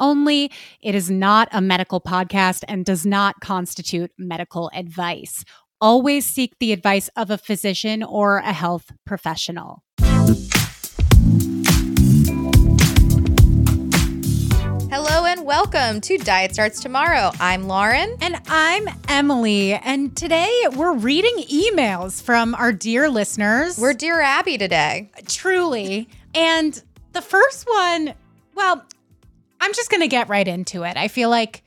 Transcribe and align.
only. 0.00 0.50
It 0.80 0.94
is 0.94 1.10
not 1.10 1.48
a 1.52 1.60
medical 1.60 2.00
podcast 2.00 2.64
and 2.68 2.84
does 2.84 3.06
not 3.06 3.40
constitute 3.40 4.12
medical 4.18 4.70
advice. 4.74 5.44
Always 5.80 6.26
seek 6.26 6.58
the 6.58 6.72
advice 6.72 7.08
of 7.16 7.30
a 7.30 7.38
physician 7.38 8.02
or 8.02 8.38
a 8.38 8.52
health 8.52 8.92
professional. 9.04 9.82
Hello 14.88 15.26
and 15.26 15.44
welcome 15.44 16.00
to 16.00 16.16
Diet 16.16 16.54
Starts 16.54 16.80
Tomorrow. 16.80 17.32
I'm 17.40 17.64
Lauren. 17.64 18.16
And 18.20 18.40
I'm 18.46 18.88
Emily. 19.08 19.74
And 19.74 20.16
today 20.16 20.50
we're 20.74 20.94
reading 20.94 21.36
emails 21.50 22.22
from 22.22 22.54
our 22.54 22.72
dear 22.72 23.10
listeners. 23.10 23.78
We're 23.78 23.92
Dear 23.94 24.20
Abby 24.20 24.56
today. 24.58 25.10
truly. 25.26 26.08
And 26.34 26.80
the 27.12 27.20
first 27.20 27.66
one, 27.68 28.14
well, 28.54 28.84
I'm 29.60 29.72
just 29.74 29.90
going 29.90 30.02
to 30.02 30.08
get 30.08 30.28
right 30.28 30.46
into 30.46 30.84
it. 30.84 30.96
I 30.96 31.08
feel 31.08 31.30
like 31.30 31.62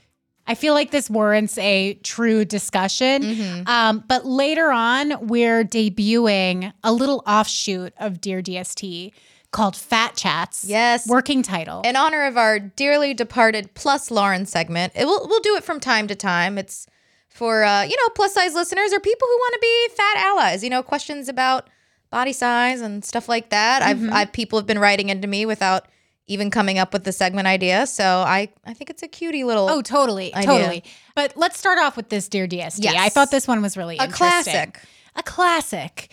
I 0.47 0.55
feel 0.55 0.73
like 0.73 0.89
this 0.89 1.11
warrants 1.11 1.59
a 1.59 1.93
true 2.03 2.43
discussion. 2.43 3.21
Mm-hmm. 3.21 3.67
Um, 3.67 4.03
but 4.07 4.25
later 4.25 4.71
on, 4.71 5.27
we're 5.27 5.63
debuting 5.63 6.73
a 6.83 6.91
little 6.91 7.21
offshoot 7.27 7.93
of 7.99 8.19
Dear 8.19 8.41
DST 8.41 9.11
called 9.51 9.75
Fat 9.75 10.15
Chats. 10.15 10.65
Yes. 10.65 11.07
Working 11.07 11.43
title. 11.43 11.81
In 11.81 11.95
honor 11.95 12.25
of 12.25 12.35
our 12.35 12.59
dearly 12.59 13.13
departed 13.13 13.75
plus 13.75 14.09
Lauren 14.09 14.47
segment, 14.47 14.93
it 14.95 15.05
will 15.05 15.27
we'll 15.27 15.39
do 15.41 15.55
it 15.55 15.63
from 15.63 15.79
time 15.79 16.07
to 16.07 16.15
time. 16.15 16.57
It's 16.57 16.87
for 17.27 17.63
uh, 17.63 17.83
you 17.83 17.95
know, 17.95 18.09
plus 18.15 18.33
size 18.33 18.55
listeners 18.55 18.91
or 18.91 18.99
people 18.99 19.27
who 19.27 19.37
want 19.37 19.53
to 19.53 19.59
be 19.61 19.95
fat 19.95 20.17
allies, 20.17 20.63
you 20.63 20.69
know, 20.69 20.81
questions 20.81 21.29
about 21.29 21.69
body 22.09 22.33
size 22.33 22.81
and 22.81 23.05
stuff 23.05 23.29
like 23.29 23.49
that. 23.49 23.81
Mm-hmm. 23.81 24.09
I've 24.09 24.13
I've 24.15 24.31
people 24.31 24.57
have 24.57 24.65
been 24.65 24.79
writing 24.79 25.09
into 25.09 25.27
me 25.27 25.45
without 25.45 25.87
even 26.30 26.49
coming 26.49 26.80
up 26.80 26.94
with 26.94 27.03
the 27.03 27.11
segment 27.11 27.47
idea. 27.47 27.85
So 27.88 28.03
I 28.05 28.49
I 28.66 28.73
think 28.73 28.89
it's 28.89 29.03
a 29.03 29.08
cutie 29.08 29.44
little 29.44 29.69
Oh, 29.69 29.81
totally, 29.81 30.33
idea. 30.33 30.47
totally. 30.47 30.83
But 31.16 31.33
let's 31.36 31.58
start 31.59 31.80
off 31.80 31.97
with 31.97 32.09
this 32.09 32.30
Dear 32.30 32.47
DST. 32.47 32.83
Yes. 32.83 32.95
I 32.97 33.09
thought 33.09 33.31
this 33.31 33.47
one 33.47 33.61
was 33.61 33.75
really 33.75 33.97
a 33.97 34.08
classic. 34.08 34.80
A 35.16 35.23
classic. 35.23 36.09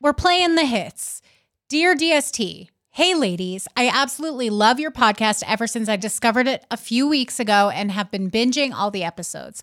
We're 0.00 0.12
playing 0.14 0.56
the 0.56 0.64
hits. 0.64 1.22
Dear 1.68 1.94
DST, 1.94 2.68
hey 2.90 3.14
ladies, 3.14 3.68
I 3.76 3.88
absolutely 3.88 4.50
love 4.50 4.80
your 4.80 4.90
podcast 4.90 5.42
ever 5.46 5.66
since 5.66 5.88
I 5.88 5.96
discovered 5.96 6.48
it 6.48 6.64
a 6.70 6.76
few 6.76 7.06
weeks 7.08 7.38
ago 7.38 7.70
and 7.72 7.90
have 7.92 8.10
been 8.10 8.30
binging 8.30 8.72
all 8.74 8.90
the 8.90 9.04
episodes. 9.04 9.62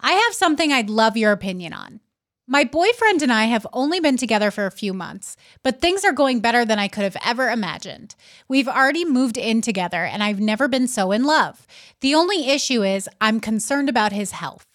I 0.00 0.12
have 0.12 0.34
something 0.34 0.72
I'd 0.72 0.90
love 0.90 1.16
your 1.16 1.32
opinion 1.32 1.72
on. 1.72 2.00
My 2.46 2.64
boyfriend 2.64 3.22
and 3.22 3.32
I 3.32 3.44
have 3.44 3.66
only 3.72 4.00
been 4.00 4.18
together 4.18 4.50
for 4.50 4.66
a 4.66 4.70
few 4.70 4.92
months, 4.92 5.34
but 5.62 5.80
things 5.80 6.04
are 6.04 6.12
going 6.12 6.40
better 6.40 6.66
than 6.66 6.78
I 6.78 6.88
could 6.88 7.04
have 7.04 7.16
ever 7.24 7.48
imagined. 7.48 8.14
We've 8.48 8.68
already 8.68 9.06
moved 9.06 9.38
in 9.38 9.62
together, 9.62 10.04
and 10.04 10.22
I've 10.22 10.40
never 10.40 10.68
been 10.68 10.86
so 10.86 11.10
in 11.10 11.24
love. 11.24 11.66
The 12.00 12.14
only 12.14 12.50
issue 12.50 12.82
is 12.82 13.08
I'm 13.18 13.40
concerned 13.40 13.88
about 13.88 14.12
his 14.12 14.32
health. 14.32 14.66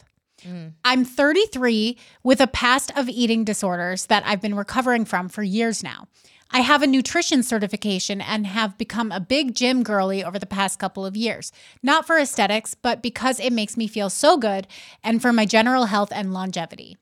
I'm 0.83 1.05
33 1.05 1.95
with 2.23 2.41
a 2.41 2.47
past 2.47 2.91
of 2.97 3.07
eating 3.07 3.43
disorders 3.43 4.07
that 4.07 4.23
I've 4.25 4.41
been 4.41 4.55
recovering 4.55 5.05
from 5.05 5.29
for 5.29 5.43
years 5.43 5.83
now. 5.83 6.07
I 6.49 6.61
have 6.61 6.81
a 6.81 6.87
nutrition 6.87 7.43
certification 7.43 8.19
and 8.19 8.47
have 8.47 8.79
become 8.79 9.11
a 9.11 9.19
big 9.19 9.53
gym 9.53 9.83
girly 9.83 10.23
over 10.23 10.39
the 10.39 10.47
past 10.47 10.79
couple 10.79 11.05
of 11.05 11.15
years. 11.15 11.51
Not 11.83 12.07
for 12.07 12.17
aesthetics, 12.17 12.73
but 12.73 13.03
because 13.03 13.39
it 13.39 13.53
makes 13.53 13.77
me 13.77 13.87
feel 13.87 14.09
so 14.09 14.37
good 14.37 14.65
and 15.03 15.21
for 15.21 15.31
my 15.31 15.45
general 15.45 15.85
health 15.85 16.11
and 16.11 16.33
longevity. 16.33 16.97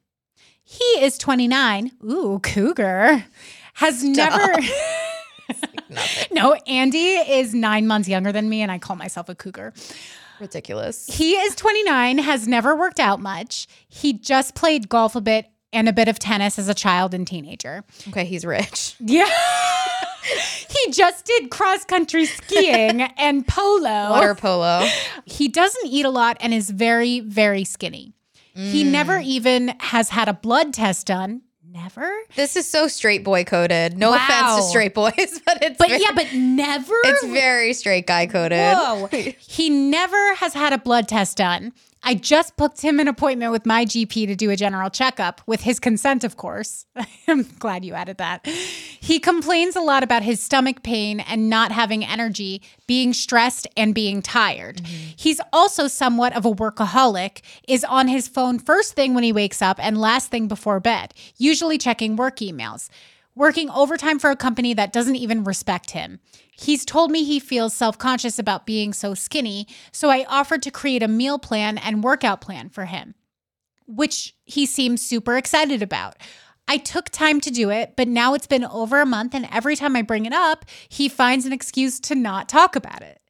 He 0.70 0.84
is 1.00 1.18
29. 1.18 1.92
Ooh, 2.04 2.40
cougar. 2.44 3.24
Has 3.76 4.04
never. 4.04 4.54
no, 6.32 6.56
Andy 6.68 6.98
is 7.16 7.54
nine 7.54 7.88
months 7.88 8.10
younger 8.10 8.34
than 8.34 8.50
me, 8.50 8.62
and 8.62 8.70
I 8.70 8.78
call 8.78 8.98
myself 8.98 9.30
a 9.30 9.36
cougar. 9.36 9.74
Ridiculous. 10.42 11.08
He 11.08 11.36
is 11.36 11.56
29, 11.56 12.18
has 12.18 12.50
never 12.50 12.76
worked 12.76 13.00
out 13.00 13.22
much. 13.22 13.68
He 13.88 14.12
just 14.12 14.56
played 14.56 14.90
golf 14.90 15.16
a 15.16 15.22
bit 15.22 15.46
and 15.72 15.88
a 15.88 15.94
bit 15.94 16.10
of 16.10 16.20
tennis 16.20 16.60
as 16.60 16.68
a 16.68 16.74
child 16.74 17.14
and 17.14 17.26
teenager. 17.26 17.86
Okay, 18.10 18.26
he's 18.26 18.46
rich. 18.46 18.96
Yeah. 19.00 19.30
he 20.68 20.92
just 20.92 21.24
did 21.24 21.50
cross 21.50 21.86
country 21.86 22.26
skiing 22.26 23.02
and 23.02 23.48
polo. 23.48 24.10
Water 24.10 24.36
polo. 24.36 24.86
He 25.24 25.48
doesn't 25.48 25.86
eat 25.86 26.04
a 26.04 26.10
lot 26.10 26.36
and 26.42 26.54
is 26.54 26.70
very, 26.70 27.22
very 27.22 27.64
skinny. 27.64 28.17
He 28.58 28.84
Mm. 28.84 28.88
never 28.92 29.20
even 29.20 29.74
has 29.80 30.10
had 30.10 30.28
a 30.28 30.34
blood 30.34 30.74
test 30.74 31.06
done. 31.08 31.42
Never? 31.70 32.12
This 32.36 32.56
is 32.56 32.68
so 32.68 32.88
straight 32.88 33.24
boy 33.24 33.44
coded. 33.44 33.98
No 34.00 34.10
Wow. 34.10 34.16
offense 34.18 34.56
to 34.56 34.70
straight 34.70 34.96
boys, 34.96 35.14
but 35.46 35.62
it's 35.64 35.78
But 35.78 35.90
very, 35.90 36.02
yeah, 36.02 36.12
but 36.16 36.34
never. 36.34 36.96
it's 37.04 37.24
very 37.26 37.74
straight 37.74 38.08
guy 38.08 38.26
coded. 38.26 38.58
Whoa. 38.76 39.08
he 39.38 39.70
never 39.70 40.34
has 40.36 40.54
had 40.56 40.74
a 40.74 40.80
blood 40.80 41.08
test 41.08 41.38
done. 41.38 41.72
I 42.08 42.14
just 42.14 42.56
booked 42.56 42.80
him 42.80 43.02
an 43.02 43.10
appointment 43.10 43.52
with 43.52 43.66
my 43.66 43.84
GP 43.84 44.28
to 44.28 44.36
do 44.38 44.50
a 44.50 44.56
general 44.56 44.90
checkup 44.90 45.42
with 45.46 45.64
his 45.64 45.78
consent, 45.78 46.24
of 46.24 46.38
course. 46.38 46.86
I'm 47.28 47.44
glad 47.60 47.84
you 47.84 47.96
added 47.96 48.18
that. 48.20 48.48
He 48.48 49.20
complains 49.20 49.76
a 49.76 49.82
lot 49.82 50.04
about 50.04 50.24
his 50.24 50.42
stomach 50.42 50.84
pain 50.84 51.20
and 51.20 51.50
not 51.50 51.74
having 51.74 52.06
energy, 52.06 52.62
being 52.88 53.12
stressed 53.12 53.68
and 53.76 53.94
being 53.94 54.22
tired. 54.22 54.78
Mm-hmm. 54.78 55.12
He's 55.18 55.42
also 55.52 55.90
somewhat 55.90 56.34
of 56.34 56.46
a 56.46 56.54
workaholic, 56.54 57.42
is 57.68 57.84
on 57.84 58.08
his 58.08 58.30
phone 58.30 58.58
first 58.58 58.94
thing 58.94 59.14
when 59.14 59.26
he 59.26 59.34
wakes 59.34 59.62
up 59.62 59.78
and 59.78 59.98
last 59.98 60.32
thing 60.32 60.48
before 60.48 60.80
bed, 60.80 61.14
usually 61.36 61.78
checking 61.78 62.16
work 62.16 62.38
emails 62.38 62.90
working 63.38 63.70
overtime 63.70 64.18
for 64.18 64.32
a 64.32 64.36
company 64.36 64.74
that 64.74 64.92
doesn't 64.92 65.16
even 65.16 65.44
respect 65.44 65.92
him. 65.92 66.20
He's 66.60 66.86
told 66.86 67.12
me 67.12 67.24
he 67.24 67.40
feels 67.40 67.74
self 67.74 67.98
conscious 68.00 68.40
about 68.40 68.66
being 68.66 68.92
so 68.92 69.14
skinny, 69.14 69.68
so 69.92 70.10
I 70.10 70.26
offered 70.28 70.64
to 70.64 70.72
create 70.72 71.04
a 71.04 71.08
meal 71.08 71.38
plan 71.38 71.78
and 71.78 72.04
workout 72.04 72.42
plan 72.42 72.70
for 72.70 72.86
him, 72.86 73.14
which 73.86 74.36
he 74.44 74.66
seems 74.66 75.02
super 75.02 75.38
excited 75.38 75.84
about. 75.84 76.16
I 76.68 76.78
took 76.78 77.10
time 77.10 77.40
to 77.42 77.52
do 77.52 77.70
it, 77.70 77.94
but 77.96 78.08
now 78.08 78.34
it's 78.34 78.48
been 78.48 78.66
over 78.66 79.00
a 79.00 79.06
month, 79.06 79.36
and 79.36 79.48
every 79.52 79.76
time 79.76 79.96
I 79.96 80.02
bring 80.02 80.26
it 80.26 80.34
up, 80.34 80.66
he 80.90 81.08
finds 81.08 81.46
an 81.46 81.54
excuse 81.54 82.00
to 82.02 82.16
not 82.16 82.50
talk 82.50 82.76
about 82.76 83.04
it. 83.04 83.22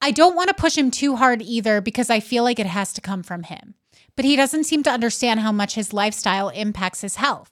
I 0.00 0.12
don't 0.12 0.36
want 0.36 0.48
to 0.48 0.54
push 0.54 0.78
him 0.78 0.92
too 0.92 1.16
hard 1.16 1.42
either 1.42 1.80
because 1.80 2.08
I 2.08 2.20
feel 2.20 2.44
like 2.44 2.60
it 2.60 2.66
has 2.66 2.92
to 2.94 3.00
come 3.00 3.22
from 3.24 3.42
him. 3.42 3.74
But 4.14 4.24
he 4.24 4.36
doesn't 4.36 4.64
seem 4.64 4.82
to 4.84 4.90
understand 4.90 5.40
how 5.40 5.52
much 5.52 5.74
his 5.74 5.92
lifestyle 5.92 6.50
impacts 6.50 7.00
his 7.00 7.16
health. 7.16 7.50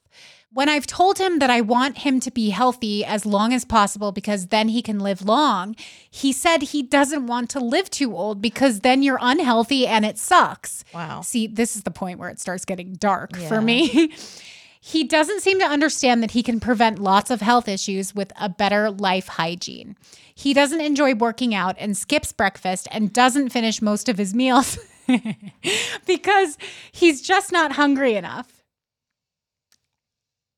When 0.54 0.68
I've 0.68 0.86
told 0.86 1.18
him 1.18 1.40
that 1.40 1.50
I 1.50 1.60
want 1.60 1.98
him 1.98 2.20
to 2.20 2.30
be 2.30 2.50
healthy 2.50 3.04
as 3.04 3.26
long 3.26 3.52
as 3.52 3.64
possible 3.64 4.12
because 4.12 4.46
then 4.46 4.68
he 4.68 4.82
can 4.82 5.00
live 5.00 5.20
long, 5.22 5.74
he 6.08 6.32
said 6.32 6.62
he 6.62 6.80
doesn't 6.82 7.26
want 7.26 7.50
to 7.50 7.60
live 7.60 7.90
too 7.90 8.16
old 8.16 8.40
because 8.40 8.80
then 8.80 9.02
you're 9.02 9.18
unhealthy 9.20 9.84
and 9.84 10.04
it 10.04 10.16
sucks. 10.16 10.84
Wow. 10.94 11.22
See, 11.22 11.48
this 11.48 11.74
is 11.74 11.82
the 11.82 11.90
point 11.90 12.20
where 12.20 12.28
it 12.30 12.38
starts 12.38 12.64
getting 12.64 12.94
dark 12.94 13.32
Yeah. 13.36 13.48
for 13.48 13.60
me. 13.60 14.12
he 14.80 15.02
doesn't 15.02 15.40
seem 15.40 15.58
to 15.58 15.66
understand 15.66 16.22
that 16.22 16.30
he 16.30 16.42
can 16.44 16.60
prevent 16.60 17.00
lots 17.00 17.32
of 17.32 17.40
health 17.40 17.66
issues 17.66 18.14
with 18.14 18.32
a 18.40 18.48
better 18.48 18.92
life 18.92 19.26
hygiene. 19.26 19.96
He 20.32 20.54
doesn't 20.54 20.80
enjoy 20.80 21.14
working 21.16 21.52
out 21.52 21.74
and 21.80 21.96
skips 21.96 22.30
breakfast 22.32 22.86
and 22.92 23.12
doesn't 23.12 23.48
finish 23.50 23.82
most 23.82 24.08
of 24.08 24.18
his 24.18 24.34
meals 24.34 24.78
because 26.06 26.58
he's 26.92 27.22
just 27.22 27.50
not 27.50 27.72
hungry 27.72 28.14
enough. 28.14 28.53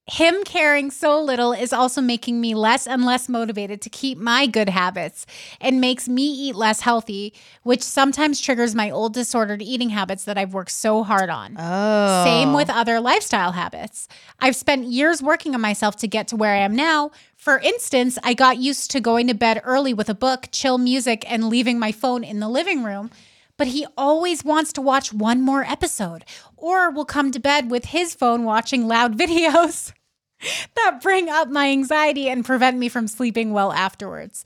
Him 0.09 0.45
caring 0.45 0.93
so 0.93 1.21
little 1.21 1.53
is 1.53 1.73
also 1.73 2.01
making 2.01 2.41
me 2.41 2.55
less 2.55 2.87
and 2.87 3.05
less 3.05 3.29
motivated 3.29 3.83
to 3.83 3.91
keep 3.91 4.19
my 4.19 4.47
good 4.47 4.69
habits 4.69 5.27
and 5.61 5.81
makes 5.81 6.09
me 6.09 6.23
eat 6.23 6.55
less 6.55 6.79
healthy, 6.79 7.35
which 7.65 7.83
sometimes 7.83 8.41
triggers 8.41 8.73
my 8.73 8.89
old 8.89 9.15
disordered 9.15 9.63
eating 9.63 9.89
habits 9.89 10.23
that 10.23 10.39
I've 10.39 10.55
worked 10.55 10.71
so 10.71 11.03
hard 11.03 11.29
on. 11.29 11.57
Oh. 11.59 12.23
Same 12.25 12.53
with 12.53 12.71
oh. 12.71 12.75
other 12.75 13.01
lifestyle 13.01 13.51
habits. 13.51 14.07
I've 14.39 14.55
spent 14.55 14.87
years 14.87 15.25
working 15.25 15.57
on 15.57 15.61
myself 15.61 15.97
to 15.97 16.07
get 16.07 16.29
to 16.29 16.37
where 16.37 16.55
I 16.55 16.59
am 16.59 16.77
now. 16.77 17.11
For 17.37 17.59
instance, 17.59 18.17
I 18.23 18.35
got 18.35 18.59
used 18.59 18.93
to 18.93 19.01
going 19.01 19.27
to 19.27 19.35
bed 19.35 19.61
early 19.65 19.93
with 19.93 20.09
a 20.09 20.15
book, 20.15 20.51
chill 20.53 20.79
music, 20.79 21.25
and 21.29 21.49
leaving 21.49 21.81
my 21.81 21.91
phone 21.91 22.23
in 22.23 22.39
the 22.39 22.49
living 22.49 22.85
room. 22.85 23.11
But 23.57 23.69
he 23.69 23.87
always 23.97 24.45
wants 24.45 24.73
to 24.75 24.81
watch 24.81 25.13
one 25.13 25.41
more 25.41 25.65
episode 25.65 26.25
or 26.57 26.91
will 26.91 27.05
come 27.05 27.33
to 27.33 27.41
bed 27.41 27.71
with 27.73 27.87
his 27.87 28.15
phone 28.15 28.45
watching 28.45 28.87
loud 28.87 29.19
videos. 29.19 29.93
that 30.77 31.01
bring 31.03 31.29
up 31.29 31.49
my 31.49 31.69
anxiety 31.71 32.29
and 32.29 32.45
prevent 32.45 32.79
me 32.79 32.89
from 32.89 33.09
sleeping 33.09 33.53
well 33.53 33.73
afterwards. 33.73 34.45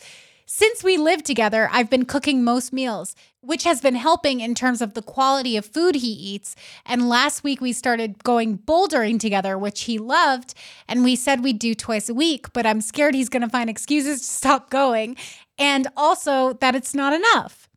Since 0.52 0.82
we 0.82 0.96
live 0.96 1.22
together, 1.22 1.68
I've 1.70 1.88
been 1.88 2.04
cooking 2.04 2.42
most 2.42 2.72
meals, 2.72 3.14
which 3.40 3.62
has 3.62 3.80
been 3.80 3.94
helping 3.94 4.40
in 4.40 4.56
terms 4.56 4.82
of 4.82 4.94
the 4.94 5.00
quality 5.00 5.56
of 5.56 5.64
food 5.64 5.94
he 5.94 6.08
eats. 6.08 6.56
And 6.84 7.08
last 7.08 7.44
week 7.44 7.60
we 7.60 7.72
started 7.72 8.24
going 8.24 8.58
bouldering 8.58 9.20
together, 9.20 9.56
which 9.56 9.82
he 9.82 9.96
loved. 9.96 10.54
And 10.88 11.04
we 11.04 11.14
said 11.14 11.44
we'd 11.44 11.60
do 11.60 11.76
twice 11.76 12.08
a 12.08 12.14
week, 12.14 12.52
but 12.52 12.66
I'm 12.66 12.80
scared 12.80 13.14
he's 13.14 13.28
going 13.28 13.42
to 13.42 13.48
find 13.48 13.70
excuses 13.70 14.18
to 14.18 14.26
stop 14.26 14.70
going. 14.70 15.14
And 15.56 15.86
also 15.96 16.54
that 16.54 16.74
it's 16.74 16.96
not 16.96 17.12
enough. 17.12 17.68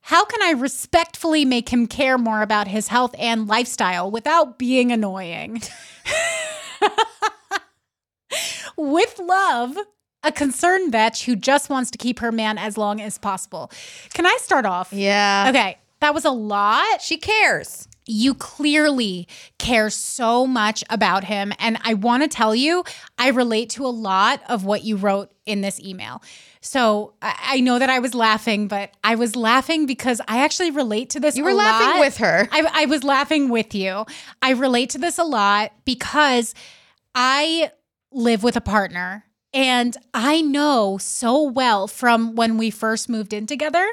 How 0.00 0.24
can 0.24 0.40
I 0.42 0.52
respectfully 0.52 1.44
make 1.44 1.68
him 1.68 1.86
care 1.86 2.16
more 2.16 2.40
about 2.40 2.68
his 2.68 2.88
health 2.88 3.14
and 3.18 3.46
lifestyle 3.46 4.10
without 4.10 4.58
being 4.58 4.90
annoying? 4.90 5.60
With 8.76 9.18
love, 9.18 9.76
a 10.22 10.32
concerned 10.32 10.92
Betch 10.92 11.24
who 11.24 11.36
just 11.36 11.70
wants 11.70 11.90
to 11.92 11.98
keep 11.98 12.18
her 12.18 12.32
man 12.32 12.58
as 12.58 12.76
long 12.76 13.00
as 13.00 13.18
possible. 13.18 13.70
Can 14.12 14.26
I 14.26 14.36
start 14.40 14.66
off? 14.66 14.92
Yeah. 14.92 15.46
Okay, 15.48 15.78
that 16.00 16.14
was 16.14 16.24
a 16.24 16.30
lot. 16.30 17.00
She 17.00 17.16
cares. 17.16 17.88
You 18.08 18.34
clearly 18.34 19.26
care 19.58 19.90
so 19.90 20.46
much 20.46 20.84
about 20.90 21.24
him. 21.24 21.52
And 21.58 21.78
I 21.82 21.94
want 21.94 22.22
to 22.22 22.28
tell 22.28 22.54
you, 22.54 22.84
I 23.18 23.30
relate 23.30 23.70
to 23.70 23.86
a 23.86 23.88
lot 23.88 24.42
of 24.48 24.64
what 24.64 24.84
you 24.84 24.96
wrote 24.96 25.32
in 25.44 25.60
this 25.60 25.80
email. 25.80 26.22
So 26.60 27.14
I 27.22 27.34
I 27.48 27.60
know 27.60 27.78
that 27.78 27.88
I 27.88 28.00
was 28.00 28.14
laughing, 28.14 28.68
but 28.68 28.90
I 29.02 29.14
was 29.14 29.36
laughing 29.36 29.86
because 29.86 30.20
I 30.26 30.42
actually 30.42 30.70
relate 30.72 31.10
to 31.10 31.20
this. 31.20 31.36
You 31.36 31.44
were 31.44 31.54
laughing 31.54 31.88
lot. 31.88 32.00
with 32.00 32.16
her. 32.18 32.48
I, 32.50 32.68
I 32.72 32.86
was 32.86 33.04
laughing 33.04 33.48
with 33.48 33.74
you. 33.74 34.04
I 34.42 34.50
relate 34.50 34.90
to 34.90 34.98
this 34.98 35.18
a 35.18 35.24
lot 35.24 35.72
because 35.84 36.54
I 37.14 37.70
live 38.16 38.42
with 38.42 38.56
a 38.56 38.60
partner 38.60 39.26
and 39.56 39.96
I 40.12 40.42
know 40.42 40.98
so 40.98 41.42
well 41.42 41.88
from 41.88 42.34
when 42.34 42.58
we 42.58 42.68
first 42.68 43.08
moved 43.08 43.32
in 43.32 43.46
together 43.46 43.86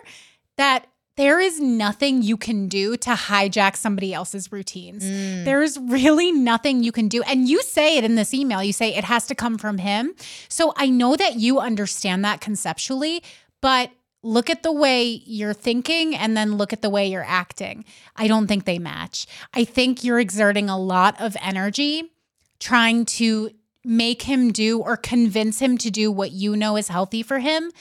that 0.58 0.88
there 1.16 1.40
is 1.40 1.60
nothing 1.60 2.22
you 2.22 2.36
can 2.36 2.68
do 2.68 2.98
to 2.98 3.12
hijack 3.12 3.78
somebody 3.78 4.14
else's 4.14 4.52
routines. 4.52 5.06
Mm. 5.06 5.46
There's 5.46 5.78
really 5.80 6.34
nothing 6.34 6.84
you 6.84 6.92
can 6.92 7.08
do. 7.08 7.22
And 7.24 7.48
you 7.48 7.62
say 7.62 7.98
it 7.98 8.04
in 8.04 8.16
this 8.16 8.34
email, 8.34 8.62
you 8.62 8.74
say 8.74 8.94
it 8.94 9.06
has 9.06 9.26
to 9.28 9.36
come 9.36 9.58
from 9.58 9.78
him. 9.78 10.14
So 10.50 10.74
I 10.76 10.90
know 10.90 11.16
that 11.16 11.36
you 11.36 11.60
understand 11.60 12.26
that 12.26 12.42
conceptually, 12.42 13.24
but 13.62 13.90
look 14.22 14.50
at 14.50 14.64
the 14.64 14.72
way 14.72 15.22
you're 15.26 15.54
thinking 15.54 16.14
and 16.14 16.36
then 16.36 16.58
look 16.58 16.74
at 16.74 16.82
the 16.82 16.90
way 16.90 17.08
you're 17.08 17.26
acting. 17.26 17.86
I 18.18 18.28
don't 18.28 18.48
think 18.48 18.66
they 18.66 18.80
match. 18.80 19.28
I 19.54 19.64
think 19.64 20.04
you're 20.04 20.20
exerting 20.20 20.70
a 20.70 20.80
lot 20.80 21.22
of 21.22 21.38
energy 21.42 22.12
trying 22.60 23.06
to 23.06 23.52
make 23.84 24.24
him 24.24 24.52
do 24.52 24.80
or 24.80 24.96
convince 24.98 25.60
him 25.60 25.78
to 25.80 25.92
do 25.92 26.12
what 26.12 26.32
you 26.32 26.56
know 26.56 26.78
is 26.78 26.88
healthy 26.88 27.24
for 27.24 27.40
him. 27.40 27.72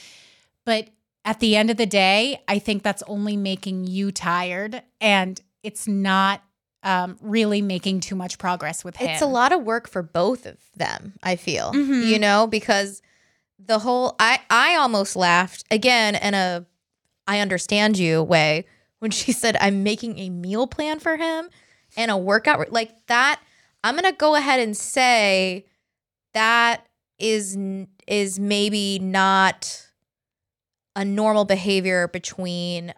But 0.65 0.89
at 1.25 1.41
the 1.41 1.55
end 1.57 1.71
of 1.71 1.77
the 1.77 1.87
day, 1.87 2.43
I 2.49 2.59
think 2.59 2.83
that's 2.83 3.03
only 3.07 3.37
making 3.37 3.87
you 3.87 4.11
tired 4.11 4.83
and 5.01 5.41
it's 5.63 5.87
not 5.87 6.43
um, 6.83 7.17
really 7.21 7.63
making 7.63 8.01
too 8.01 8.17
much 8.17 8.39
progress 8.39 8.83
with 8.85 8.97
him. 8.97 9.11
It's 9.11 9.23
a 9.23 9.27
lot 9.27 9.53
of 9.53 9.63
work 9.63 9.89
for 9.89 10.03
both 10.03 10.47
of 10.47 10.57
them, 10.75 11.13
I 11.23 11.37
feel. 11.37 11.73
Mhm. 11.73 12.09
You 12.09 12.19
know, 12.19 12.49
because 12.49 13.01
the 13.65 13.79
whole 13.79 14.17
I 14.19 14.41
I 14.51 14.75
almost 14.75 15.15
laughed 15.15 15.65
again 15.71 16.17
in 16.17 16.35
a 16.35 16.67
I 17.29 17.39
understand 17.39 17.97
you 17.99 18.21
way 18.25 18.65
when 18.99 19.13
she 19.13 19.31
said 19.43 19.57
I'm 19.61 19.85
making 19.85 20.19
a 20.19 20.31
meal 20.31 20.67
plan 20.67 20.99
for 20.99 21.17
him 21.17 21.49
and 21.97 22.11
a 22.11 22.17
workout 22.17 22.73
like 22.73 23.07
that 23.07 23.41
I'm 23.85 23.95
going 23.95 24.11
to 24.11 24.17
go 24.17 24.35
ahead 24.35 24.59
and 24.59 24.77
say 24.77 25.67
that 26.35 26.87
is 27.19 27.57
is 28.07 28.39
maybe 28.39 28.99
not 28.99 29.87
a 30.97 31.05
normal 31.05 31.45
behavior 31.45 32.09
between 32.09 32.93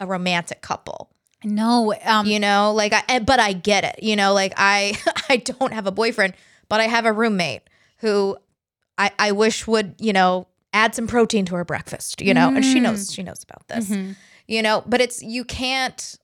a 0.00 0.06
romantic 0.06 0.60
couple. 0.60 1.10
No, 1.44 1.94
um, 2.04 2.26
you 2.26 2.40
know 2.40 2.72
like 2.74 2.92
I, 3.08 3.20
but 3.20 3.38
i 3.38 3.52
get 3.52 3.84
it 3.84 4.02
you 4.02 4.16
know 4.16 4.34
like 4.34 4.54
i 4.56 4.98
i 5.28 5.36
don't 5.36 5.72
have 5.72 5.86
a 5.86 5.92
boyfriend 5.92 6.34
but 6.68 6.80
i 6.80 6.88
have 6.88 7.06
a 7.06 7.12
roommate 7.12 7.62
who 7.98 8.36
i 8.98 9.12
i 9.20 9.30
wish 9.30 9.64
would 9.68 9.94
you 10.00 10.12
know 10.12 10.48
add 10.72 10.96
some 10.96 11.06
protein 11.06 11.44
to 11.44 11.54
her 11.54 11.64
breakfast 11.64 12.20
you 12.20 12.34
know 12.34 12.48
and 12.48 12.64
she 12.64 12.80
knows 12.80 13.12
she 13.12 13.22
knows 13.22 13.44
about 13.44 13.68
this. 13.68 13.88
Mhm. 13.88 14.16
you 14.48 14.62
know 14.62 14.82
but 14.84 15.00
it's 15.00 15.22
you 15.22 15.44
can't 15.44 16.16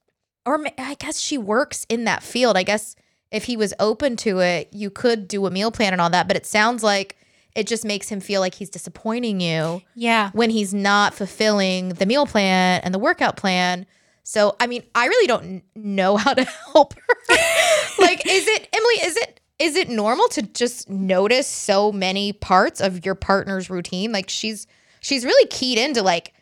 or 0.45 0.67
i 0.79 0.95
guess 0.99 1.21
she 1.21 1.39
works 1.39 1.87
in 1.89 2.05
that 2.07 2.25
field. 2.25 2.57
I 2.57 2.65
guess 2.65 2.97
if 3.35 3.45
he 3.45 3.57
was 3.57 3.75
open 3.79 4.17
to 4.17 4.39
it 4.39 4.69
you 4.73 4.89
could 4.89 5.29
do 5.29 5.45
a 5.47 5.51
meal 5.51 5.71
plan 5.71 5.93
and 5.93 6.01
all 6.01 6.11
that 6.11 6.29
but 6.29 6.37
it 6.37 6.47
sounds 6.47 6.83
like 6.83 7.17
it 7.55 7.67
just 7.67 7.85
makes 7.85 8.09
him 8.09 8.21
feel 8.21 8.41
like 8.41 8.55
he's 8.55 8.71
disappointing 8.71 9.41
you 9.41 9.83
yeah. 9.95 10.31
when 10.33 10.51
he's 10.51 10.75
not 10.75 11.15
fulfilling 11.15 11.91
the 11.91 12.07
meal 12.07 12.27
plan 12.27 12.81
and 12.83 12.93
the 12.93 12.99
workout 12.99 13.37
plan. 13.37 13.87
So, 14.25 14.57
I 14.59 14.67
mean, 14.67 14.83
I 14.95 15.07
really 15.07 15.27
don't 15.27 15.63
know 15.75 16.17
how 16.17 16.35
to 16.35 16.45
help 16.45 16.95
her. 16.95 17.17
like, 17.99 18.27
is 18.27 18.47
it 18.49 18.69
Emily? 18.73 18.95
Is 19.05 19.17
it 19.17 19.41
is 19.61 19.77
it 19.77 19.89
normal 19.89 20.27
to 20.29 20.43
just 20.43 20.91
notice 20.91 21.47
so 21.47 21.93
many 21.93 22.33
parts 22.33 22.81
of 22.81 23.07
your 23.07 23.15
partner's 23.15 23.71
routine? 23.71 24.11
Like, 24.11 24.29
she's 24.29 24.67
she's 25.01 25.25
really 25.25 25.47
keyed 25.47 25.79
into 25.79 26.03
like 26.03 26.34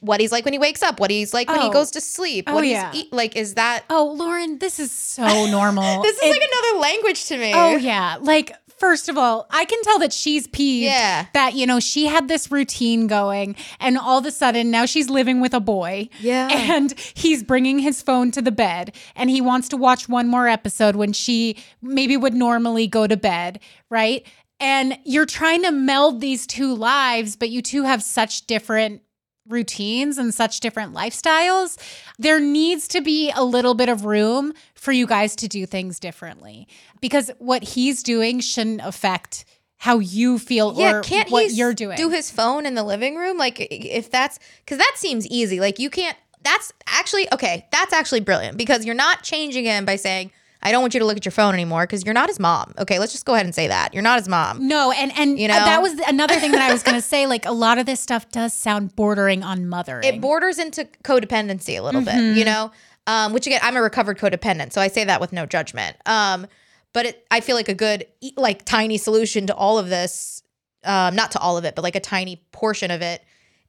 what 0.00 0.20
he's 0.20 0.32
like 0.32 0.44
when 0.44 0.52
he 0.54 0.58
wakes 0.58 0.82
up, 0.82 1.00
what 1.00 1.10
he's 1.10 1.32
like 1.34 1.48
when 1.48 1.60
he 1.60 1.68
Oh. 1.68 1.72
goes 1.72 1.90
to 1.92 2.00
sleep, 2.00 2.44
Oh, 2.48 2.54
what 2.54 2.66
yeah. 2.66 2.90
he's 2.92 3.04
eat. 3.04 3.12
Like, 3.12 3.36
is 3.36 3.54
that 3.54 3.84
Oh, 3.90 4.14
Lauren, 4.16 4.58
this 4.58 4.78
is 4.80 4.90
so 4.90 5.46
normal. 5.46 6.02
this 6.02 6.16
is 6.16 6.22
It- 6.22 6.30
like 6.30 6.50
another 6.50 6.78
language 6.80 7.24
to 7.26 7.38
me? 7.38 7.52
Oh 7.54 7.76
yeah. 7.76 8.16
Like 8.20 8.52
first 8.78 9.08
of 9.08 9.18
all, 9.18 9.46
I 9.50 9.64
can 9.64 9.82
tell 9.82 9.98
that 9.98 10.12
she's 10.12 10.46
peeved 10.46 10.84
Yeah. 10.84 11.26
that 11.34 11.54
you 11.54 11.66
know 11.66 11.80
she 11.80 12.06
had 12.06 12.28
this 12.28 12.50
routine 12.52 13.06
going 13.08 13.56
and 13.80 13.98
all 13.98 14.18
of 14.18 14.26
a 14.26 14.30
sudden 14.30 14.70
now 14.70 14.86
she's 14.86 15.10
living 15.10 15.40
with 15.40 15.52
a 15.52 15.60
boy. 15.60 16.08
Yeah. 16.20 16.48
And 16.50 16.94
he's 17.14 17.42
bringing 17.42 17.80
his 17.80 18.02
phone 18.02 18.30
to 18.32 18.40
the 18.42 18.52
bed 18.52 18.94
and 19.16 19.30
he 19.30 19.40
wants 19.40 19.68
to 19.70 19.76
watch 19.76 20.08
one 20.08 20.28
more 20.28 20.46
episode 20.48 20.94
when 20.96 21.12
she 21.12 21.56
maybe 21.82 22.16
would 22.16 22.34
normally 22.34 22.86
go 22.86 23.06
to 23.08 23.16
bed, 23.16 23.58
right? 23.90 24.24
And 24.60 24.98
you're 25.04 25.26
trying 25.26 25.62
to 25.62 25.70
meld 25.70 26.20
these 26.20 26.44
two 26.46 26.74
lives, 26.74 27.36
but 27.36 27.48
you 27.50 27.62
two 27.62 27.84
have 27.84 28.02
such 28.02 28.46
different 28.46 29.02
routines 29.48 30.18
and 30.18 30.32
such 30.34 30.60
different 30.60 30.94
lifestyles, 30.94 31.76
there 32.18 32.40
needs 32.40 32.86
to 32.88 33.00
be 33.00 33.32
a 33.34 33.42
little 33.44 33.74
bit 33.74 33.88
of 33.88 34.04
room 34.04 34.52
for 34.74 34.92
you 34.92 35.06
guys 35.06 35.34
to 35.36 35.48
do 35.48 35.66
things 35.66 35.98
differently 35.98 36.68
because 37.00 37.30
what 37.38 37.62
he's 37.62 38.02
doing 38.02 38.40
shouldn't 38.40 38.80
affect 38.82 39.44
how 39.78 39.98
you 40.00 40.38
feel 40.38 40.74
Yeah, 40.76 40.96
or 40.96 41.02
can't 41.02 41.30
what 41.30 41.52
you're 41.52 41.72
doing. 41.74 41.96
do 41.96 42.10
his 42.10 42.30
phone 42.30 42.66
in 42.66 42.74
the 42.74 42.82
living 42.82 43.16
room? 43.16 43.38
Like, 43.38 43.58
if 43.70 44.10
that's 44.10 44.38
because 44.64 44.78
that 44.78 44.92
seems 44.96 45.26
easy. 45.28 45.60
Like, 45.60 45.78
you 45.78 45.88
can't. 45.88 46.16
That's 46.42 46.72
actually 46.86 47.32
okay. 47.32 47.66
That's 47.70 47.92
actually 47.92 48.20
brilliant 48.20 48.56
because 48.56 48.84
you're 48.84 48.94
not 48.94 49.22
changing 49.22 49.64
him 49.64 49.84
by 49.84 49.96
saying, 49.96 50.32
"I 50.62 50.72
don't 50.72 50.80
want 50.80 50.94
you 50.94 51.00
to 51.00 51.06
look 51.06 51.16
at 51.16 51.24
your 51.24 51.32
phone 51.32 51.54
anymore," 51.54 51.84
because 51.84 52.04
you're 52.04 52.14
not 52.14 52.28
his 52.28 52.38
mom. 52.40 52.74
Okay, 52.78 52.98
let's 52.98 53.12
just 53.12 53.24
go 53.24 53.34
ahead 53.34 53.46
and 53.46 53.54
say 53.54 53.68
that 53.68 53.94
you're 53.94 54.02
not 54.02 54.18
his 54.18 54.28
mom. 54.28 54.66
no, 54.66 54.92
and 54.92 55.12
and 55.16 55.38
You 55.38 55.46
uh, 55.46 55.58
know? 55.58 55.64
that 55.64 55.82
was 55.82 55.92
another 56.06 56.36
thing 56.36 56.52
that 56.52 56.62
I 56.62 56.72
was 56.72 56.82
going 56.82 56.94
to 56.96 57.02
say 57.02 57.26
like 57.26 57.46
a 57.46 57.52
lot 57.52 57.78
of 57.78 57.86
this 57.86 58.00
stuff 58.00 58.28
does 58.30 58.52
sound 58.52 58.94
bordering 58.96 59.42
on 59.42 59.68
mothering. 59.68 60.04
It 60.04 60.20
borders 60.20 60.58
into 60.58 60.84
codependency 61.04 61.78
a 61.78 61.82
little 61.82 62.02
bit, 62.02 62.36
you 62.36 62.44
know. 62.44 62.70
Um, 63.06 63.32
which 63.32 63.46
again, 63.46 63.60
I'm 63.62 63.74
a 63.74 63.80
recovered 63.80 64.18
codependent, 64.18 64.72
so 64.74 64.82
I 64.82 64.88
say 64.88 65.02
that 65.04 65.18
with 65.18 65.32
no 65.32 65.46
judgment. 65.46 65.96
Um, 66.04 66.46
but 66.92 67.06
it, 67.06 67.26
I 67.30 67.40
feel 67.40 67.56
like 67.56 67.70
a 67.70 67.74
good, 67.74 68.06
like, 68.36 68.66
tiny 68.66 68.98
solution 68.98 69.46
to 69.46 69.54
all 69.54 69.78
of 69.78 69.88
this, 69.88 70.42
um, 70.84 71.14
not 71.14 71.32
to 71.32 71.38
all 71.38 71.56
of 71.56 71.64
it, 71.64 71.74
but 71.74 71.82
like 71.82 71.96
a 71.96 72.00
tiny 72.00 72.44
portion 72.52 72.90
of 72.90 73.00
it, 73.00 73.22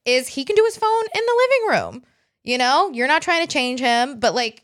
is 0.04 0.28
he 0.28 0.44
can 0.44 0.58
do 0.58 0.64
his 0.66 0.76
phone 0.76 1.04
in 1.16 1.22
the 1.26 1.48
living 1.72 1.80
room. 1.80 2.04
You 2.44 2.58
know, 2.58 2.90
you're 2.94 3.08
not 3.08 3.22
trying 3.22 3.46
to 3.46 3.52
change 3.52 3.80
him, 3.80 4.20
but 4.20 4.36
like 4.36 4.64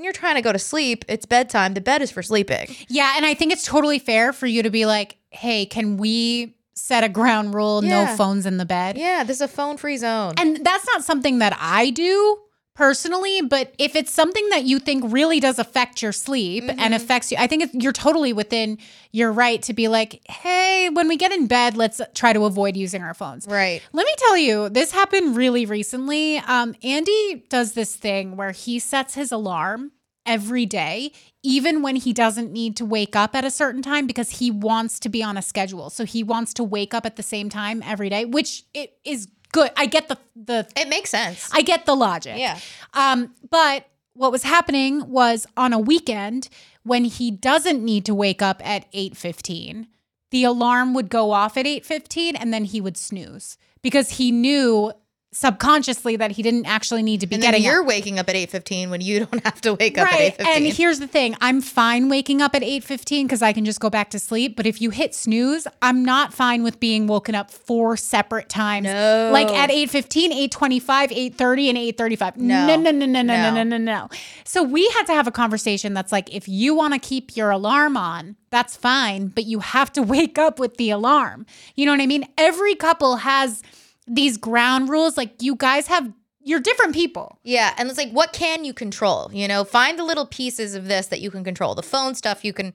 when 0.00 0.04
you're 0.04 0.14
trying 0.14 0.36
to 0.36 0.40
go 0.40 0.50
to 0.50 0.58
sleep, 0.58 1.04
it's 1.08 1.26
bedtime. 1.26 1.74
The 1.74 1.82
bed 1.82 2.00
is 2.00 2.10
for 2.10 2.22
sleeping. 2.22 2.74
Yeah, 2.88 3.12
and 3.18 3.26
I 3.26 3.34
think 3.34 3.52
it's 3.52 3.66
totally 3.66 3.98
fair 3.98 4.32
for 4.32 4.46
you 4.46 4.62
to 4.62 4.70
be 4.70 4.86
like, 4.86 5.18
"Hey, 5.28 5.66
can 5.66 5.98
we 5.98 6.54
set 6.72 7.04
a 7.04 7.08
ground 7.10 7.52
rule 7.52 7.84
Yeah. 7.84 8.06
no 8.06 8.16
phones 8.16 8.46
in 8.46 8.56
the 8.56 8.64
bed?" 8.64 8.96
Yeah, 8.96 9.24
this 9.24 9.36
is 9.36 9.40
a 9.42 9.48
phone 9.48 9.76
free 9.76 9.98
zone. 9.98 10.32
And 10.38 10.64
that's 10.64 10.86
not 10.86 11.04
something 11.04 11.40
that 11.40 11.54
I 11.60 11.90
do 11.90 12.38
personally, 12.80 13.42
but 13.42 13.74
if 13.76 13.94
it's 13.94 14.10
something 14.10 14.48
that 14.48 14.64
you 14.64 14.78
think 14.78 15.04
really 15.12 15.38
does 15.38 15.58
affect 15.58 16.00
your 16.00 16.12
sleep 16.12 16.64
Mm-hmm. 16.64 16.80
and 16.80 16.94
affects 16.94 17.30
you, 17.30 17.36
I 17.38 17.46
think 17.46 17.64
it's, 17.64 17.74
you're 17.74 17.92
totally 17.92 18.32
within 18.32 18.78
your 19.12 19.30
right 19.32 19.60
to 19.62 19.74
be 19.74 19.88
like, 19.88 20.22
hey, 20.30 20.88
when 20.90 21.06
we 21.06 21.16
get 21.18 21.30
in 21.30 21.46
bed, 21.46 21.76
let's 21.76 22.00
try 22.14 22.32
to 22.32 22.44
avoid 22.46 22.76
using 22.76 23.02
our 23.02 23.12
phones. 23.12 23.46
right. 23.46 23.82
Let 23.92 24.06
me 24.06 24.14
tell 24.16 24.36
you, 24.38 24.68
this 24.70 24.92
happened 24.92 25.36
really 25.36 25.66
recently. 25.66 26.38
Um, 26.38 26.74
Andy 26.82 27.44
does 27.50 27.74
this 27.74 27.94
thing 27.96 28.36
where 28.36 28.52
he 28.52 28.78
sets 28.78 29.14
his 29.14 29.30
alarm 29.30 29.92
every 30.24 30.64
day, 30.64 31.12
even 31.42 31.82
when 31.82 31.96
he 31.96 32.12
doesn't 32.14 32.50
need 32.52 32.76
to 32.76 32.84
wake 32.86 33.14
up 33.14 33.34
at 33.34 33.44
a 33.44 33.50
certain 33.50 33.82
time 33.82 34.06
because 34.06 34.30
he 34.38 34.50
wants 34.50 34.98
to 35.00 35.08
be 35.08 35.22
on 35.22 35.36
a 35.36 35.42
schedule. 35.42 35.90
So 35.90 36.04
he 36.04 36.22
wants 36.22 36.54
to 36.54 36.64
wake 36.64 36.94
up 36.94 37.04
at 37.04 37.16
the 37.16 37.22
same 37.22 37.48
time 37.50 37.82
every 37.84 38.08
day, 38.08 38.24
which 38.24 38.64
it 38.72 38.94
is 39.04 39.28
good. 39.52 39.70
I 39.76 39.86
get 39.86 40.08
the 40.08 40.18
the 40.36 40.68
It 40.76 40.88
makes 40.88 41.10
sense. 41.10 41.50
I 41.52 41.62
get 41.62 41.86
the 41.86 41.94
logic. 41.94 42.38
Yeah. 42.38 42.58
Um, 42.94 43.34
but 43.48 43.86
what 44.14 44.32
was 44.32 44.42
happening 44.42 45.10
was 45.10 45.46
on 45.56 45.72
a 45.72 45.78
weekend 45.78 46.48
when 46.82 47.04
he 47.04 47.30
doesn't 47.30 47.84
need 47.84 48.04
to 48.06 48.14
wake 48.14 48.42
up 48.42 48.60
at 48.66 48.90
8:15 48.92 49.86
the 50.30 50.44
alarm 50.44 50.94
would 50.94 51.08
go 51.08 51.32
off 51.32 51.56
at 51.56 51.66
8:15 51.66 52.36
and 52.38 52.52
then 52.54 52.64
he 52.64 52.80
would 52.80 52.96
snooze 52.96 53.58
because 53.82 54.12
he 54.12 54.30
knew 54.30 54.92
subconsciously 55.32 56.16
that 56.16 56.32
he 56.32 56.42
didn't 56.42 56.66
actually 56.66 57.02
need 57.02 57.20
to 57.20 57.26
be 57.26 57.36
And 57.36 57.42
getting 57.42 57.62
you're 57.62 57.82
up. 57.82 57.86
waking 57.86 58.18
up 58.18 58.28
at 58.28 58.34
8:15 58.34 58.90
when 58.90 59.00
you 59.00 59.26
don't 59.26 59.44
have 59.44 59.60
to 59.60 59.74
wake 59.74 59.96
up 59.96 60.06
Right. 60.10 60.32
at 60.38 60.38
8:15. 60.40 60.56
And 60.56 60.66
here's 60.66 60.98
the 60.98 61.06
thing, 61.06 61.36
I'm 61.40 61.60
fine 61.60 62.08
waking 62.08 62.42
up 62.42 62.54
at 62.56 62.62
8:15 62.62 63.28
cuz 63.28 63.40
I 63.40 63.52
can 63.52 63.64
just 63.64 63.78
go 63.80 63.88
back 63.90 64.10
to 64.10 64.18
sleep, 64.18 64.56
but 64.56 64.66
if 64.66 64.80
you 64.82 64.90
hit 64.90 65.14
snooze, 65.14 65.66
I'm 65.80 66.04
not 66.04 66.34
fine 66.34 66.62
with 66.64 66.80
being 66.80 67.06
woken 67.06 67.34
up 67.34 67.50
four 67.50 67.96
separate 67.96 68.48
times. 68.48 68.86
No. 68.86 69.30
Like 69.32 69.48
at 69.48 69.70
8:15, 69.70 70.32
8:25, 70.32 71.10
8:30 71.12 71.68
and 71.68 71.78
8:35. 71.78 72.36
No. 72.36 72.66
No, 72.66 72.76
no, 72.76 72.90
no, 72.90 73.06
no, 73.06 73.22
no, 73.22 73.22
no, 73.22 73.36
No. 73.50 73.54
no, 73.54 73.62
no, 73.62 73.76
no. 73.78 74.08
So 74.44 74.62
we 74.64 74.88
had 74.96 75.04
to 75.06 75.14
have 75.14 75.26
a 75.28 75.32
conversation 75.32 75.94
that's 75.94 76.10
like 76.12 76.28
if 76.34 76.48
you 76.48 76.74
want 76.74 76.94
to 76.94 76.98
keep 76.98 77.36
your 77.36 77.50
alarm 77.50 77.96
on, 77.96 78.36
that's 78.50 78.76
fine, 78.76 79.28
but 79.28 79.44
you 79.44 79.60
have 79.60 79.92
to 79.92 80.02
wake 80.16 80.38
up 80.38 80.58
with 80.58 80.76
the 80.76 80.90
alarm. 80.90 81.46
You 81.76 81.86
know 81.86 81.92
what 81.92 82.00
I 82.00 82.06
mean? 82.06 82.26
Every 82.36 82.74
couple 82.74 83.16
has 83.18 83.62
these 84.12 84.36
ground 84.36 84.88
rules 84.88 85.16
like 85.16 85.40
you 85.42 85.54
guys 85.56 85.86
have 85.86 86.12
you're 86.42 86.58
different 86.60 86.94
people. 86.94 87.38
Yeah, 87.44 87.74
and 87.76 87.88
it's 87.88 87.98
like 87.98 88.10
what 88.12 88.32
can 88.32 88.64
you 88.64 88.72
control? 88.74 89.30
You 89.32 89.46
know, 89.46 89.62
find 89.64 89.98
the 89.98 90.04
little 90.04 90.26
pieces 90.26 90.74
of 90.74 90.86
this 90.86 91.06
that 91.08 91.20
you 91.20 91.30
can 91.30 91.44
control. 91.44 91.74
The 91.74 91.82
phone 91.82 92.14
stuff 92.14 92.44
you 92.44 92.52
can 92.52 92.74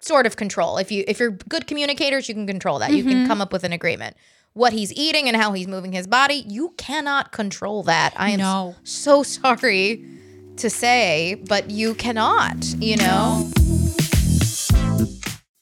sort 0.00 0.26
of 0.26 0.36
control. 0.36 0.76
If 0.76 0.92
you 0.92 1.02
if 1.08 1.18
you're 1.18 1.30
good 1.30 1.66
communicators, 1.66 2.28
you 2.28 2.34
can 2.34 2.46
control 2.46 2.78
that. 2.80 2.92
You 2.92 3.02
Mm-hmm. 3.02 3.10
can 3.10 3.26
come 3.26 3.40
up 3.40 3.52
with 3.52 3.64
an 3.64 3.72
agreement. 3.72 4.16
What 4.52 4.72
he's 4.74 4.92
eating 4.92 5.28
and 5.28 5.36
how 5.36 5.52
he's 5.52 5.66
moving 5.66 5.92
his 5.92 6.06
body, 6.06 6.44
you 6.46 6.74
cannot 6.76 7.32
control 7.32 7.82
that. 7.84 8.12
I 8.16 8.30
am 8.30 8.38
No. 8.38 8.74
so 8.84 9.22
sorry 9.22 10.04
to 10.58 10.70
say, 10.70 11.34
but 11.48 11.70
you 11.70 11.94
cannot, 11.94 12.64
you 12.78 12.96
know? 12.96 13.50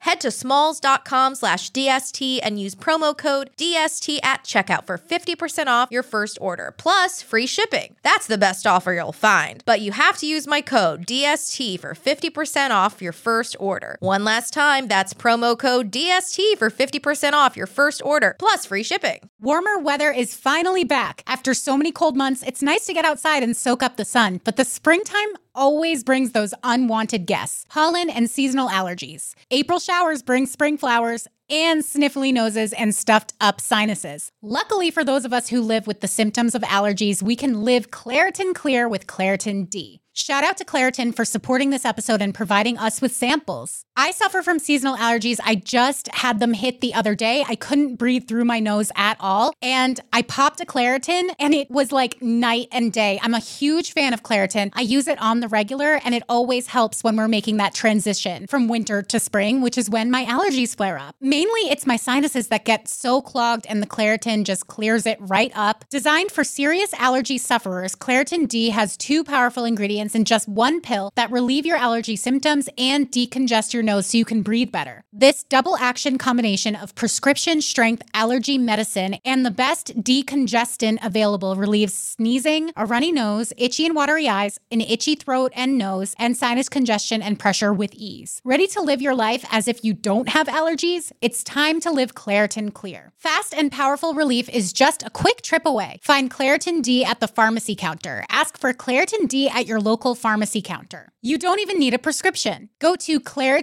Head 0.00 0.20
to 0.22 0.30
smalls.com 0.30 1.34
slash 1.34 1.70
DST 1.70 2.40
and 2.42 2.60
use 2.60 2.74
promo 2.74 3.16
code 3.16 3.50
DST 3.56 4.18
at 4.24 4.44
checkout 4.44 4.86
for 4.86 4.98
50% 4.98 5.66
off 5.66 5.88
your 5.90 6.02
first 6.02 6.38
order, 6.40 6.74
plus 6.76 7.22
free 7.22 7.46
shipping. 7.46 7.96
That's 8.02 8.26
the 8.26 8.38
best 8.38 8.66
offer 8.66 8.92
you'll 8.92 9.12
find. 9.12 9.62
But 9.66 9.80
you 9.80 9.92
have 9.92 10.16
to 10.18 10.26
use 10.26 10.46
my 10.46 10.60
code 10.60 11.06
DST 11.06 11.78
for 11.80 11.94
50% 11.94 12.70
off 12.70 13.02
your 13.02 13.12
first 13.12 13.56
order. 13.60 13.96
One 14.00 14.24
last 14.24 14.54
time, 14.54 14.88
that's 14.88 15.14
promo 15.14 15.58
code 15.58 15.90
DST 15.92 16.56
for 16.58 16.70
50% 16.70 17.32
off 17.34 17.56
your 17.56 17.66
first 17.66 18.02
order, 18.04 18.36
plus 18.38 18.66
free 18.66 18.82
shipping. 18.82 19.28
Warmer 19.40 19.78
weather 19.78 20.10
is 20.10 20.34
finally 20.34 20.84
back. 20.84 21.22
After 21.26 21.52
so 21.54 21.76
many 21.76 21.92
cold 21.92 22.16
months, 22.16 22.42
it's 22.42 22.62
nice 22.62 22.86
to 22.86 22.94
get 22.94 23.04
outside 23.04 23.42
and 23.42 23.56
soak 23.56 23.82
up 23.82 23.96
the 23.96 24.04
sun, 24.04 24.40
but 24.44 24.56
the 24.56 24.64
springtime 24.64 25.32
always 25.54 26.04
brings 26.04 26.32
those 26.32 26.54
unwanted 26.62 27.26
guests 27.26 27.64
pollen 27.68 28.10
and 28.10 28.30
seasonal 28.30 28.68
allergies. 28.68 29.34
April 29.50 29.78
showers 29.78 30.22
bring 30.22 30.46
spring 30.46 30.76
flowers 30.76 31.26
and 31.50 31.82
sniffly 31.82 32.32
noses 32.32 32.72
and 32.72 32.94
stuffed 32.94 33.34
up 33.40 33.60
sinuses. 33.60 34.32
Luckily, 34.40 34.90
for 34.90 35.04
those 35.04 35.24
of 35.24 35.32
us 35.32 35.48
who 35.48 35.60
live 35.60 35.86
with 35.86 36.00
the 36.00 36.08
symptoms 36.08 36.54
of 36.54 36.62
allergies, 36.62 37.22
we 37.22 37.36
can 37.36 37.62
live 37.62 37.90
Claritin 37.90 38.54
Clear 38.54 38.88
with 38.88 39.06
Claritin 39.06 39.68
D. 39.68 40.00
Shout 40.14 40.44
out 40.44 40.58
to 40.58 40.64
Claritin 40.64 41.14
for 41.14 41.24
supporting 41.24 41.70
this 41.70 41.86
episode 41.86 42.20
and 42.20 42.34
providing 42.34 42.76
us 42.76 43.00
with 43.00 43.14
samples. 43.14 43.84
I 43.94 44.10
suffer 44.12 44.40
from 44.40 44.58
seasonal 44.58 44.96
allergies. 44.96 45.38
I 45.44 45.54
just 45.54 46.08
had 46.14 46.40
them 46.40 46.54
hit 46.54 46.80
the 46.80 46.94
other 46.94 47.14
day. 47.14 47.44
I 47.46 47.56
couldn't 47.56 47.96
breathe 47.96 48.26
through 48.26 48.46
my 48.46 48.58
nose 48.58 48.90
at 48.96 49.18
all. 49.20 49.52
And 49.60 50.00
I 50.14 50.22
popped 50.22 50.62
a 50.62 50.64
Claritin 50.64 51.28
and 51.38 51.52
it 51.52 51.70
was 51.70 51.92
like 51.92 52.22
night 52.22 52.68
and 52.72 52.90
day. 52.90 53.20
I'm 53.22 53.34
a 53.34 53.38
huge 53.38 53.92
fan 53.92 54.14
of 54.14 54.22
Claritin. 54.22 54.70
I 54.72 54.80
use 54.80 55.08
it 55.08 55.20
on 55.20 55.40
the 55.40 55.48
regular 55.48 56.00
and 56.06 56.14
it 56.14 56.22
always 56.26 56.68
helps 56.68 57.04
when 57.04 57.16
we're 57.16 57.28
making 57.28 57.58
that 57.58 57.74
transition 57.74 58.46
from 58.46 58.66
winter 58.66 59.02
to 59.02 59.20
spring, 59.20 59.60
which 59.60 59.76
is 59.76 59.90
when 59.90 60.10
my 60.10 60.24
allergies 60.24 60.74
flare 60.74 60.98
up. 60.98 61.14
Mainly 61.20 61.60
it's 61.68 61.86
my 61.86 61.96
sinuses 61.96 62.48
that 62.48 62.64
get 62.64 62.88
so 62.88 63.20
clogged 63.20 63.66
and 63.68 63.82
the 63.82 63.86
Claritin 63.86 64.44
just 64.44 64.68
clears 64.68 65.04
it 65.04 65.18
right 65.20 65.52
up. 65.54 65.84
Designed 65.90 66.32
for 66.32 66.44
serious 66.44 66.94
allergy 66.94 67.36
sufferers, 67.36 67.94
Claritin 67.94 68.48
D 68.48 68.70
has 68.70 68.96
two 68.96 69.22
powerful 69.22 69.66
ingredients 69.66 70.14
in 70.14 70.24
just 70.24 70.48
one 70.48 70.80
pill 70.80 71.12
that 71.14 71.30
relieve 71.30 71.66
your 71.66 71.76
allergy 71.76 72.16
symptoms 72.16 72.70
and 72.78 73.12
decongest 73.12 73.74
your 73.74 73.81
nose 73.82 74.06
so 74.06 74.18
you 74.18 74.24
can 74.24 74.42
breathe 74.42 74.72
better. 74.72 75.04
This 75.12 75.42
double 75.44 75.76
action 75.76 76.18
combination 76.18 76.74
of 76.76 76.94
prescription 76.94 77.60
strength 77.60 78.02
allergy 78.14 78.58
medicine 78.58 79.16
and 79.24 79.44
the 79.44 79.50
best 79.50 80.02
decongestant 80.02 81.04
available 81.04 81.56
relieves 81.56 81.94
sneezing, 81.94 82.72
a 82.76 82.86
runny 82.86 83.12
nose, 83.12 83.52
itchy 83.56 83.86
and 83.86 83.94
watery 83.94 84.28
eyes, 84.28 84.58
an 84.70 84.80
itchy 84.80 85.14
throat 85.14 85.52
and 85.54 85.76
nose, 85.76 86.14
and 86.18 86.36
sinus 86.36 86.68
congestion 86.68 87.22
and 87.22 87.38
pressure 87.38 87.72
with 87.72 87.94
ease. 87.94 88.40
Ready 88.44 88.66
to 88.68 88.80
live 88.80 89.02
your 89.02 89.14
life 89.14 89.44
as 89.50 89.68
if 89.68 89.84
you 89.84 89.92
don't 89.92 90.28
have 90.28 90.46
allergies? 90.46 91.12
It's 91.20 91.44
time 91.44 91.80
to 91.80 91.90
live 91.90 92.14
Claritin 92.14 92.72
Clear. 92.72 93.12
Fast 93.16 93.54
and 93.54 93.70
powerful 93.70 94.14
relief 94.14 94.48
is 94.48 94.72
just 94.72 95.02
a 95.02 95.10
quick 95.10 95.42
trip 95.42 95.66
away. 95.66 95.98
Find 96.02 96.30
Claritin 96.30 96.82
D 96.82 97.04
at 97.04 97.20
the 97.20 97.28
pharmacy 97.28 97.74
counter. 97.74 98.24
Ask 98.28 98.58
for 98.58 98.72
Claritin 98.72 99.28
D 99.28 99.48
at 99.48 99.66
your 99.66 99.80
local 99.80 100.14
pharmacy 100.14 100.62
counter. 100.62 101.12
You 101.20 101.38
don't 101.38 101.60
even 101.60 101.78
need 101.78 101.94
a 101.94 101.98
prescription. 101.98 102.68
Go 102.80 102.96
to 102.96 103.20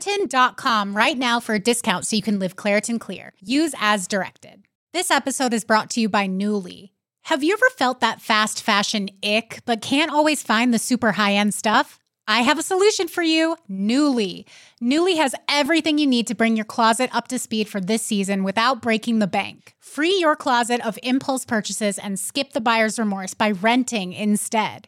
Claritin.com 0.10 0.96
right 0.96 1.18
now 1.18 1.40
for 1.40 1.54
a 1.56 1.60
discount 1.60 2.06
so 2.06 2.16
you 2.16 2.22
can 2.22 2.40
live 2.40 2.56
Claritin 2.56 3.00
Clear. 3.00 3.34
Use 3.40 3.74
as 3.80 4.08
directed. 4.08 4.64
This 4.92 5.12
episode 5.12 5.54
is 5.54 5.64
brought 5.64 5.90
to 5.92 6.02
you 6.02 6.10
by 6.10 6.28
Nuuly. 6.28 6.92
Have 7.24 7.44
you 7.44 7.54
ever 7.54 7.70
felt 7.78 8.00
that 8.00 8.22
fast 8.22 8.64
fashion 8.64 9.10
ick, 9.24 9.62
but 9.66 9.82
can't 9.82 10.12
always 10.12 10.42
find 10.42 10.74
the 10.74 10.80
super 10.80 11.14
high 11.14 11.34
end 11.34 11.54
stuff? 11.54 12.00
I 12.28 12.42
have 12.42 12.58
a 12.58 12.64
solution 12.64 13.08
for 13.08 13.22
you 13.22 13.56
Nuuly. 13.70 14.46
Nuuly 14.82 15.18
has 15.18 15.36
everything 15.48 16.00
you 16.00 16.08
need 16.08 16.28
to 16.28 16.36
bring 16.36 16.56
your 16.56 16.66
closet 16.66 17.10
up 17.14 17.28
to 17.28 17.38
speed 17.38 17.68
for 17.68 17.80
this 17.80 18.02
season 18.02 18.44
without 18.44 18.82
breaking 18.82 19.20
the 19.20 19.28
bank. 19.28 19.76
Free 19.80 20.18
your 20.20 20.36
closet 20.36 20.84
of 20.86 20.98
impulse 21.04 21.46
purchases 21.46 22.00
and 22.00 22.20
skip 22.20 22.54
the 22.54 22.62
buyer's 22.62 22.98
remorse 22.98 23.36
by 23.36 23.52
renting 23.52 24.14
instead. 24.14 24.88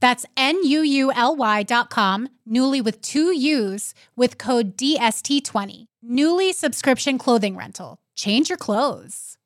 That's 0.00 0.24
N-U-U-L-Y 0.36 1.62
dot 1.64 1.90
com, 1.90 2.28
Nuuly 2.48 2.82
with 2.82 3.00
two 3.02 3.34
U's 3.34 3.94
with 4.16 4.38
code 4.38 4.76
DST20. 4.76 5.86
Nuuly 6.04 6.52
subscription 6.54 7.18
clothing 7.18 7.56
rental. 7.56 7.98
Change 8.16 8.48
your 8.48 8.58
clothes. 8.58 9.36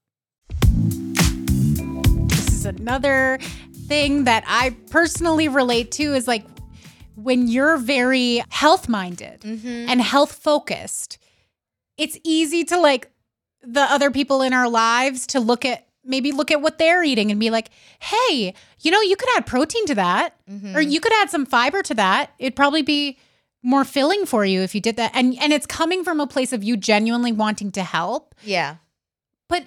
This 2.29 2.49
is 2.49 2.65
another 2.67 3.39
thing 3.89 4.25
that 4.25 4.45
I 4.47 4.77
personally 4.91 5.49
relate 5.49 5.91
to 5.93 6.15
is 6.15 6.27
like 6.29 6.45
when 7.17 7.49
you're 7.49 7.77
very 7.77 8.43
health 8.51 8.89
minded 8.89 9.41
Mm-hmm. 9.43 9.89
and 9.89 10.01
health 10.01 10.33
focused, 10.33 11.19
it's 11.97 12.19
easy 12.25 12.65
to 12.65 12.79
like 12.81 13.11
the 13.63 13.83
other 13.83 14.11
people 14.11 14.43
in 14.43 14.53
our 14.53 14.69
lives 14.69 15.27
to 15.29 15.41
look 15.41 15.65
at 15.65 15.87
maybe 16.05 16.33
look 16.33 16.51
at 16.51 16.61
what 16.61 16.79
they're 16.79 17.03
eating 17.03 17.31
and 17.31 17.41
be 17.41 17.51
like, 17.51 17.71
hey, 18.01 18.55
you 18.81 18.91
know, 18.91 19.01
you 19.01 19.17
could 19.17 19.29
add 19.37 19.47
protein 19.47 19.87
to 19.87 19.95
that, 19.95 20.35
Mm-hmm. 20.51 20.77
or 20.77 20.81
you 20.81 21.01
could 21.01 21.13
add 21.15 21.31
some 21.31 21.47
fiber 21.47 21.83
to 21.83 21.95
that. 21.95 22.33
It'd 22.39 22.55
probably 22.57 22.83
be 22.83 23.19
more 23.63 23.85
filling 23.85 24.27
for 24.27 24.45
you 24.45 24.61
if 24.61 24.75
you 24.75 24.81
did 24.81 24.97
that. 24.97 25.11
And 25.15 25.37
and 25.41 25.53
it's 25.53 25.67
coming 25.67 26.05
from 26.05 26.21
a 26.21 26.27
place 26.27 26.53
of 26.53 26.63
you 26.63 26.77
genuinely 26.77 27.33
wanting 27.33 27.73
to 27.73 27.83
help, 27.83 28.35
Yeah. 28.43 28.77
but 29.49 29.67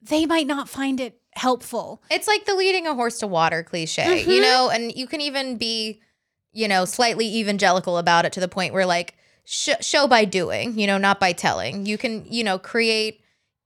they 0.00 0.24
might 0.26 0.46
not 0.46 0.68
find 0.68 0.98
it 1.00 1.20
helpful. 1.34 2.02
It's 2.10 2.26
like 2.26 2.46
the 2.46 2.54
leading 2.54 2.86
a 2.86 2.94
horse 2.94 3.18
to 3.18 3.26
water 3.26 3.62
cliche, 3.62 4.02
Mm-hmm. 4.02 4.30
you 4.30 4.40
know, 4.40 4.70
and 4.72 4.92
you 4.94 5.06
can 5.06 5.20
even 5.20 5.56
be, 5.58 6.00
you 6.52 6.68
know, 6.68 6.84
slightly 6.86 7.26
evangelical 7.36 7.98
about 7.98 8.24
it 8.24 8.32
to 8.32 8.40
the 8.40 8.48
point 8.48 8.72
where 8.72 8.86
like 8.86 9.14
sh- 9.44 9.70
show 9.82 10.06
by 10.08 10.24
doing, 10.24 10.78
you 10.78 10.86
know, 10.86 10.96
not 10.98 11.20
by 11.20 11.32
telling. 11.32 11.84
You 11.86 11.98
can, 11.98 12.24
you 12.30 12.42
know, 12.44 12.58
create 12.58 13.20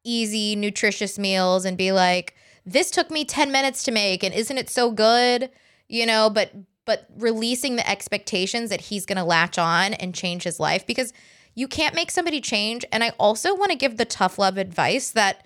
easy, 0.04 0.56
nutritious 0.56 1.18
meals 1.18 1.64
and 1.64 1.76
be 1.76 1.92
like, 1.92 2.34
this 2.64 2.90
took 2.90 3.10
me 3.10 3.24
10 3.24 3.50
minutes 3.52 3.82
to 3.84 3.92
make 3.92 4.22
and 4.22 4.34
isn't 4.34 4.58
it 4.58 4.70
so 4.70 4.90
good? 4.90 5.50
You 5.88 6.06
know, 6.06 6.30
but 6.30 6.52
but 6.84 7.06
releasing 7.16 7.76
the 7.76 7.88
expectations 7.88 8.70
that 8.70 8.80
he's 8.80 9.06
going 9.06 9.16
to 9.16 9.22
latch 9.24 9.56
on 9.56 9.94
and 9.94 10.14
change 10.14 10.42
his 10.42 10.58
life 10.58 10.84
because 10.84 11.12
you 11.54 11.68
can't 11.68 11.94
make 11.94 12.10
somebody 12.10 12.40
change 12.40 12.84
and 12.90 13.04
I 13.04 13.10
also 13.20 13.54
want 13.54 13.70
to 13.70 13.76
give 13.76 13.96
the 13.98 14.04
tough 14.04 14.38
love 14.38 14.56
advice 14.58 15.10
that 15.10 15.44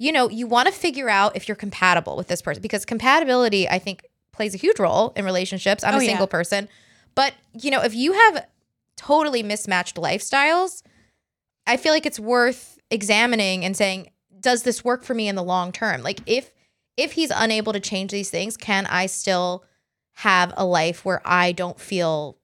you 0.00 0.12
know, 0.12 0.30
you 0.30 0.46
want 0.46 0.66
to 0.68 0.72
figure 0.72 1.08
out 1.08 1.34
if 1.34 1.48
you're 1.48 1.56
compatible 1.56 2.16
with 2.16 2.28
this 2.28 2.40
person 2.40 2.62
because 2.62 2.84
compatibility, 2.84 3.68
I 3.68 3.80
think, 3.80 4.06
plays 4.30 4.54
a 4.54 4.56
huge 4.56 4.78
role 4.78 5.12
in 5.16 5.24
relationships. 5.24 5.82
I'm 5.82 5.92
Oh, 5.94 5.98
a 5.98 6.02
yeah. 6.02 6.10
single 6.10 6.28
person. 6.28 6.68
But, 7.16 7.34
you 7.60 7.72
know, 7.72 7.82
if 7.82 7.96
you 7.96 8.12
have 8.12 8.46
totally 8.96 9.42
mismatched 9.42 9.96
lifestyles, 9.96 10.84
I 11.66 11.76
feel 11.76 11.92
like 11.92 12.06
it's 12.06 12.20
worth 12.20 12.77
examining 12.90 13.64
and 13.64 13.76
saying, 13.76 14.10
does 14.40 14.62
this 14.62 14.84
work 14.84 15.02
for 15.04 15.14
me 15.14 15.28
in 15.28 15.34
the 15.34 15.42
long 15.42 15.72
term? 15.72 16.02
Like 16.02 16.20
if 16.26 16.52
if 16.96 17.12
he's 17.12 17.30
unable 17.34 17.72
to 17.72 17.80
change 17.80 18.10
these 18.10 18.30
things, 18.30 18.56
can 18.56 18.86
I 18.86 19.06
still 19.06 19.64
have 20.14 20.52
a 20.56 20.64
life 20.64 21.04
where 21.04 21.22
I 21.24 21.52
don't 21.52 21.78
feel 21.78 22.38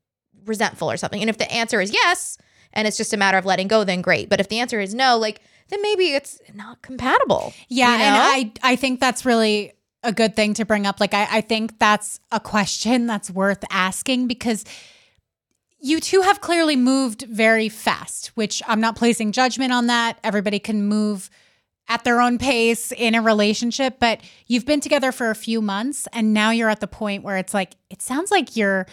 resentful 0.45 0.91
or 0.91 0.97
something? 0.97 1.21
And 1.21 1.31
if 1.31 1.39
the 1.39 1.51
answer 1.53 1.81
is 1.81 1.93
yes, 1.93 2.39
and 2.73 2.87
it's 2.87 2.97
just 2.97 3.13
a 3.13 3.17
matter 3.17 3.39
of 3.39 3.45
letting 3.45 3.69
go, 3.69 3.85
then 3.85 4.01
great. 4.01 4.29
But 4.29 4.41
if 4.41 4.49
the 4.49 4.61
answer 4.61 4.81
is 4.81 4.95
no, 4.95 5.19
like 5.19 5.41
then 5.69 5.81
maybe 5.83 6.15
it's 6.15 6.41
not 6.53 6.83
compatible. 6.83 7.53
Yeah, 7.69 7.93
you 7.93 7.99
know? 7.99 8.05
and 8.05 8.17
I 8.63 8.73
I 8.73 8.77
think 8.77 9.01
that's 9.01 9.25
really 9.25 9.73
a 10.03 10.13
good 10.13 10.37
thing 10.37 10.55
to 10.55 10.65
bring 10.65 10.87
up. 10.87 11.01
Like 11.01 11.15
I, 11.15 11.27
I 11.31 11.41
think 11.41 11.79
that's 11.79 12.21
a 12.31 12.39
question 12.39 13.07
that's 13.07 13.31
worth 13.31 13.65
asking 13.71 14.29
because 14.29 14.65
you 15.85 16.01
two 16.01 16.23
have 16.23 16.41
clearly 16.41 16.77
moved 16.77 17.27
very 17.29 17.69
fast, 17.69 18.29
which 18.29 18.63
I'm 18.67 18.81
not 18.81 18.97
placing 18.97 19.33
judgment 19.33 19.71
on 19.71 19.89
that. 19.89 20.19
Everybody 20.25 20.59
can 20.59 20.87
move 20.87 21.29
at 21.89 22.05
their 22.05 22.23
own 22.23 22.39
pace 22.39 22.91
in 22.91 23.15
a 23.15 23.21
relationship, 23.21 23.99
but 24.01 24.23
you've 24.47 24.65
been 24.65 24.81
together 24.81 25.13
for 25.13 25.29
a 25.29 25.35
few 25.35 25.61
months 25.61 26.09
and 26.15 26.33
now 26.33 26.51
you're 26.51 26.71
at 26.71 26.81
the 26.81 26.87
point 26.87 27.23
where 27.23 27.37
it's 27.37 27.53
like 27.53 27.75
it 27.91 28.01
sounds 28.01 28.31
like 28.31 28.57
you're 28.57 28.87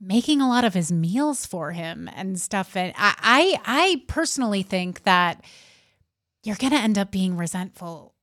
making 0.00 0.40
a 0.40 0.48
lot 0.48 0.64
of 0.64 0.72
his 0.72 0.90
meals 0.90 1.44
for 1.44 1.72
him 1.72 2.08
and 2.16 2.40
stuff. 2.40 2.74
And 2.74 2.94
I 2.96 3.14
I, 3.18 3.60
I 3.66 4.02
personally 4.08 4.62
think 4.62 5.02
that 5.02 5.44
you're 6.42 6.56
going 6.56 6.72
to 6.72 6.78
end 6.78 6.96
up 6.96 7.10
being 7.10 7.36
resentful 7.36 8.14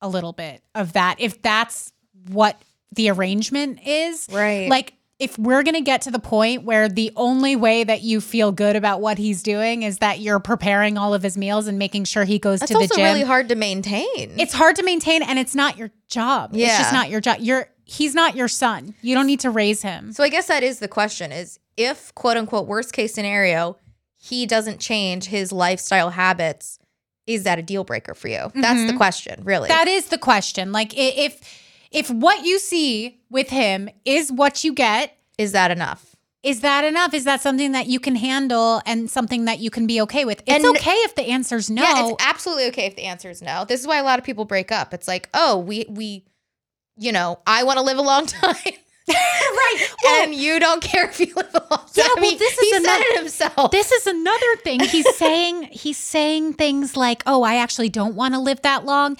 a 0.00 0.08
little 0.08 0.32
bit 0.32 0.62
of 0.74 0.94
that 0.94 1.16
if 1.18 1.42
that's 1.42 1.92
what 2.28 2.58
the 2.90 3.10
arrangement 3.10 3.80
is. 3.86 4.28
Right. 4.32 4.70
Like 4.70 4.94
if 5.18 5.38
we're 5.38 5.62
going 5.62 5.74
to 5.74 5.80
get 5.80 6.02
to 6.02 6.10
the 6.10 6.18
point 6.18 6.64
where 6.64 6.88
the 6.88 7.10
only 7.16 7.56
way 7.56 7.84
that 7.84 8.02
you 8.02 8.20
feel 8.20 8.52
good 8.52 8.76
about 8.76 9.00
what 9.00 9.16
he's 9.16 9.42
doing 9.42 9.82
is 9.82 9.98
that 9.98 10.20
you're 10.20 10.40
preparing 10.40 10.98
all 10.98 11.14
of 11.14 11.22
his 11.22 11.38
meals 11.38 11.66
and 11.66 11.78
making 11.78 12.04
sure 12.04 12.24
he 12.24 12.38
goes 12.38 12.60
That's 12.60 12.72
to 12.72 12.74
the 12.74 12.82
also 12.82 12.96
gym. 12.96 13.04
really 13.04 13.22
hard 13.22 13.48
to 13.48 13.54
maintain. 13.54 14.34
It's 14.38 14.52
hard 14.52 14.76
to 14.76 14.82
maintain 14.82 15.22
and 15.22 15.38
it's 15.38 15.54
not 15.54 15.78
your 15.78 15.90
job. 16.08 16.50
Yeah. 16.52 16.66
It's 16.66 16.78
just 16.78 16.92
not 16.92 17.08
your 17.08 17.20
job. 17.20 17.38
You're 17.40 17.68
he's 17.84 18.14
not 18.14 18.36
your 18.36 18.48
son. 18.48 18.94
You 19.00 19.14
don't 19.14 19.26
need 19.26 19.40
to 19.40 19.50
raise 19.50 19.80
him. 19.80 20.12
So 20.12 20.22
I 20.22 20.28
guess 20.28 20.48
that 20.48 20.62
is 20.62 20.80
the 20.80 20.88
question 20.88 21.32
is 21.32 21.58
if 21.78 22.14
quote 22.14 22.36
unquote 22.36 22.66
worst 22.66 22.92
case 22.92 23.14
scenario, 23.14 23.78
he 24.16 24.44
doesn't 24.44 24.80
change 24.80 25.26
his 25.26 25.50
lifestyle 25.50 26.10
habits, 26.10 26.78
is 27.26 27.44
that 27.44 27.58
a 27.58 27.62
deal 27.62 27.84
breaker 27.84 28.14
for 28.14 28.28
you? 28.28 28.50
That's 28.54 28.80
the 28.80 28.88
mm-hmm. 28.88 28.96
question, 28.98 29.42
really. 29.44 29.68
That 29.68 29.88
is 29.88 30.08
the 30.08 30.18
question. 30.18 30.72
Like 30.72 30.92
if 30.94 31.62
if 31.90 32.10
what 32.10 32.44
you 32.44 32.58
see 32.58 33.15
with 33.36 33.50
him 33.50 33.88
is 34.04 34.32
what 34.32 34.64
you 34.64 34.72
get, 34.72 35.16
is 35.38 35.52
that 35.52 35.70
enough? 35.70 36.02
is 36.42 36.60
that 36.60 36.84
enough? 36.84 37.12
Is 37.12 37.24
that 37.24 37.40
something 37.40 37.72
that 37.72 37.86
you 37.88 37.98
can 37.98 38.14
handle 38.14 38.80
and 38.86 39.10
something 39.10 39.46
that 39.46 39.58
you 39.58 39.68
can 39.68 39.84
be 39.84 40.00
okay 40.02 40.24
with? 40.24 40.40
It's 40.46 40.64
And- 40.64 40.76
okay 40.76 40.94
if 41.08 41.16
the 41.16 41.26
answer's 41.36 41.68
no. 41.68 41.82
Yeah, 41.82 42.06
it's 42.08 42.22
absolutely 42.24 42.66
okay 42.66 42.86
if 42.86 42.94
the 42.94 43.02
answer 43.02 43.28
is 43.30 43.42
no. 43.42 43.64
This 43.64 43.80
is 43.80 43.86
why 43.88 43.96
a 43.98 44.04
lot 44.04 44.20
of 44.20 44.24
people 44.24 44.44
break 44.44 44.70
up. 44.70 44.94
It's 44.94 45.08
like, 45.08 45.28
oh, 45.34 45.58
we 45.58 45.86
we 45.88 46.24
you 46.96 47.10
know, 47.10 47.40
I 47.48 47.64
want 47.64 47.78
to 47.78 47.82
live 47.84 47.98
a 47.98 48.02
long 48.12 48.26
time. 48.42 48.54
right. 49.08 49.88
Well, 50.04 50.22
and 50.22 50.34
you 50.34 50.60
don't 50.60 50.82
care 50.82 51.08
if 51.08 51.18
you 51.18 51.32
live 51.34 51.50
a 51.54 51.58
long 51.70 51.80
time. 51.80 51.88
Yeah, 51.96 52.08
well, 52.16 52.30
He- 52.30 52.36
this 52.36 52.52
is 52.52 52.60
he 52.60 52.70
said 52.72 52.82
another- 52.82 53.04
it 53.10 53.18
himself. 53.18 53.70
this 53.72 53.90
is 53.92 54.06
another 54.06 54.56
thing. 54.62 54.80
He's 54.80 55.12
saying 55.24 55.64
he's 55.72 55.98
saying 55.98 56.54
things 56.54 56.96
like, 56.96 57.24
"Oh, 57.26 57.42
I 57.42 57.56
actually 57.56 57.88
don't 57.88 58.14
want 58.14 58.34
to 58.34 58.40
live 58.40 58.62
that 58.62 58.84
long." 58.84 59.16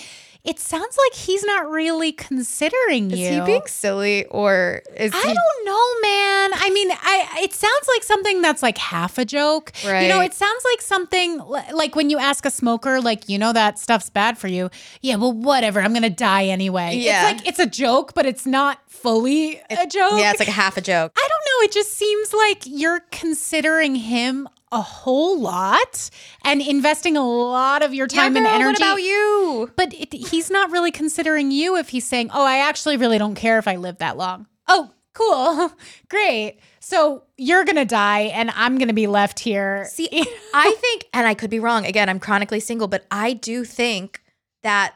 It 0.47 0.61
sounds 0.61 0.97
like 0.97 1.15
he's 1.15 1.43
not 1.45 1.69
really 1.69 2.13
considering 2.13 3.11
you. 3.11 3.17
is 3.17 3.35
he 3.35 3.41
being 3.45 3.67
silly 3.67 4.27
or 4.27 4.83
is 4.97 5.13
I 5.13 5.19
he 5.19 5.35
don't 5.35 5.65
know, 5.65 6.01
man. 6.03 6.51
I 6.55 6.71
mean, 6.73 6.91
I 6.93 7.41
it 7.43 7.53
sounds 7.53 7.89
like 7.95 8.05
something 8.05 8.43
that's 8.43 8.63
like 8.63 8.79
half 8.79 9.19
a 9.19 9.25
joke. 9.25 9.73
Right. 9.85 10.03
You 10.03 10.09
know, 10.09 10.21
it 10.21 10.35
sounds 10.35 10.65
like 10.71 10.81
something 10.81 11.39
like 11.39 11.97
when 11.97 12.11
you 12.11 12.19
ask 12.19 12.47
a 12.47 12.51
smoker, 12.51 13.01
like, 13.01 13.29
you 13.29 13.39
know, 13.39 13.53
that 13.53 13.79
stuff's 13.81 14.09
bad 14.09 14.39
for 14.39 14.47
you. 14.47 14.71
Yeah, 15.03 15.17
well, 15.17 15.33
whatever. 15.33 15.81
I'm 15.81 15.93
gonna 15.93 16.11
die 16.11 16.45
anyway. 16.45 16.95
Yeah. 16.95 17.31
It's 17.31 17.41
like 17.41 17.49
it's 17.49 17.59
a 17.59 17.67
joke, 17.67 18.15
but 18.15 18.25
it's 18.25 18.47
not 18.47 18.79
fully 18.87 19.61
a 19.69 19.87
joke. 19.87 20.21
Yeah, 20.21 20.31
it's 20.31 20.39
like 20.39 20.49
a 20.49 20.53
half 20.53 20.77
a 20.77 20.81
joke. 20.81 21.13
I 21.17 21.29
don't 21.29 21.61
know. 21.61 21.65
It 21.65 21.73
just 21.73 21.95
seems 21.95 22.33
like 22.33 22.63
you're 22.67 23.01
considering 23.11 23.97
him 23.97 24.49
a 24.73 24.81
whole 24.81 25.41
lot 25.41 26.11
and 26.45 26.61
investing 26.61 27.17
a 27.17 27.27
lot 27.27 27.83
of 27.83 27.95
your 27.95 28.07
time 28.07 28.35
Yeah, 28.35 28.39
and 28.39 28.47
energy. 28.47 28.83
What 28.83 28.93
about 28.95 29.03
you? 29.03 29.71
But 29.77 29.95
it, 29.95 30.13
he's 30.13 30.51
not 30.51 30.71
really 30.71 30.91
considering 30.91 31.51
you 31.51 31.77
if 31.77 31.91
he's 31.91 32.07
saying, 32.07 32.31
"Oh, 32.33 32.45
I 32.45 32.59
actually 32.59 32.97
really 32.97 33.19
don't 33.19 33.35
care 33.35 33.59
if 33.59 33.69
I 33.69 33.77
live 33.77 33.99
that 33.99 34.17
long." 34.17 34.47
Oh, 34.69 34.91
cool, 35.15 35.73
great. 36.09 36.59
So 36.81 37.23
you're 37.37 37.65
gonna 37.65 37.85
die, 37.85 38.23
and 38.35 38.51
I'm 38.55 38.79
gonna 38.79 38.93
be 38.93 39.07
left 39.07 39.39
here. 39.41 39.87
See, 39.91 40.09
I 40.55 40.75
think, 40.81 41.07
and 41.13 41.27
I 41.27 41.35
could 41.35 41.51
be 41.51 41.61
wrong. 41.61 41.87
Again, 41.87 42.09
I'm 42.09 42.21
chronically 42.21 42.61
single, 42.61 42.89
but 42.89 43.07
I 43.11 43.33
do 43.33 43.65
think 43.65 44.23
that 44.63 44.95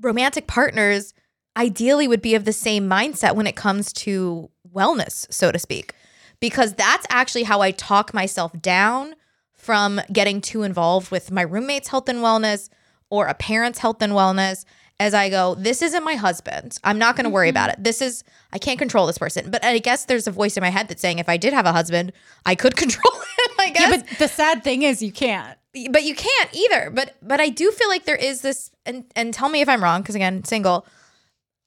romantic 0.00 0.46
partners 0.46 1.12
ideally 1.56 2.06
would 2.06 2.22
be 2.22 2.36
of 2.36 2.44
the 2.44 2.52
same 2.52 2.88
mindset 2.88 3.34
when 3.34 3.48
it 3.48 3.56
comes 3.56 3.92
to 3.92 4.48
wellness, 4.72 5.26
so 5.32 5.50
to 5.50 5.58
speak, 5.58 5.92
because 6.40 6.74
that's 6.74 7.06
actually 7.10 7.44
how 7.44 7.60
I 7.60 7.70
talk 7.70 8.14
myself 8.14 8.52
down 8.60 9.14
from 9.54 10.00
getting 10.12 10.40
too 10.40 10.62
involved 10.62 11.10
with 11.10 11.30
my 11.30 11.42
roommate's 11.42 11.88
health 11.88 12.08
and 12.08 12.20
wellness 12.20 12.68
or 13.10 13.26
a 13.26 13.34
parent's 13.34 13.78
health 13.78 14.00
and 14.02 14.12
wellness. 14.12 14.64
As 15.00 15.14
I 15.14 15.30
go, 15.30 15.54
this 15.54 15.80
isn't 15.82 16.02
my 16.02 16.14
husband. 16.14 16.76
I'm 16.82 16.98
not 16.98 17.14
going 17.14 17.24
to 17.24 17.30
worry 17.30 17.48
about 17.48 17.70
mm-hmm. 17.70 17.80
it. 17.80 17.84
This 17.84 18.02
is, 18.02 18.24
I 18.52 18.58
can't 18.58 18.80
control 18.80 19.06
this 19.06 19.18
person. 19.18 19.48
But 19.48 19.64
I 19.64 19.78
guess 19.78 20.06
there's 20.06 20.26
a 20.26 20.32
voice 20.32 20.56
in 20.56 20.60
my 20.60 20.70
head 20.70 20.88
that's 20.88 21.00
saying 21.00 21.20
if 21.20 21.28
I 21.28 21.36
did 21.36 21.52
have 21.52 21.66
a 21.66 21.72
husband, 21.72 22.12
I 22.44 22.56
could 22.56 22.74
control 22.76 23.14
it. 23.14 23.52
I 23.60 23.70
guess 23.70 23.80
yeah, 23.80 23.96
but 23.96 24.18
the 24.18 24.28
sad 24.28 24.64
thing 24.64 24.82
is, 24.82 25.00
you 25.00 25.12
can't. 25.12 25.56
but 25.90 26.02
you 26.02 26.14
can't 26.14 26.50
either 26.52 26.90
but 26.90 27.14
but 27.22 27.40
i 27.40 27.48
do 27.48 27.70
feel 27.70 27.88
like 27.88 28.04
there 28.04 28.16
is 28.16 28.40
this 28.40 28.70
and 28.86 29.04
and 29.14 29.34
tell 29.34 29.48
me 29.48 29.60
if 29.60 29.68
i'm 29.68 29.84
wrong 29.84 30.00
because 30.00 30.14
again 30.14 30.42
single 30.42 30.86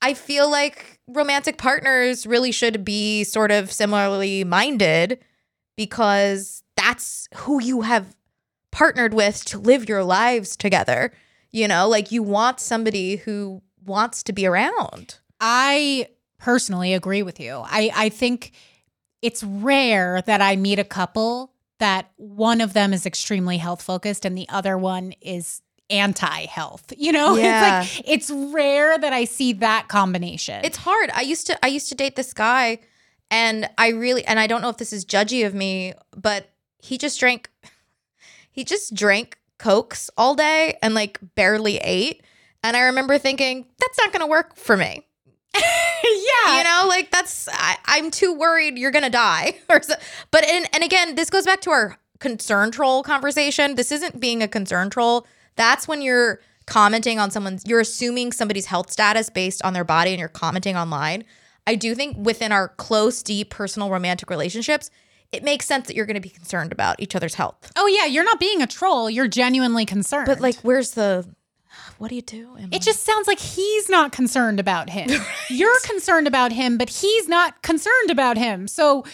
i 0.02 0.14
feel 0.14 0.50
like 0.50 1.00
romantic 1.08 1.58
partners 1.58 2.26
really 2.26 2.52
should 2.52 2.86
be 2.86 3.24
sort 3.24 3.52
of 3.52 3.72
similarly 3.72 4.44
minded 4.44 5.20
because 5.78 6.64
that's 6.76 7.28
who 7.36 7.62
you 7.62 7.82
have 7.82 8.16
partnered 8.72 9.14
with 9.14 9.44
to 9.46 9.60
live 9.60 9.88
your 9.88 10.04
lives 10.04 10.56
together. 10.56 11.12
You 11.52 11.68
know, 11.68 11.88
like 11.88 12.12
you 12.12 12.24
want 12.24 12.60
somebody 12.60 13.18
who 13.18 13.62
wants 13.86 14.24
to 14.24 14.34
be 14.34 14.46
around. 14.46 15.20
I 15.40 16.08
personally 16.40 16.94
agree 16.94 17.24
with 17.24 17.40
you. 17.40 17.62
I, 17.66 17.92
I 17.94 18.10
think 18.10 18.54
it's 19.22 19.44
rare 19.44 20.22
that 20.26 20.42
I 20.42 20.56
meet 20.56 20.80
a 20.80 20.84
couple 20.84 21.54
that 21.80 22.12
one 22.18 22.62
of 22.62 22.74
them 22.74 22.94
is 22.94 23.06
extremely 23.06 23.58
health 23.58 23.82
focused 23.82 24.24
and 24.24 24.38
the 24.38 24.48
other 24.50 24.78
one 24.78 25.14
is 25.22 25.62
anti 25.92 26.46
health. 26.46 26.94
You 26.98 27.12
know, 27.12 27.36
Yeah. 27.36 27.82
it's 27.84 27.98
like 28.00 28.10
it's 28.10 28.32
rare 28.54 28.98
that 28.98 29.14
I 29.14 29.26
see 29.26 29.54
that 29.54 29.88
combination. 29.88 30.64
It's 30.64 30.78
hard. 30.78 31.12
I 31.14 31.22
used 31.22 31.48
to 31.48 31.66
I 31.66 31.70
used 31.70 31.90
to 31.90 31.96
date 31.96 32.16
this 32.16 32.34
guy 32.34 32.80
and 33.30 33.70
I 33.78 33.90
really 33.90 34.26
and 34.26 34.40
I 34.40 34.48
don't 34.48 34.62
know 34.62 34.70
if 34.70 34.78
this 34.78 34.94
is 34.94 35.06
judgy 35.06 35.46
of 35.46 35.54
me, 35.54 35.94
but 36.16 36.50
he 36.80 36.98
just 36.98 37.20
drank 37.20 37.50
he 38.52 38.64
just 38.64 38.94
drank 38.96 39.38
cokes 39.58 40.10
all 40.18 40.34
day 40.36 40.78
and 40.82 40.94
like 40.94 41.20
barely 41.36 41.78
ate. 41.78 42.24
And 42.64 42.78
I 42.78 42.82
remember 42.82 43.18
thinking, 43.18 43.66
that's 43.80 43.98
not 43.98 44.12
gonna 44.14 44.28
work 44.28 44.56
for 44.56 44.78
me. 44.78 45.06
yeah. 45.56 46.58
You 46.58 46.64
know, 46.64 46.86
like 46.88 47.12
that's 47.12 47.50
I, 47.52 47.78
I'm 47.86 48.12
too 48.12 48.34
worried 48.34 48.78
you're 48.78 48.92
gonna 48.92 49.10
die. 49.10 49.56
or 49.70 49.82
so, 49.82 49.96
but 50.32 50.44
and, 50.46 50.68
and 50.74 50.84
again, 50.84 51.16
this 51.16 51.30
goes 51.30 51.46
back 51.46 51.62
to 51.62 51.72
our 51.72 51.98
concern 52.20 52.72
troll 52.72 53.04
conversation. 53.04 53.76
This 53.76 53.92
isn't 53.92 54.20
being 54.20 54.42
a 54.44 54.48
concern 54.48 54.90
troll. 54.90 55.26
That's 55.56 55.88
when 55.88 56.02
you're 56.02 56.40
commenting 56.66 57.20
on 57.20 57.32
someone's 57.32 57.64
you're 57.66 57.80
assuming 57.80 58.32
somebody's 58.32 58.68
health 58.68 58.92
status 58.92 59.30
based 59.30 59.64
on 59.64 59.74
their 59.74 59.84
body 59.84 60.12
and 60.12 60.20
you're 60.20 60.30
commenting 60.30 60.76
online. 60.76 61.24
I 61.68 61.76
do 61.76 61.94
think 61.96 62.18
within 62.18 62.52
our 62.52 62.70
close, 62.70 63.22
deep, 63.22 63.50
personal 63.50 63.90
romantic 63.90 64.30
relationships, 64.30 64.90
it 65.32 65.44
makes 65.44 65.66
sense 65.66 65.88
that 65.88 65.96
you're 65.96 66.06
gonna 66.06 66.20
be 66.20 66.30
concerned 66.30 66.72
about 66.72 67.00
each 67.00 67.16
other's 67.16 67.36
health. 67.36 67.72
Oh 67.76 67.88
yeah, 67.88 68.06
you're 68.06 68.24
not 68.24 68.40
being 68.40 68.62
a 68.62 68.68
troll. 68.68 69.10
You're 69.10 69.28
genuinely 69.28 69.86
concerned. 69.86 70.26
But 70.28 70.40
like, 70.40 70.56
where's 70.58 70.92
the 70.92 71.28
what 71.98 72.10
do 72.10 72.16
you 72.16 72.22
do? 72.22 72.56
Emily? 72.58 72.70
it 72.72 72.82
just 72.82 73.04
sounds 73.04 73.28
like 73.28 73.40
he's 73.40 73.90
not 73.90 74.12
concerned 74.12 74.60
about 74.60 74.90
him. 74.90 75.10
You're 75.50 75.80
concerned 75.82 76.28
about 76.28 76.52
him, 76.52 76.78
but 76.78 76.90
he's 76.90 77.28
not 77.28 77.62
concerned 77.62 78.10
about 78.10 78.38
him. 78.38 78.68
So 78.68 79.06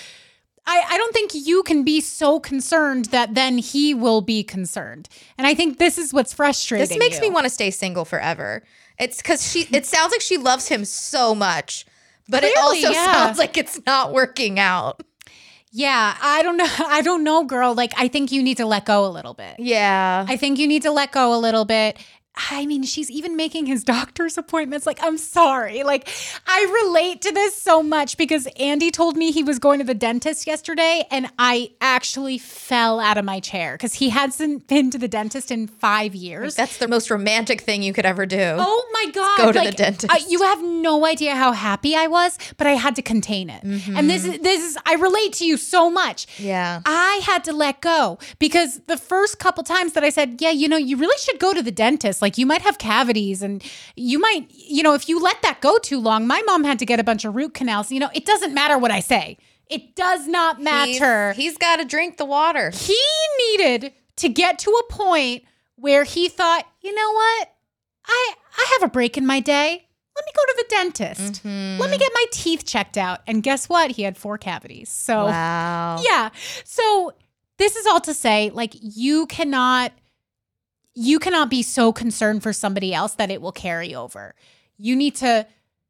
I, 0.67 0.83
I 0.89 0.97
don't 0.97 1.13
think 1.13 1.31
you 1.33 1.63
can 1.63 1.83
be 1.83 2.01
so 2.01 2.39
concerned 2.39 3.05
that 3.05 3.35
then 3.35 3.57
he 3.57 3.93
will 3.93 4.21
be 4.21 4.43
concerned. 4.43 5.07
And 5.37 5.47
I 5.47 5.55
think 5.55 5.79
this 5.79 5.97
is 5.97 6.13
what's 6.13 6.33
frustrating. 6.33 6.87
This 6.87 6.97
makes 6.99 7.21
me 7.21 7.29
want 7.29 7.45
to 7.45 7.49
stay 7.49 7.71
single 7.71 8.03
forever. 8.03 8.63
It's 8.99 9.17
because 9.17 9.49
she. 9.49 9.61
It 9.71 9.85
sounds 9.85 10.11
like 10.11 10.21
she 10.21 10.37
loves 10.37 10.67
him 10.67 10.83
so 10.83 11.33
much, 11.33 11.85
but 12.27 12.43
it 12.43 12.57
also 12.57 12.89
yeah. 12.91 13.13
sounds 13.13 13.37
like 13.37 13.57
it's 13.57 13.79
not 13.85 14.11
working 14.11 14.59
out. 14.59 15.01
Yeah, 15.71 16.17
I 16.21 16.43
don't 16.43 16.57
know. 16.57 16.67
I 16.79 17.01
don't 17.01 17.23
know, 17.23 17.45
girl. 17.45 17.73
Like, 17.73 17.93
I 17.97 18.07
think 18.07 18.31
you 18.31 18.43
need 18.43 18.57
to 18.57 18.65
let 18.65 18.85
go 18.85 19.05
a 19.05 19.09
little 19.09 19.33
bit. 19.33 19.55
Yeah, 19.59 20.25
I 20.27 20.35
think 20.35 20.59
you 20.59 20.67
need 20.67 20.81
to 20.83 20.91
let 20.91 21.11
go 21.11 21.33
a 21.33 21.39
little 21.39 21.65
bit. 21.65 21.97
I 22.51 22.65
mean, 22.65 22.83
she's 22.83 23.09
even 23.09 23.35
making 23.35 23.65
his 23.65 23.83
doctor's 23.83 24.37
appointments. 24.37 24.85
Like, 24.85 24.99
I'm 25.01 25.17
sorry. 25.17 25.83
Like, 25.83 26.07
I 26.45 26.83
relate 26.83 27.21
to 27.21 27.31
this 27.31 27.55
so 27.55 27.81
much 27.81 28.17
because 28.17 28.47
Andy 28.59 28.91
told 28.91 29.17
me 29.17 29.31
he 29.31 29.43
was 29.43 29.59
going 29.59 29.79
to 29.79 29.85
the 29.85 29.93
dentist 29.93 30.45
yesterday, 30.45 31.05
and 31.09 31.29
I 31.39 31.71
actually 31.81 32.37
fell 32.37 32.99
out 32.99 33.17
of 33.17 33.25
my 33.25 33.39
chair 33.39 33.73
because 33.73 33.95
he 33.95 34.09
hasn't 34.09 34.67
been 34.67 34.91
to 34.91 34.97
the 34.97 35.07
dentist 35.07 35.51
in 35.51 35.67
five 35.67 36.13
years. 36.13 36.55
that's 36.55 36.77
the 36.77 36.87
most 36.87 37.09
romantic 37.09 37.61
thing 37.61 37.81
you 37.81 37.93
could 37.93 38.05
ever 38.05 38.25
do. 38.25 38.55
Oh 38.57 38.89
my 38.93 39.11
god! 39.11 39.37
go 39.37 39.51
to 39.51 39.59
the 39.59 39.71
dentist. 39.71 40.13
I- 40.13 40.25
you 40.29 40.43
have 40.43 40.61
no 40.63 41.05
idea 41.05 41.35
how 41.35 41.51
happy 41.51 41.95
I 41.95 42.07
was, 42.07 42.37
but 42.57 42.67
I 42.67 42.71
had 42.71 42.95
to 42.97 43.01
contain 43.01 43.49
it. 43.49 43.63
And 43.63 44.09
this 44.09 44.23
mm-hmm. 44.23 44.33
is 44.33 44.39
this 44.41 44.63
is 44.63 44.77
I 44.85 44.95
relate 44.95 45.33
to 45.33 45.45
you 45.45 45.57
so 45.57 45.89
much. 45.89 46.27
Yeah. 46.37 46.81
I 46.85 47.21
had 47.23 47.43
to 47.45 47.53
let 47.53 47.81
go 47.81 48.19
because 48.39 48.81
the 48.87 48.97
first 48.97 49.39
couple 49.39 49.63
times 49.63 49.93
that 49.93 50.03
I 50.03 50.09
said, 50.09 50.37
"Yeah, 50.39 50.51
you 50.51 50.67
know, 50.67 50.77
you 50.77 50.97
really 50.97 51.17
should 51.19 51.39
go 51.39 51.53
to 51.53 51.61
the 51.61 51.71
dentist. 51.71 52.21
Like 52.21 52.26
you 52.35 52.47
might 52.47 52.63
have 52.63 52.79
cavities 52.79 53.43
and 53.43 53.63
you 53.95 54.17
might, 54.17 54.47
you 54.49 54.81
know, 54.81 54.95
if 54.95 55.07
you 55.07 55.21
let 55.21 55.39
that 55.43 55.61
go 55.61 55.77
too 55.77 55.99
long, 55.99 56.25
my 56.25 56.41
mom 56.47 56.63
had 56.63 56.79
to 56.79 56.85
get 56.87 56.99
a 56.99 57.03
bunch 57.03 57.25
of 57.25 57.35
root 57.35 57.53
canals. 57.53 57.91
You 57.91 57.99
know, 57.99 58.09
it 58.15 58.25
doesn't 58.25 58.55
matter 58.55 58.79
what 58.79 58.89
I 58.89 59.01
say. 59.01 59.37
It 59.69 59.95
does 59.95 60.27
not 60.27 60.59
matter 60.61 61.33
He's, 61.33 61.51
he's 61.51 61.57
got 61.59 61.75
to 61.75 61.85
drink 61.85 62.17
the 62.17 62.25
water. 62.25 62.71
he 62.73 62.97
needed 63.51 63.93
to 64.15 64.29
get 64.29 64.57
to 64.59 64.71
a 64.71 64.91
point 64.91 65.43
where 65.75 66.03
he 66.05 66.27
thought, 66.29 66.65
you 66.81 66.95
know 66.95 67.11
what? 67.11 67.53
I 68.07 68.33
I 68.57 68.77
have 68.79 68.89
a 68.89 68.91
break 68.91 69.15
in 69.17 69.27
my 69.27 69.39
day. 69.41 69.83
Let 70.15 70.25
me 70.25 70.31
go 70.35 70.41
to 70.47 70.55
the 70.57 70.65
dentist. 70.69 71.43
Mm-hmm. 71.45 71.79
Let 71.79 71.91
me 71.91 71.97
get 71.99 72.11
my 72.15 72.25
teeth 72.31 72.65
checked 72.65 72.97
out. 72.97 73.19
And 73.27 73.43
guess 73.43 73.69
what? 73.69 73.91
He 73.91 74.01
had 74.01 74.17
four 74.17 74.39
cavities. 74.39 74.89
So 74.89 75.25
Wow. 75.25 76.01
yeah. 76.03 76.31
So 76.63 77.13
this 77.57 77.75
is 77.75 77.85
all 77.85 78.01
to 78.01 78.13
say, 78.15 78.49
like, 78.51 78.73
you 78.81 79.27
cannot 79.27 79.91
you 80.97 81.19
cannot 81.19 81.49
be 81.49 81.61
so 81.61 81.93
concerned 81.93 82.41
for 82.41 82.51
somebody 82.51 82.91
else 82.91 83.13
that 83.15 83.29
it 83.29 83.39
will 83.39 83.51
carry 83.51 83.93
over. 83.93 84.33
You 84.77 84.95
need 84.95 85.15
to 85.17 85.45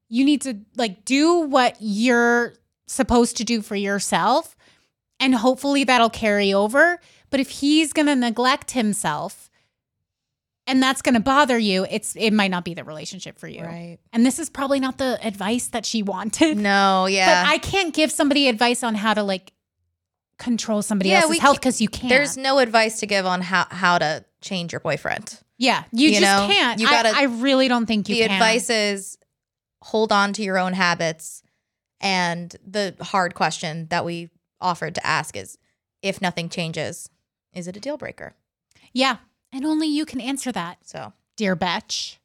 you 0.09 0.25
need 0.25 0.41
to 0.41 0.59
like 0.75 1.05
do 1.05 1.39
what 1.39 1.77
you're 1.79 2.53
supposed 2.87 3.37
to 3.37 3.45
do 3.45 3.61
for 3.61 3.75
yourself 3.75 4.55
and 5.19 5.33
hopefully 5.33 5.85
that'll 5.85 6.09
carry 6.09 6.53
over. 6.53 6.99
But 7.29 7.39
if 7.39 7.49
he's 7.49 7.93
going 7.93 8.07
to 8.07 8.15
neglect 8.15 8.71
himself 8.71 9.49
and 10.65 10.83
that's 10.83 11.01
going 11.01 11.15
to 11.15 11.21
bother 11.21 11.57
you, 11.57 11.87
it's 11.89 12.15
it 12.17 12.31
might 12.31 12.51
not 12.51 12.65
be 12.65 12.73
the 12.73 12.83
relationship 12.83 13.39
for 13.39 13.47
you. 13.47 13.63
Right. 13.63 13.99
And 14.11 14.25
this 14.25 14.39
is 14.39 14.49
probably 14.49 14.81
not 14.81 14.97
the 14.97 15.17
advice 15.25 15.67
that 15.67 15.85
she 15.85 16.03
wanted. 16.03 16.57
No. 16.57 17.05
Yeah. 17.05 17.43
But 17.43 17.49
I 17.53 17.57
can't 17.59 17.93
give 17.93 18.11
somebody 18.11 18.49
advice 18.49 18.83
on 18.83 18.95
how 18.95 19.13
to 19.13 19.23
like 19.23 19.53
control 20.37 20.81
somebody 20.81 21.09
Yeah, 21.09 21.21
else's 21.21 21.39
health 21.39 21.57
because 21.59 21.81
you 21.81 21.87
can't. 21.89 22.09
There's 22.09 22.37
no 22.37 22.59
advice 22.59 22.99
to 22.99 23.05
give 23.07 23.25
on 23.25 23.41
how 23.41 23.65
how 23.69 23.97
to 23.97 24.23
change 24.41 24.71
your 24.71 24.79
boyfriend. 24.81 25.39
yeah, 25.57 25.83
you, 25.91 26.09
you 26.09 26.19
just 26.19 26.21
know, 26.21 26.47
can't. 26.51 26.79
you 26.79 26.87
I- 26.87 26.91
gotta- 26.91 27.17
I, 27.17 27.23
really 27.23 27.67
don't 27.67 27.85
think 27.87 28.07
you 28.09 28.15
can 28.15 28.23
the 28.23 28.27
can. 28.27 28.35
advice 28.35 28.69
is 28.69 29.17
hold 29.81 30.11
on 30.11 30.33
to 30.33 30.43
your 30.43 30.57
own 30.59 30.73
habits 30.73 31.41
and 31.99 32.55
the 32.65 32.95
hard 33.01 33.33
question 33.33 33.87
that 33.89 34.05
we 34.05 34.29
offered 34.61 34.93
to 34.95 35.05
ask 35.05 35.35
is 35.35 35.57
if 36.03 36.21
nothing 36.21 36.49
changes 36.49 37.09
is 37.53 37.67
it 37.67 37.75
a 37.75 37.79
deal 37.79 37.97
breaker 37.97 38.35
Yeah, 38.93 39.17
and 39.51 39.65
only 39.65 39.87
you 39.87 40.05
can 40.05 40.21
answer 40.21 40.51
that, 40.51 40.77
so 40.85 41.13
dear 41.35 41.55
Betch. 41.55 42.17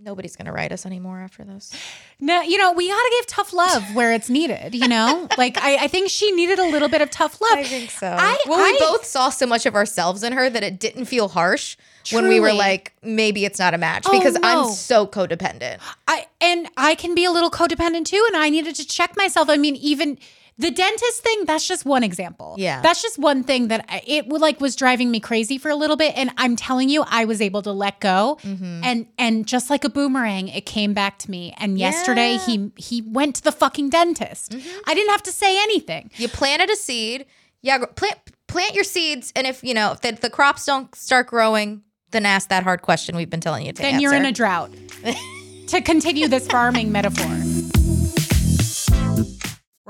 Nobody's 0.00 0.36
gonna 0.36 0.52
write 0.52 0.72
us 0.72 0.84
anymore 0.84 1.20
after 1.20 1.44
this 1.44 1.72
No, 2.20 2.40
you 2.42 2.58
know 2.58 2.72
we 2.72 2.88
gotta 2.88 3.10
give 3.18 3.26
tough 3.26 3.52
love 3.52 3.82
where 3.94 4.12
it's 4.12 4.28
needed. 4.28 4.74
You 4.74 4.88
know, 4.88 5.28
like 5.38 5.56
I, 5.58 5.84
I 5.84 5.88
think 5.88 6.10
she 6.10 6.32
needed 6.32 6.58
a 6.58 6.66
little 6.66 6.88
bit 6.88 7.00
of 7.00 7.10
tough 7.10 7.40
love. 7.40 7.58
I 7.58 7.64
think 7.64 7.90
so 7.90 8.08
I- 8.08 8.38
well 8.46 8.62
we 8.64 8.78
both 8.78 9.04
saw 9.04 9.30
so 9.30 9.46
much 9.46 9.66
of 9.66 9.74
ourselves 9.74 10.22
in 10.22 10.32
her 10.32 10.50
that 10.50 10.62
it 10.62 10.78
didn't 10.80 11.04
feel 11.06 11.28
harsh 11.28 11.76
when 12.12 12.28
we 12.28 12.38
were 12.40 12.52
like 12.52 12.92
maybe 13.02 13.44
it's 13.46 13.58
not 13.58 13.72
a 13.72 13.78
match 13.78 14.04
Oh, 14.06 14.12
because 14.18 14.34
no. 14.38 14.40
i'm 14.66 14.70
so 14.72 15.06
codependent 15.06 15.78
I 16.06 16.26
and 16.40 16.68
I 16.76 16.94
can 16.96 17.14
be 17.14 17.24
a 17.24 17.30
little 17.30 17.50
codependent 17.50 18.04
too, 18.04 18.22
and 18.28 18.36
I 18.36 18.50
needed 18.50 18.74
to 18.74 18.86
check 18.86 19.16
myself. 19.16 19.48
I 19.48 19.56
mean, 19.56 19.76
even 19.76 20.18
the 20.58 20.70
dentist 20.70 21.22
thing, 21.22 21.44
that's 21.44 21.66
just 21.66 21.84
one 21.84 22.04
example. 22.04 22.54
Yeah. 22.58 22.80
That's 22.80 23.02
just 23.02 23.18
one 23.18 23.42
thing 23.42 23.68
that 23.68 23.84
I, 23.88 24.02
it 24.06 24.28
would 24.28 24.40
like 24.40 24.60
was 24.60 24.76
driving 24.76 25.10
me 25.10 25.20
crazy 25.20 25.58
for 25.58 25.68
a 25.68 25.76
little 25.76 25.96
bit. 25.96 26.16
And 26.16 26.30
I'm 26.36 26.56
telling 26.56 26.88
you, 26.88 27.04
I 27.08 27.24
was 27.24 27.40
able 27.40 27.62
to 27.62 27.72
let 27.72 28.00
go. 28.00 28.38
Mm-hmm. 28.42 28.80
And 28.84 29.06
and 29.18 29.46
just 29.46 29.70
like 29.70 29.84
a 29.84 29.88
boomerang, 29.88 30.48
it 30.48 30.66
came 30.66 30.94
back 30.94 31.18
to 31.20 31.30
me. 31.30 31.54
And 31.58 31.78
yesterday 31.78 32.38
he 32.38 32.70
he 32.76 33.02
went 33.02 33.36
to 33.36 33.42
the 33.42 33.52
fucking 33.52 33.90
dentist. 33.90 34.52
Mm-hmm. 34.52 34.78
I 34.86 34.94
didn't 34.94 35.10
have 35.10 35.22
to 35.24 35.32
say 35.32 35.60
anything. 35.62 36.10
you 36.16 36.28
planted 36.28 36.70
a 36.70 36.76
seed 36.76 37.26
yeah 37.62 37.84
plant 37.96 38.18
plant 38.46 38.74
your 38.74 38.84
seeds 38.84 39.32
and 39.34 39.46
if 39.46 39.64
you 39.64 39.74
know 39.74 39.92
if 39.92 40.00
the, 40.02 40.12
the 40.12 40.30
crops 40.30 40.66
don't 40.66 40.94
start 40.94 41.26
growing 41.26 41.82
then 42.10 42.26
ask 42.26 42.48
that 42.50 42.62
hard 42.62 42.82
question 42.82 43.16
we've 43.16 43.30
been 43.30 43.40
telling 43.40 43.66
you 43.66 43.72
to 43.72 43.82
Then 43.82 44.00
you're 44.00 44.14
in 44.14 44.24
a 44.24 44.32
drought. 44.32 44.70
to 45.66 45.80
continue 45.80 46.28
this 46.28 46.46
farming 46.46 46.92
metaphor. 46.92 47.53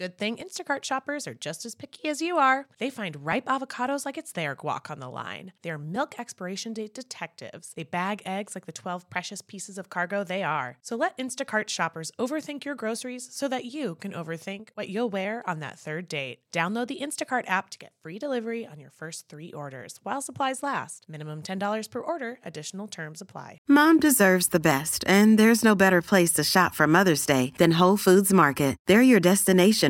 good 0.00 0.16
thing 0.16 0.38
Instacart 0.38 0.82
shoppers 0.82 1.26
are 1.26 1.34
just 1.34 1.66
as 1.66 1.74
picky 1.74 2.08
as 2.08 2.22
you 2.22 2.38
are. 2.38 2.66
They 2.78 2.88
find 2.88 3.26
ripe 3.26 3.44
avocados 3.44 4.06
like 4.06 4.16
it's 4.16 4.32
their 4.32 4.56
guac 4.56 4.90
on 4.90 4.98
the 4.98 5.10
line. 5.10 5.52
They're 5.60 5.76
milk 5.76 6.18
expiration 6.18 6.72
date 6.72 6.94
detectives. 6.94 7.74
They 7.76 7.82
bag 7.82 8.22
eggs 8.24 8.54
like 8.54 8.64
the 8.64 8.72
12 8.72 9.10
precious 9.10 9.42
pieces 9.42 9.76
of 9.76 9.90
cargo 9.90 10.24
they 10.24 10.42
are. 10.42 10.78
So 10.80 10.96
let 10.96 11.18
Instacart 11.18 11.68
shoppers 11.68 12.12
overthink 12.18 12.64
your 12.64 12.74
groceries 12.74 13.28
so 13.30 13.46
that 13.48 13.66
you 13.66 13.96
can 13.96 14.12
overthink 14.12 14.70
what 14.72 14.88
you'll 14.88 15.10
wear 15.10 15.46
on 15.46 15.60
that 15.60 15.78
third 15.78 16.08
date. 16.08 16.38
Download 16.50 16.86
the 16.86 17.00
Instacart 17.02 17.44
app 17.46 17.68
to 17.68 17.76
get 17.76 17.92
free 18.02 18.18
delivery 18.18 18.66
on 18.66 18.80
your 18.80 18.90
first 18.90 19.28
three 19.28 19.52
orders 19.52 20.00
while 20.02 20.22
supplies 20.22 20.62
last. 20.62 21.04
Minimum 21.10 21.42
$10 21.42 21.90
per 21.90 22.00
order, 22.00 22.38
additional 22.42 22.88
terms 22.88 23.20
apply. 23.20 23.58
Mom 23.68 24.00
deserves 24.00 24.48
the 24.48 24.60
best, 24.60 25.04
and 25.06 25.38
there's 25.38 25.62
no 25.62 25.74
better 25.74 26.00
place 26.00 26.32
to 26.32 26.42
shop 26.42 26.74
for 26.74 26.86
Mother's 26.86 27.26
Day 27.26 27.52
than 27.58 27.72
Whole 27.72 27.98
Foods 27.98 28.32
Market. 28.32 28.78
They're 28.86 29.02
your 29.02 29.20
destination 29.20 29.89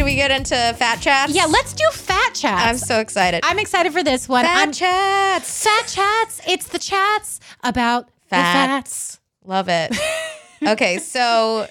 Should 0.00 0.06
we 0.06 0.14
get 0.14 0.30
into 0.30 0.54
fat 0.78 0.98
chats? 1.02 1.34
Yeah, 1.34 1.44
let's 1.44 1.74
do 1.74 1.84
fat 1.92 2.32
chats. 2.32 2.64
I'm 2.64 2.78
so 2.78 3.00
excited. 3.00 3.42
I'm 3.44 3.58
excited 3.58 3.92
for 3.92 4.02
this 4.02 4.30
one. 4.30 4.46
fat 4.46 4.56
I'm- 4.56 4.72
chats. 4.72 5.62
Fat 5.62 5.86
chats. 5.88 6.40
It's 6.48 6.68
the 6.68 6.78
chats 6.78 7.38
about 7.62 8.06
the 8.06 8.36
fats. 8.36 9.20
Love 9.44 9.68
it. 9.68 9.94
okay, 10.66 10.96
so 10.96 11.66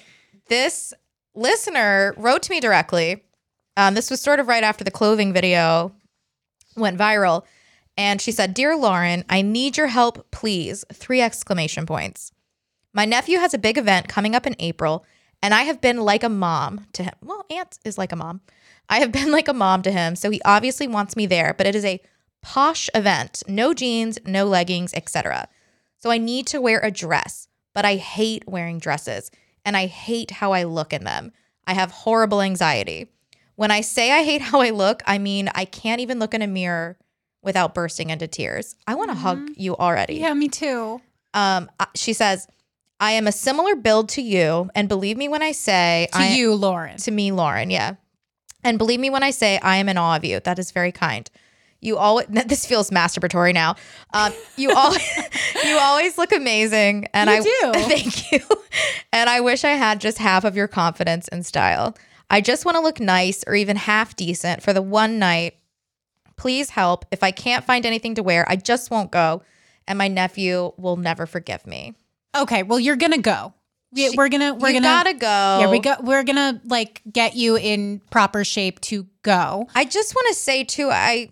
this 0.46 0.94
listener 1.34 2.14
wrote 2.16 2.44
to 2.44 2.52
me 2.52 2.60
directly. 2.60 3.24
Um, 3.76 3.94
this 3.94 4.12
was 4.12 4.20
sort 4.20 4.38
of 4.38 4.46
right 4.46 4.62
after 4.62 4.84
the 4.84 4.92
clothing 4.92 5.32
video 5.32 5.90
went 6.76 7.00
viral. 7.00 7.42
And 7.98 8.20
she 8.20 8.30
said, 8.30 8.54
Dear 8.54 8.76
Lauren, 8.76 9.24
I 9.28 9.42
need 9.42 9.76
your 9.76 9.88
help, 9.88 10.30
please. 10.30 10.84
Three 10.92 11.20
exclamation 11.20 11.84
points. 11.84 12.30
My 12.92 13.06
nephew 13.06 13.38
has 13.38 13.54
a 13.54 13.58
big 13.58 13.76
event 13.76 14.06
coming 14.06 14.36
up 14.36 14.46
in 14.46 14.54
April, 14.60 15.04
and 15.42 15.54
I 15.54 15.62
have 15.62 15.80
been 15.80 15.98
like 15.98 16.22
a 16.22 16.28
mom 16.28 16.86
to 16.92 17.02
him. 17.02 17.14
Well, 17.22 17.46
aunt 17.50 17.78
is 17.84 17.98
like 17.98 18.12
a 18.12 18.16
mom. 18.16 18.40
I 18.88 18.98
have 18.98 19.12
been 19.12 19.32
like 19.38 19.48
a 19.48 19.54
mom 19.54 19.82
to 19.82 19.90
him, 19.90 20.16
so 20.16 20.30
he 20.30 20.40
obviously 20.44 20.86
wants 20.86 21.16
me 21.16 21.26
there, 21.26 21.54
but 21.56 21.66
it 21.66 21.74
is 21.74 21.84
a 21.84 22.00
posh 22.42 22.88
event. 22.94 23.42
No 23.46 23.74
jeans, 23.74 24.18
no 24.24 24.46
leggings, 24.46 24.94
etc. 24.94 25.48
So 25.98 26.10
I 26.10 26.18
need 26.18 26.46
to 26.48 26.60
wear 26.60 26.80
a 26.80 26.90
dress, 26.90 27.48
but 27.74 27.84
I 27.84 27.96
hate 27.96 28.48
wearing 28.48 28.78
dresses 28.78 29.30
and 29.64 29.76
I 29.76 29.86
hate 29.86 30.30
how 30.30 30.52
I 30.52 30.64
look 30.64 30.92
in 30.92 31.04
them. 31.04 31.32
I 31.66 31.74
have 31.74 31.90
horrible 31.90 32.40
anxiety. 32.40 33.08
When 33.56 33.70
I 33.70 33.82
say 33.82 34.10
I 34.10 34.24
hate 34.24 34.40
how 34.50 34.60
I 34.60 34.70
look, 34.70 35.02
I 35.06 35.18
mean 35.18 35.50
I 35.54 35.64
can't 35.64 36.00
even 36.00 36.18
look 36.18 36.34
in 36.34 36.42
a 36.42 36.46
mirror 36.46 36.96
without 37.42 37.74
bursting 37.74 38.10
into 38.10 38.26
tears. 38.26 38.76
I 38.86 38.94
want 38.94 39.10
to 39.10 39.16
hug 39.16 39.50
you 39.56 39.76
already. 39.76 40.14
Yeah, 40.16 40.34
me 40.34 40.48
too. 40.48 41.00
Um, 41.32 41.70
she 41.94 42.12
says, 42.12 42.46
I 43.00 43.12
am 43.12 43.26
a 43.26 43.32
similar 43.32 43.74
build 43.74 44.10
to 44.10 44.22
you, 44.22 44.70
and 44.74 44.88
believe 44.88 45.16
me 45.16 45.26
when 45.28 45.42
I 45.42 45.52
say 45.52 46.08
To 46.12 46.18
I, 46.18 46.28
you, 46.34 46.54
Lauren. 46.54 46.98
to 46.98 47.10
me, 47.10 47.32
Lauren, 47.32 47.70
yeah. 47.70 47.94
And 48.62 48.76
believe 48.76 49.00
me 49.00 49.08
when 49.08 49.22
I 49.22 49.30
say 49.30 49.58
I 49.62 49.76
am 49.76 49.88
in 49.88 49.96
awe 49.96 50.16
of 50.16 50.24
you. 50.24 50.38
That 50.40 50.58
is 50.58 50.70
very 50.70 50.92
kind. 50.92 51.28
You 51.80 51.96
always 51.96 52.26
this 52.46 52.66
feels 52.66 52.90
masturbatory 52.90 53.54
now. 53.54 53.76
Um, 54.12 54.32
you 54.56 54.70
all 54.72 54.94
you 55.64 55.78
always 55.80 56.18
look 56.18 56.32
amazing, 56.32 57.08
and 57.14 57.30
You 57.30 57.36
I 57.36 57.40
do. 57.40 57.72
thank 57.88 58.32
you. 58.32 58.40
And 59.12 59.30
I 59.30 59.40
wish 59.40 59.64
I 59.64 59.70
had 59.70 60.00
just 60.00 60.18
half 60.18 60.44
of 60.44 60.54
your 60.54 60.68
confidence 60.68 61.26
and 61.28 61.44
style. 61.44 61.96
I 62.28 62.40
just 62.42 62.64
want 62.66 62.76
to 62.76 62.82
look 62.82 63.00
nice 63.00 63.42
or 63.46 63.54
even 63.54 63.76
half 63.76 64.14
decent 64.14 64.62
for 64.62 64.72
the 64.72 64.82
one 64.82 65.18
night. 65.18 65.54
Please 66.36 66.70
help. 66.70 67.04
If 67.10 67.22
I 67.22 67.30
can't 67.32 67.64
find 67.64 67.84
anything 67.84 68.14
to 68.16 68.22
wear, 68.22 68.44
I 68.48 68.56
just 68.56 68.90
won't 68.90 69.10
go, 69.10 69.42
and 69.88 69.98
my 69.98 70.08
nephew 70.08 70.72
will 70.76 70.96
never 70.96 71.26
forgive 71.26 71.66
me. 71.66 71.94
Okay, 72.34 72.62
well, 72.62 72.78
you're 72.78 72.96
gonna 72.96 73.18
go. 73.18 73.54
We, 73.92 74.10
we're 74.16 74.28
gonna 74.28 74.54
we're 74.54 74.68
you 74.68 74.80
gonna 74.80 74.86
gotta 74.86 75.14
go. 75.14 75.58
Yeah, 75.60 75.70
we 75.70 75.80
go. 75.80 75.96
We're 76.00 76.22
gonna 76.22 76.60
like 76.64 77.02
get 77.10 77.34
you 77.34 77.56
in 77.56 78.00
proper 78.10 78.44
shape 78.44 78.80
to 78.82 79.06
go. 79.22 79.66
I 79.74 79.84
just 79.84 80.14
want 80.14 80.28
to 80.28 80.34
say 80.34 80.62
too, 80.62 80.90
I 80.90 81.30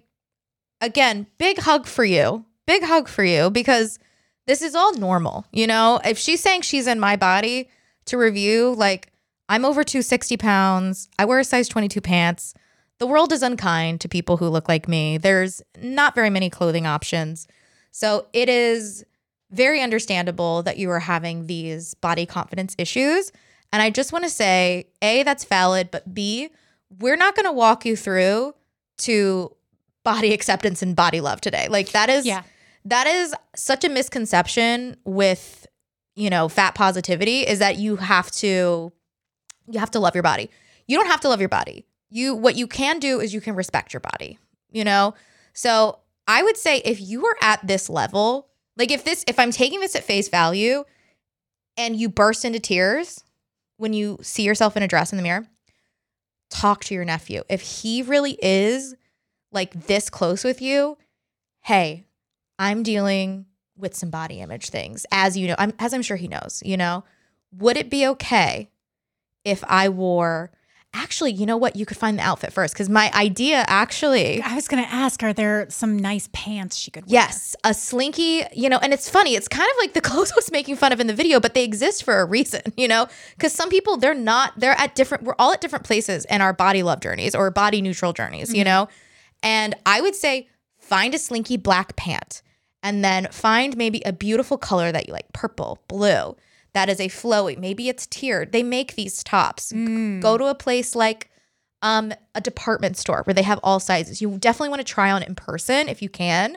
again, 0.80 1.26
big 1.38 1.58
hug 1.58 1.86
for 1.86 2.04
you. 2.04 2.44
Big 2.66 2.82
hug 2.82 3.08
for 3.08 3.24
you 3.24 3.48
because 3.50 3.98
this 4.46 4.60
is 4.60 4.74
all 4.74 4.92
normal. 4.94 5.46
You 5.52 5.66
know, 5.66 6.00
if 6.04 6.18
she's 6.18 6.42
saying 6.42 6.62
she's 6.62 6.86
in 6.86 6.98
my 6.98 7.16
body 7.16 7.70
to 8.06 8.18
review, 8.18 8.74
like 8.74 9.12
I'm 9.48 9.64
over 9.64 9.84
260 9.84 10.36
pounds, 10.36 11.08
I 11.18 11.24
wear 11.24 11.38
a 11.38 11.44
size 11.44 11.68
22 11.68 12.00
pants. 12.00 12.54
The 12.98 13.06
world 13.06 13.32
is 13.32 13.42
unkind 13.42 14.00
to 14.00 14.08
people 14.08 14.38
who 14.38 14.48
look 14.48 14.68
like 14.68 14.88
me. 14.88 15.16
There's 15.16 15.62
not 15.80 16.16
very 16.16 16.30
many 16.30 16.50
clothing 16.50 16.86
options. 16.86 17.46
So 17.92 18.26
it 18.32 18.48
is 18.48 19.04
very 19.50 19.80
understandable 19.80 20.62
that 20.64 20.76
you 20.78 20.90
are 20.90 21.00
having 21.00 21.46
these 21.46 21.94
body 21.94 22.26
confidence 22.26 22.74
issues. 22.78 23.32
And 23.72 23.82
I 23.82 23.90
just 23.90 24.12
want 24.12 24.24
to 24.24 24.30
say, 24.30 24.88
A, 25.02 25.22
that's 25.22 25.44
valid, 25.44 25.90
but 25.90 26.12
B, 26.14 26.50
we're 26.98 27.16
not 27.16 27.34
going 27.34 27.46
to 27.46 27.52
walk 27.52 27.84
you 27.84 27.96
through 27.96 28.54
to 28.98 29.54
body 30.04 30.32
acceptance 30.32 30.82
and 30.82 30.96
body 30.96 31.20
love 31.20 31.40
today. 31.40 31.68
Like 31.68 31.90
that 31.92 32.08
is 32.08 32.24
Yeah. 32.26 32.42
that 32.86 33.06
is 33.06 33.34
such 33.54 33.84
a 33.84 33.88
misconception 33.88 34.96
with 35.04 35.66
you 36.16 36.30
know 36.30 36.48
fat 36.48 36.74
positivity 36.74 37.40
is 37.40 37.58
that 37.58 37.76
you 37.76 37.96
have 37.96 38.30
to 38.32 38.90
you 39.70 39.78
have 39.78 39.90
to 39.92 40.00
love 40.00 40.14
your 40.14 40.22
body. 40.22 40.50
You 40.86 40.96
don't 40.96 41.08
have 41.08 41.20
to 41.20 41.28
love 41.28 41.40
your 41.40 41.50
body. 41.50 41.84
You 42.10 42.34
what 42.34 42.56
you 42.56 42.66
can 42.66 42.98
do 42.98 43.20
is 43.20 43.34
you 43.34 43.40
can 43.42 43.54
respect 43.54 43.92
your 43.92 44.00
body, 44.00 44.38
you 44.70 44.82
know? 44.84 45.14
So, 45.52 45.98
I 46.26 46.42
would 46.42 46.56
say 46.56 46.78
if 46.78 47.00
you 47.00 47.26
are 47.26 47.36
at 47.42 47.66
this 47.66 47.90
level, 47.90 48.47
like 48.78 48.90
if 48.90 49.04
this 49.04 49.24
if 49.26 49.38
I'm 49.38 49.50
taking 49.50 49.80
this 49.80 49.96
at 49.96 50.04
face 50.04 50.28
value 50.28 50.84
and 51.76 51.96
you 51.96 52.08
burst 52.08 52.44
into 52.44 52.60
tears 52.60 53.22
when 53.76 53.92
you 53.92 54.18
see 54.22 54.44
yourself 54.44 54.76
in 54.76 54.82
a 54.82 54.88
dress 54.88 55.12
in 55.12 55.16
the 55.16 55.22
mirror, 55.22 55.46
talk 56.50 56.84
to 56.84 56.94
your 56.94 57.04
nephew. 57.04 57.42
If 57.48 57.60
he 57.60 58.02
really 58.02 58.38
is 58.42 58.94
like 59.52 59.86
this 59.86 60.10
close 60.10 60.44
with 60.44 60.62
you, 60.62 60.98
hey, 61.62 62.04
I'm 62.58 62.82
dealing 62.82 63.46
with 63.76 63.94
some 63.94 64.10
body 64.10 64.40
image 64.40 64.70
things, 64.70 65.06
as 65.12 65.36
you 65.36 65.46
know, 65.46 65.54
I'm, 65.58 65.72
as 65.78 65.94
I'm 65.94 66.02
sure 66.02 66.16
he 66.16 66.28
knows, 66.28 66.62
you 66.64 66.76
know, 66.76 67.04
would 67.52 67.76
it 67.76 67.90
be 67.90 68.06
okay 68.08 68.70
if 69.44 69.62
I 69.64 69.88
wore, 69.88 70.50
actually, 70.94 71.32
you 71.32 71.46
know 71.46 71.56
what? 71.56 71.76
You 71.76 71.84
could 71.84 71.96
find 71.96 72.18
the 72.18 72.22
outfit 72.22 72.52
first. 72.52 72.74
Cause 72.74 72.88
my 72.88 73.10
idea 73.14 73.64
actually, 73.66 74.42
I 74.42 74.54
was 74.54 74.68
gonna 74.68 74.82
ask, 74.82 75.22
are 75.22 75.32
there 75.32 75.66
some 75.68 75.98
nice 75.98 76.28
pants 76.32 76.76
she 76.76 76.90
could 76.90 77.04
wear? 77.04 77.12
yes, 77.12 77.54
a 77.64 77.74
slinky, 77.74 78.42
you 78.52 78.68
know, 78.68 78.78
and 78.78 78.92
it's 78.92 79.08
funny. 79.08 79.34
It's 79.34 79.48
kind 79.48 79.68
of 79.70 79.76
like 79.78 79.92
the 79.92 80.00
clothes 80.08 80.32
I 80.32 80.36
was 80.36 80.50
making 80.50 80.76
fun 80.76 80.92
of 80.92 81.00
in 81.00 81.06
the 81.06 81.14
video, 81.14 81.40
but 81.40 81.54
they 81.54 81.64
exist 81.64 82.04
for 82.04 82.20
a 82.20 82.24
reason, 82.24 82.62
you 82.76 82.88
know, 82.88 83.06
because 83.36 83.52
some 83.52 83.68
people, 83.68 83.96
they're 83.96 84.14
not, 84.14 84.52
they're 84.56 84.78
at 84.78 84.94
different, 84.94 85.24
we're 85.24 85.34
all 85.38 85.52
at 85.52 85.60
different 85.60 85.84
places 85.84 86.24
in 86.26 86.40
our 86.40 86.52
body 86.52 86.82
love 86.82 87.00
journeys 87.00 87.34
or 87.34 87.50
body 87.50 87.82
neutral 87.82 88.12
journeys, 88.12 88.52
you 88.52 88.64
mm-hmm. 88.64 88.64
know? 88.64 88.88
And 89.42 89.74
I 89.86 90.00
would 90.00 90.14
say 90.14 90.48
find 90.78 91.14
a 91.14 91.18
slinky 91.18 91.56
black 91.56 91.96
pant 91.96 92.42
and 92.82 93.04
then 93.04 93.28
find 93.30 93.76
maybe 93.76 94.02
a 94.04 94.12
beautiful 94.12 94.56
color 94.56 94.90
that 94.92 95.06
you 95.06 95.12
like 95.12 95.32
purple, 95.32 95.78
blue. 95.88 96.36
That 96.78 96.88
is 96.88 97.00
a 97.00 97.08
flowy. 97.08 97.58
Maybe 97.58 97.88
it's 97.88 98.06
tiered. 98.06 98.52
They 98.52 98.62
make 98.62 98.94
these 98.94 99.24
tops. 99.24 99.72
Go 99.72 100.38
to 100.38 100.44
a 100.44 100.54
place 100.54 100.94
like 100.94 101.28
um, 101.82 102.12
a 102.36 102.40
department 102.40 102.96
store 102.96 103.22
where 103.24 103.34
they 103.34 103.42
have 103.42 103.58
all 103.64 103.80
sizes. 103.80 104.22
You 104.22 104.38
definitely 104.38 104.68
want 104.68 104.78
to 104.78 104.84
try 104.84 105.10
on 105.10 105.24
in 105.24 105.34
person 105.34 105.88
if 105.88 106.02
you 106.02 106.08
can. 106.08 106.56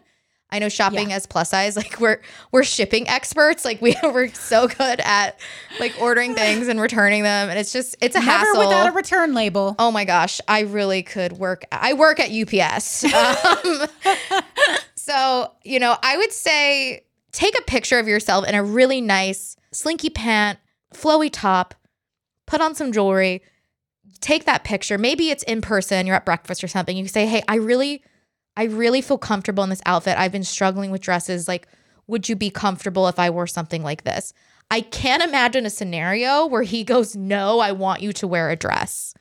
I 0.52 0.60
know 0.60 0.70
shopping 0.70 1.12
as 1.12 1.26
plus 1.26 1.50
size, 1.50 1.76
like 1.82 2.00
we're 2.00 2.22
we're 2.52 2.64
shipping 2.64 3.08
experts. 3.08 3.66
Like 3.66 3.82
we 3.82 3.96
we're 4.04 4.28
so 4.28 4.68
good 4.68 5.00
at 5.00 5.40
like 5.80 5.96
ordering 6.00 6.36
things 6.44 6.68
and 6.68 6.80
returning 6.80 7.24
them, 7.24 7.50
and 7.50 7.58
it's 7.58 7.74
just 7.74 7.96
it's 8.00 8.16
a 8.16 8.20
Never 8.20 8.30
hassle. 8.32 8.60
without 8.60 8.90
a 8.90 8.92
return 8.92 9.34
label. 9.34 9.76
Oh 9.80 9.90
my 9.90 10.06
gosh, 10.06 10.40
I 10.48 10.60
really 10.60 11.02
could 11.02 11.34
work. 11.34 11.66
I 11.72 11.94
work 11.94 12.20
at 12.20 12.30
UPS. 12.30 13.06
Um, 13.06 13.88
so, 14.94 15.52
you 15.64 15.80
know, 15.80 15.96
I 16.04 16.18
would 16.18 16.32
say 16.32 17.06
take 17.32 17.58
a 17.58 17.64
picture 17.64 17.98
of 17.98 18.08
yourself 18.08 18.48
in 18.48 18.54
a 18.54 18.64
really 18.64 19.02
nice 19.02 19.56
slinky 19.72 20.10
pant, 20.10 20.60
flowy 20.94 21.30
top, 21.32 21.76
put 22.46 22.62
on 22.62 22.76
some 22.76 22.92
jewelry, 22.92 23.42
take 24.20 24.46
that 24.46 24.64
picture. 24.64 24.98
Maybe 24.98 25.30
it's 25.30 25.44
in 25.44 25.62
person, 25.62 26.06
you're 26.06 26.16
at 26.16 26.26
breakfast 26.26 26.64
or 26.64 26.68
something. 26.68 26.98
You 26.98 27.08
say, 27.08 27.26
"Hey, 27.26 27.44
I 27.48 27.56
really 27.56 28.04
I 28.58 28.66
really 28.66 29.02
feel 29.02 29.18
comfortable 29.18 29.64
in 29.64 29.70
this 29.70 29.82
outfit. 29.86 30.18
I've 30.18 30.32
been 30.32 30.44
struggling 30.44 30.92
with 30.92 31.02
dresses. 31.02 31.48
Like, 31.48 31.68
would 32.08 32.28
you 32.28 32.36
be 32.36 32.50
comfortable 32.50 33.08
if 33.08 33.18
I 33.18 33.30
wore 33.30 33.48
something 33.48 33.84
like 33.84 34.04
this?" 34.04 34.34
I 34.70 34.82
can't 34.82 35.22
imagine 35.22 35.66
a 35.66 35.70
scenario 35.70 36.46
where 36.46 36.64
he 36.64 36.84
goes, 36.84 37.16
"No, 37.16 37.60
I 37.60 37.72
want 37.72 38.02
you 38.02 38.14
to 38.14 38.28
wear 38.28 38.50
a 38.50 38.56
dress." 38.56 39.14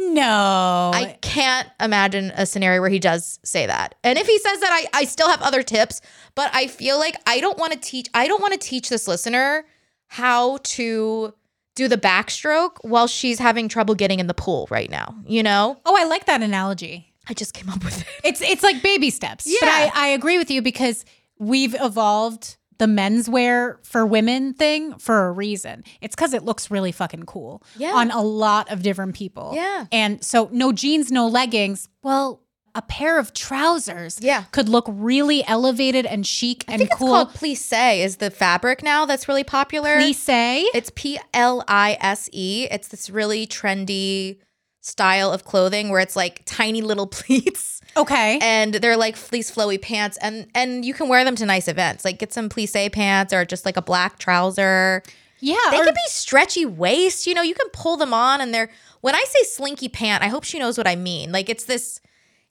No. 0.00 0.90
I 0.94 1.18
can't 1.20 1.68
imagine 1.78 2.32
a 2.34 2.46
scenario 2.46 2.80
where 2.80 2.88
he 2.88 2.98
does 2.98 3.38
say 3.44 3.66
that. 3.66 3.94
And 4.02 4.18
if 4.18 4.26
he 4.26 4.38
says 4.38 4.58
that, 4.60 4.70
I, 4.72 5.00
I 5.00 5.04
still 5.04 5.28
have 5.28 5.42
other 5.42 5.62
tips, 5.62 6.00
but 6.34 6.50
I 6.54 6.68
feel 6.68 6.98
like 6.98 7.16
I 7.26 7.40
don't 7.40 7.58
want 7.58 7.74
to 7.74 7.78
teach, 7.78 8.08
I 8.14 8.26
don't 8.26 8.40
want 8.40 8.54
to 8.54 8.58
teach 8.58 8.88
this 8.88 9.06
listener 9.06 9.66
how 10.10 10.58
to 10.64 11.32
do 11.76 11.86
the 11.88 11.96
backstroke 11.96 12.76
while 12.82 13.06
she's 13.06 13.38
having 13.38 13.68
trouble 13.68 13.94
getting 13.94 14.18
in 14.20 14.26
the 14.26 14.34
pool 14.34 14.66
right 14.70 14.90
now. 14.90 15.14
You 15.24 15.42
know? 15.42 15.80
oh, 15.86 15.96
I 15.96 16.04
like 16.04 16.26
that 16.26 16.42
analogy. 16.42 17.12
I 17.28 17.32
just 17.34 17.54
came 17.54 17.68
up 17.70 17.84
with 17.84 18.00
it. 18.00 18.06
It's 18.24 18.40
it's 18.40 18.62
like 18.62 18.82
baby 18.82 19.08
steps. 19.10 19.44
But 19.44 19.66
Yeah. 19.66 19.90
I, 19.94 20.06
I 20.06 20.06
agree 20.08 20.36
with 20.36 20.50
you 20.50 20.62
because 20.62 21.04
we've 21.38 21.74
evolved 21.80 22.56
the 22.78 22.86
menswear 22.86 23.76
for 23.86 24.04
women 24.04 24.52
thing 24.54 24.98
for 24.98 25.26
a 25.28 25.32
reason. 25.32 25.84
It's 26.00 26.16
because 26.16 26.32
it 26.34 26.44
looks 26.44 26.70
really 26.70 26.92
fucking 26.92 27.24
cool 27.24 27.62
Yeah. 27.76 27.92
on 27.92 28.10
a 28.10 28.20
lot 28.22 28.70
of 28.72 28.82
different 28.82 29.14
people. 29.14 29.52
Yeah. 29.54 29.86
And 29.92 30.24
so 30.24 30.48
no 30.52 30.72
jeans, 30.72 31.12
no 31.12 31.28
leggings. 31.28 31.88
Well, 32.02 32.42
a 32.74 32.82
pair 32.82 33.18
of 33.18 33.32
trousers 33.34 34.18
Yeah. 34.20 34.44
could 34.52 34.68
look 34.68 34.84
really 34.88 35.44
elevated 35.46 36.06
and 36.06 36.26
chic 36.26 36.64
and 36.68 36.74
I 36.74 36.78
think 36.78 36.90
it's 36.90 36.98
cool. 36.98 37.08
called 37.08 37.30
plissé 37.34 37.98
is 38.04 38.16
the 38.16 38.30
fabric 38.30 38.82
now 38.82 39.06
that's 39.06 39.26
really 39.28 39.44
popular. 39.44 39.96
Plissé. 39.96 40.64
It's 40.74 40.90
P 40.94 41.18
L 41.34 41.64
I 41.68 41.98
S 42.00 42.28
E. 42.32 42.66
It's 42.70 42.88
this 42.88 43.10
really 43.10 43.46
trendy 43.46 44.38
style 44.80 45.30
of 45.32 45.44
clothing 45.44 45.90
where 45.90 46.00
it's 46.00 46.16
like 46.16 46.42
tiny 46.46 46.80
little 46.80 47.06
pleats 47.18 47.80
Okay. 47.96 48.38
and 48.40 48.74
they're 48.74 48.96
like 48.96 49.16
fleece 49.16 49.50
flowy 49.50 49.80
pants 49.80 50.16
and 50.22 50.46
and 50.54 50.84
you 50.84 50.94
can 50.94 51.08
wear 51.08 51.24
them 51.24 51.36
to 51.36 51.44
nice 51.46 51.68
events. 51.68 52.04
Like 52.04 52.18
get 52.18 52.32
some 52.32 52.48
plissé 52.48 52.90
pants 52.90 53.32
or 53.32 53.44
just 53.44 53.66
like 53.66 53.76
a 53.76 53.82
black 53.82 54.18
trouser. 54.18 55.02
yeah. 55.40 55.56
They 55.70 55.80
or- 55.80 55.84
can 55.84 55.94
be 55.94 56.00
stretchy 56.08 56.64
waist, 56.66 57.26
you 57.26 57.34
know, 57.34 57.42
you 57.42 57.54
can 57.54 57.68
pull 57.72 57.96
them 57.96 58.14
on 58.14 58.40
and 58.40 58.54
they're 58.54 58.70
when 59.02 59.14
I 59.14 59.24
say 59.26 59.42
slinky 59.44 59.88
pant, 59.88 60.22
I 60.22 60.28
hope 60.28 60.44
she 60.44 60.58
knows 60.58 60.76
what 60.78 60.86
I 60.86 60.94
mean. 60.94 61.32
Like 61.32 61.48
it's 61.48 61.64
this 61.64 62.00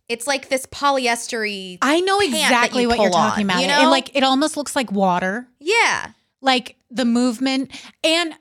it's 0.09 0.27
like 0.27 0.49
this 0.49 0.65
polyestery 0.65 1.77
I 1.81 2.01
know 2.01 2.19
exactly 2.19 2.81
you 2.83 2.89
what 2.89 2.99
you're 2.99 3.09
pull 3.09 3.19
on, 3.19 3.29
talking 3.29 3.45
about. 3.45 3.61
you 3.61 3.67
know? 3.67 3.83
It, 3.83 3.91
like 3.91 4.15
it 4.15 4.23
almost 4.23 4.57
looks 4.57 4.75
like 4.75 4.91
water. 4.91 5.47
Yeah. 5.59 6.11
like 6.41 6.75
the 6.91 7.05
movement 7.05 7.71
and 8.03 8.33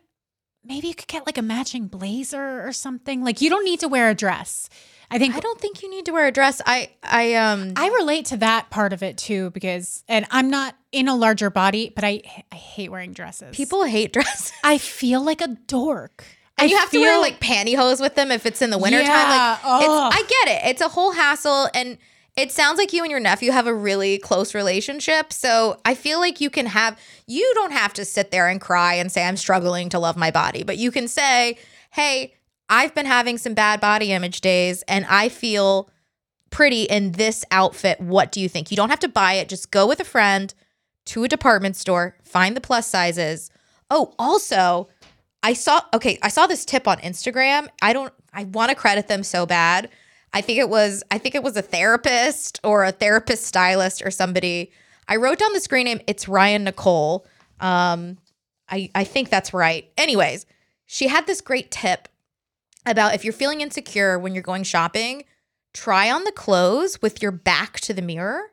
maybe 0.65 0.89
you 0.89 0.95
could 0.95 1.09
get 1.09 1.27
like 1.27 1.39
a 1.39 1.43
matching 1.43 1.87
blazer 1.87 2.67
or 2.67 2.73
something 2.73 3.23
like 3.23 3.41
you 3.41 3.51
don't 3.51 3.65
need 3.65 3.81
to 3.81 3.89
wear 3.89 4.09
a 4.11 4.15
dress 4.15 4.69
i 5.11 5.19
think 5.19 5.35
I 5.35 5.41
don't 5.41 5.61
think 5.61 5.83
you 5.83 5.91
need 5.91 6.05
to 6.07 6.13
wear 6.13 6.27
a 6.27 6.33
dress. 6.33 6.61
I 6.67 6.91
I 7.03 7.35
um 7.35 7.73
i 7.77 7.89
relate 7.89 8.27
to 8.27 8.37
that 8.39 8.71
part 8.71 8.93
of 8.93 9.03
it 9.03 9.17
too 9.19 9.51
because 9.51 10.05
and 10.09 10.27
i'm 10.31 10.51
not 10.51 10.75
in 10.93 11.09
a 11.09 11.15
larger 11.17 11.51
body 11.51 11.93
but 11.95 12.05
i 12.05 12.23
i 12.53 12.57
hate 12.57 12.91
wearing 12.91 13.13
dresses 13.13 13.55
people 13.57 13.85
hate 13.85 14.13
dresses. 14.13 14.53
i 14.65 14.79
feel 14.79 15.23
like 15.23 15.41
a 15.43 15.49
dork 15.67 16.25
And 16.59 16.67
I 16.67 16.71
you 16.71 16.77
have 16.77 16.91
to 16.91 16.99
wear 16.99 17.21
like 17.21 17.41
pantyhose 17.41 18.01
with 18.01 18.15
them 18.15 18.31
if 18.31 18.47
it's 18.47 18.63
in 18.63 18.71
the 18.71 18.79
wintertime. 18.79 19.07
Yeah, 19.07 19.59
Like 19.65 19.83
it's. 19.83 20.17
I 20.17 20.23
get 20.23 20.57
it. 20.57 20.71
It's 20.71 20.81
a 20.83 20.89
whole 20.89 21.13
hassle 21.13 21.69
and 21.75 21.99
it 22.37 22.53
sounds 22.53 22.79
like 22.79 22.93
you 22.93 23.03
and 23.03 23.11
your 23.11 23.19
nephew 23.19 23.51
have 23.51 23.67
a 23.67 23.75
really 23.75 24.19
close 24.19 24.55
relationship. 24.55 25.33
So 25.33 25.81
I 25.85 25.95
feel 25.95 26.21
like 26.21 26.41
you 26.41 26.51
can 26.51 26.67
have 26.67 26.99
you 27.27 27.51
don't 27.55 27.73
have 27.73 27.93
to 27.95 28.05
sit 28.05 28.31
there 28.31 28.49
and 28.49 28.61
cry 28.61 28.95
and 28.95 29.11
say 29.11 29.25
I'm 29.25 29.37
struggling 29.37 29.89
to 29.91 29.99
love 29.99 30.17
my 30.17 30.31
body, 30.31 30.63
but 30.63 30.79
you 30.79 30.91
can 30.93 31.09
say, 31.09 31.59
"Hey, 31.91 32.35
I've 32.69 32.95
been 32.95 33.07
having 33.07 33.39
some 33.39 33.55
bad 33.55 33.81
body 33.81 34.13
image 34.13 34.41
days 34.41 34.83
and 34.87 35.05
I 35.09 35.29
feel 35.29 35.91
pretty 36.51 36.85
in 36.85 37.13
this 37.13 37.45
outfit. 37.51 38.01
What 38.01 38.31
do 38.31 38.41
you 38.41 38.49
think?" 38.49 38.71
You 38.71 38.77
don't 38.77 38.91
have 38.91 39.01
to 39.01 39.09
buy 39.09 39.35
it. 39.35 39.49
Just 39.49 39.71
go 39.73 39.87
with 39.87 39.99
a 39.99 40.05
friend 40.05 40.55
to 41.07 41.25
a 41.25 41.29
department 41.29 41.75
store, 41.75 42.17
find 42.23 42.57
the 42.57 42.61
plus 42.61 42.87
sizes. 42.87 43.51
Oh, 43.91 44.15
also, 44.19 44.89
I 45.43 45.53
saw 45.53 45.81
okay, 45.95 46.19
I 46.23 46.29
saw 46.29 46.47
this 46.47 46.65
tip 46.65 46.89
on 46.89 46.99
Instagram. 46.99 47.69
I 47.81 47.93
don't 47.93 48.13
I 48.33 48.45
want 48.45 48.71
to 48.71 48.75
credit 48.75 49.09
them 49.09 49.23
so 49.23 49.47
bad. 49.47 49.89
I 50.33 50.41
think 50.41 50.59
it 50.59 50.69
was 50.69 51.03
I 51.11 51.19
think 51.19 51.35
it 51.35 51.43
was 51.43 51.57
a 51.57 51.63
therapist 51.63 52.61
or 52.65 52.85
a 52.85 52.93
therapist 52.93 53.45
stylist 53.47 54.03
or 54.05 54.11
somebody. 54.11 54.73
I 55.07 55.17
wrote 55.17 55.39
down 55.39 55.53
the 55.53 55.61
screen 55.61 55.85
name. 55.85 56.01
It's 56.07 56.29
Ryan 56.29 56.65
Nicole. 56.65 57.27
Um 57.61 58.19
I 58.69 58.91
I 58.95 59.05
think 59.05 59.31
that's 59.31 59.55
right. 59.55 59.91
Anyways, 59.97 60.47
she 60.87 61.09
had 61.09 61.27
this 61.27 61.41
great 61.41 61.71
tip 61.71 62.09
about 62.85 63.15
if 63.15 63.25
you're 63.25 63.33
feeling 63.33 63.61
insecure 63.61 64.19
when 64.19 64.35
you're 64.35 64.43
going 64.43 64.65
shopping, 64.65 65.25
try 65.73 66.11
on 66.11 66.25
the 66.25 66.33
clothes 66.33 67.01
with 67.01 67.23
your 67.23 67.33
back 67.33 67.81
to 67.81 67.95
the 67.95 68.03
mirror 68.03 68.51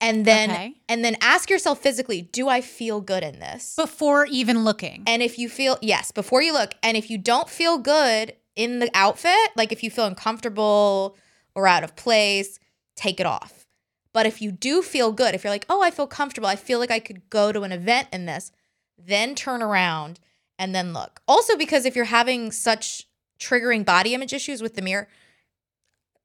and 0.00 0.24
then 0.24 0.50
Okay. 0.50 0.74
and 0.88 1.04
then 1.04 1.16
ask 1.20 1.50
yourself 1.50 1.80
physically, 1.80 2.22
do 2.22 2.48
I 2.48 2.60
feel 2.60 3.00
good 3.00 3.22
in 3.22 3.38
this? 3.38 3.74
before 3.76 4.26
even 4.26 4.64
looking 4.64 5.02
And 5.06 5.22
if 5.22 5.38
you 5.38 5.48
feel, 5.48 5.78
yes, 5.80 6.10
before 6.12 6.42
you 6.42 6.52
look, 6.52 6.74
and 6.82 6.96
if 6.96 7.10
you 7.10 7.18
don't 7.18 7.48
feel 7.48 7.78
good 7.78 8.34
in 8.56 8.78
the 8.80 8.90
outfit, 8.94 9.50
like 9.56 9.72
if 9.72 9.82
you 9.82 9.90
feel 9.90 10.06
uncomfortable 10.06 11.16
or 11.54 11.66
out 11.66 11.84
of 11.84 11.96
place, 11.96 12.58
take 12.96 13.20
it 13.20 13.26
off. 13.26 13.66
But 14.12 14.26
if 14.26 14.42
you 14.42 14.50
do 14.50 14.82
feel 14.82 15.12
good, 15.12 15.34
if 15.34 15.44
you're 15.44 15.52
like, 15.52 15.66
oh, 15.68 15.82
I 15.82 15.90
feel 15.90 16.06
comfortable, 16.06 16.48
I 16.48 16.56
feel 16.56 16.78
like 16.80 16.90
I 16.90 16.98
could 16.98 17.30
go 17.30 17.52
to 17.52 17.62
an 17.62 17.70
event 17.72 18.08
in 18.12 18.26
this, 18.26 18.50
then 18.98 19.34
turn 19.34 19.62
around 19.62 20.18
and 20.58 20.74
then 20.74 20.92
look. 20.92 21.20
Also, 21.28 21.56
because 21.56 21.86
if 21.86 21.94
you're 21.94 22.06
having 22.06 22.50
such 22.50 23.06
triggering 23.38 23.84
body 23.84 24.12
image 24.14 24.32
issues 24.32 24.60
with 24.62 24.74
the 24.74 24.82
mirror, 24.82 25.08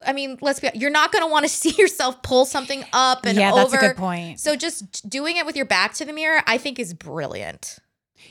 I 0.04 0.12
mean, 0.12 0.38
let's 0.40 0.60
be 0.60 0.68
you're 0.74 0.90
not 0.90 1.12
going 1.12 1.24
to 1.24 1.30
want 1.30 1.44
to 1.44 1.48
see 1.48 1.70
yourself 1.80 2.20
pull 2.22 2.44
something 2.44 2.84
up 2.92 3.24
and 3.24 3.38
yeah 3.38 3.52
over. 3.52 3.70
that's 3.70 3.74
a 3.74 3.78
good 3.88 3.96
point 3.96 4.40
So 4.40 4.56
just 4.56 5.08
doing 5.08 5.36
it 5.36 5.46
with 5.46 5.56
your 5.56 5.64
back 5.66 5.94
to 5.94 6.04
the 6.04 6.12
mirror, 6.12 6.42
I 6.46 6.58
think 6.58 6.78
is 6.78 6.92
brilliant. 6.94 7.78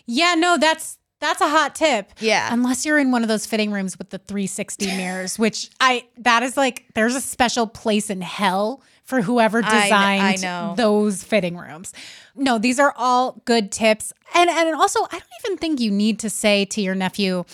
yeah 0.05 0.35
no 0.35 0.57
that's 0.57 0.97
that's 1.21 1.39
a 1.41 1.47
hot 1.47 1.73
tip 1.75 2.11
Yeah. 2.19 2.49
Unless 2.51 2.85
you're 2.85 2.99
in 2.99 3.09
one 3.09 3.23
of 3.23 3.29
those 3.29 3.45
fitting 3.45 3.71
rooms 3.71 3.97
with 3.97 4.09
the 4.09 4.17
360 4.19 4.85
mirrors, 4.97 5.39
which 5.39 5.69
I 5.79 6.05
that 6.17 6.43
is 6.43 6.55
like 6.57 6.85
there's 6.93 7.15
a 7.15 7.21
special 7.21 7.67
place 7.67 8.09
in 8.09 8.21
hell 8.21 8.83
for 9.05 9.21
whoever 9.21 9.61
I 9.63 9.83
designed 9.83 10.21
I 10.23 10.35
know. 10.41 10.73
those 10.75 11.23
fitting 11.23 11.57
rooms. 11.57 11.93
No, 12.35 12.57
these 12.57 12.79
are 12.79 12.93
all 12.97 13.41
good 13.45 13.71
tips. 13.71 14.11
And 14.35 14.49
and 14.49 14.75
also 14.75 14.99
I 15.05 15.19
don't 15.19 15.23
even 15.45 15.57
think 15.57 15.79
you 15.79 15.89
need 15.89 16.19
to 16.19 16.29
say 16.29 16.65
to 16.65 16.81
your 16.81 16.95
nephew 16.95 17.45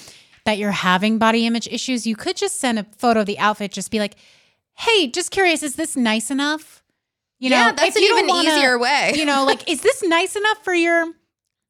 that 0.46 0.58
you're 0.58 0.72
having 0.72 1.18
body 1.18 1.46
image 1.46 1.68
issues. 1.68 2.06
You 2.08 2.16
could 2.16 2.36
just 2.36 2.60
send 2.60 2.80
a 2.80 2.86
photo 2.98 3.22
of 3.22 3.26
the 3.26 3.38
outfit, 3.40 3.72
just 3.72 3.92
be 3.92 4.00
like, 4.00 4.16
"Hey, 4.76 5.08
just 5.08 5.32
curious, 5.32 5.62
is 5.64 5.76
this 5.76 5.96
nice 5.96 6.32
enough?" 6.32 6.84
You 7.40 7.50
know, 7.50 7.58
yeah, 7.58 7.72
that's 7.72 7.96
an 7.96 8.04
even 8.04 8.28
wanna- 8.28 8.50
easier 8.50 8.78
way. 8.78 9.14
you 9.16 9.26
know, 9.26 9.46
like, 9.46 9.68
is 9.70 9.82
this 9.82 10.04
nice 10.04 10.36
enough 10.36 10.64
for 10.64 10.74
your 10.74 11.06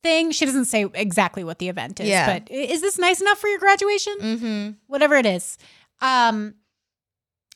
thing? 0.03 0.31
She 0.31 0.45
doesn't 0.45 0.65
say 0.65 0.85
exactly 0.93 1.43
what 1.43 1.59
the 1.59 1.69
event 1.69 1.99
is, 1.99 2.07
Yeah. 2.09 2.39
but 2.39 2.51
is 2.51 2.81
this 2.81 2.97
nice 2.97 3.21
enough 3.21 3.37
for 3.39 3.47
your 3.47 3.59
graduation? 3.59 4.17
mm-hmm. 4.19 4.69
Whatever 4.87 5.15
it 5.15 5.25
is. 5.25 5.57
Um, 6.01 6.55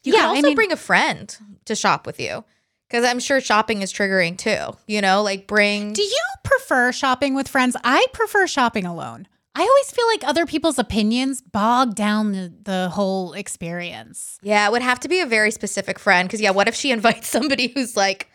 You 0.03 0.13
Yeah, 0.13 0.19
can 0.19 0.25
I 0.29 0.29
also 0.35 0.41
mean- 0.43 0.55
bring 0.55 0.71
a 0.71 0.77
friend 0.77 1.35
to 1.65 1.75
shop 1.75 2.05
with 2.05 2.19
you 2.19 2.45
because 2.87 3.03
I'm 3.03 3.19
sure 3.19 3.41
shopping 3.41 3.81
is 3.81 3.91
triggering 3.91 4.37
too. 4.37 4.77
You 4.85 5.01
know, 5.01 5.23
like 5.23 5.47
bring. 5.47 5.93
do 5.93 6.03
you 6.03 6.21
prefer 6.43 6.91
shopping 6.91 7.33
with 7.33 7.47
friends? 7.47 7.75
I 7.83 8.05
prefer 8.13 8.45
shopping 8.45 8.85
alone. 8.85 9.27
I 9.57 9.61
always 9.61 9.91
feel 9.91 10.05
like 10.07 10.27
other 10.27 10.45
people's 10.45 10.77
opinions 10.77 11.41
bog 11.41 11.95
down 11.95 12.33
the, 12.33 12.53
the 12.63 12.89
whole 12.89 13.31
experience. 13.33 14.37
yeah, 14.41 14.67
it 14.67 14.71
would 14.71 14.81
have 14.81 14.99
to 15.01 15.07
be 15.07 15.21
a 15.21 15.25
very 15.25 15.49
specific 15.51 15.97
friend 15.97 16.27
because 16.27 16.41
yeah, 16.41 16.51
what 16.51 16.67
if 16.67 16.75
she 16.75 16.91
invites 16.97 17.29
somebody 17.29 17.67
who's 17.69 17.95
like, 17.95 18.29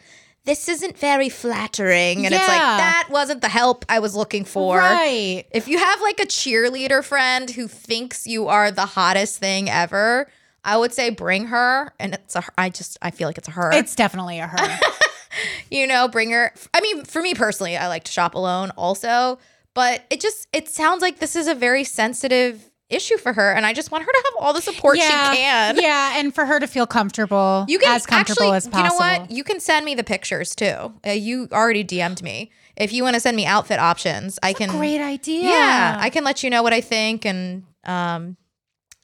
this 0.45 0.69
isn't 0.71 0.97
very 0.97 1.29
flattering, 1.29 2.25
and 2.25 2.35
it's 2.35 2.49
like 2.49 2.59
that 2.59 3.09
wasn't 3.11 3.43
the 3.43 3.49
help 3.49 3.85
I 3.91 3.99
was 3.99 4.17
looking 4.17 4.47
for. 4.47 4.79
Right. 4.79 5.45
If 5.53 5.69
you 5.69 5.77
have 5.79 6.01
like 6.01 6.19
a 6.19 6.25
cheerleader 6.25 7.05
friend 7.05 7.51
who 7.51 7.69
thinks 7.69 8.27
you 8.27 8.49
are 8.49 8.71
the 8.71 8.87
hottest 8.87 9.39
thing 9.39 9.69
ever, 9.69 10.29
I 10.65 10.79
would 10.79 10.95
say 10.95 11.11
bring 11.11 11.49
her. 11.49 11.93
And 12.01 12.15
it's 12.15 12.37
a, 12.37 12.45
I 12.57 12.71
just, 12.71 12.97
I 13.03 13.11
feel 13.11 13.29
like 13.29 13.37
it's 13.37 13.49
a 13.49 13.53
her. 13.53 13.71
It's 13.73 13.95
definitely 13.95 14.39
a 14.39 14.47
her. 14.47 14.79
you 15.71 15.87
know, 15.87 16.09
bring 16.09 16.31
her. 16.31 16.55
I 16.73 16.81
mean, 16.81 17.05
for 17.05 17.21
me 17.21 17.35
personally, 17.35 17.77
I 17.77 17.89
like 17.89 18.05
to 18.05 18.13
shop 18.13 18.35
alone 18.35 18.71
also, 18.79 19.39
but 19.75 20.05
it 20.11 20.21
just, 20.21 20.49
it 20.53 20.69
sounds 20.69 21.03
like 21.03 21.19
this 21.19 21.37
is 21.37 21.47
a 21.47 21.55
very 21.55 21.85
sensitive 21.85 22.71
issue 22.89 23.17
for 23.19 23.33
her. 23.33 23.53
And 23.53 23.65
I 23.65 23.73
just 23.73 23.93
want 23.93 24.05
her 24.05 24.11
to 24.11 24.23
have 24.25 24.45
all 24.45 24.53
the 24.53 24.61
support 24.61 24.97
she 24.97 25.03
can. 25.09 25.77
Yeah, 25.81 26.19
and 26.19 26.35
for 26.35 26.45
her 26.45 26.59
to 26.59 26.67
feel 26.67 26.87
comfortable, 26.87 27.65
You 27.69 27.79
can 27.79 27.95
as 27.95 28.05
comfortable 28.05 28.43
actually, 28.53 28.57
as 28.57 28.69
possible. 28.69 28.83
you 28.85 28.91
know 28.91 29.21
what? 29.21 29.31
You 29.31 29.45
can 29.45 29.61
send 29.61 29.85
me 29.87 29.95
the 29.95 30.03
pictures 30.05 30.55
too. 30.57 30.93
Uh, 31.07 31.11
you 31.11 31.49
already 31.53 31.85
DM'd 31.85 32.23
me. 32.23 32.51
If 32.77 32.93
you 32.93 33.03
want 33.05 33.15
to 33.15 33.21
send 33.21 33.37
me 33.37 33.47
outfit 33.47 33.79
options, 33.79 34.39
I 34.43 34.55
can. 34.55 34.71
Great 34.71 35.01
idea. 35.01 35.43
Yeah, 35.51 35.99
I 36.01 36.11
can 36.11 36.25
let 36.25 36.43
you 36.43 36.51
know 36.51 36.63
what 36.63 36.73
I 36.73 36.81
think, 36.81 37.25
and 37.27 37.63
um, 37.85 38.37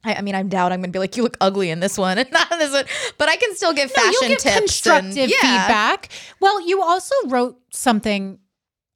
I, 0.03 0.15
I 0.15 0.23
mean, 0.23 0.35
I 0.35 0.43
doubt 0.45 0.73
I'm 0.73 0.81
gonna 0.81 0.93
be 0.93 0.99
like, 0.99 1.17
you 1.17 1.23
look 1.23 1.37
ugly 1.41 1.69
in 1.71 1.79
this 1.81 1.99
one 1.99 2.17
and 2.23 2.31
not 2.33 2.51
in 2.53 2.59
this 2.59 2.73
one, 2.73 2.87
but 3.19 3.29
I 3.29 3.37
can 3.37 3.55
still 3.55 3.73
give 3.75 3.91
No, 3.95 4.03
fashion 4.03 4.13
you'll 4.21 4.29
give 4.31 4.39
tips. 4.39 4.59
constructive 4.59 5.17
and, 5.19 5.31
yeah. 5.31 5.37
feedback. 5.67 6.09
Well, 6.41 6.67
you 6.67 6.83
also 6.83 7.15
wrote 7.27 7.59
something 7.71 8.39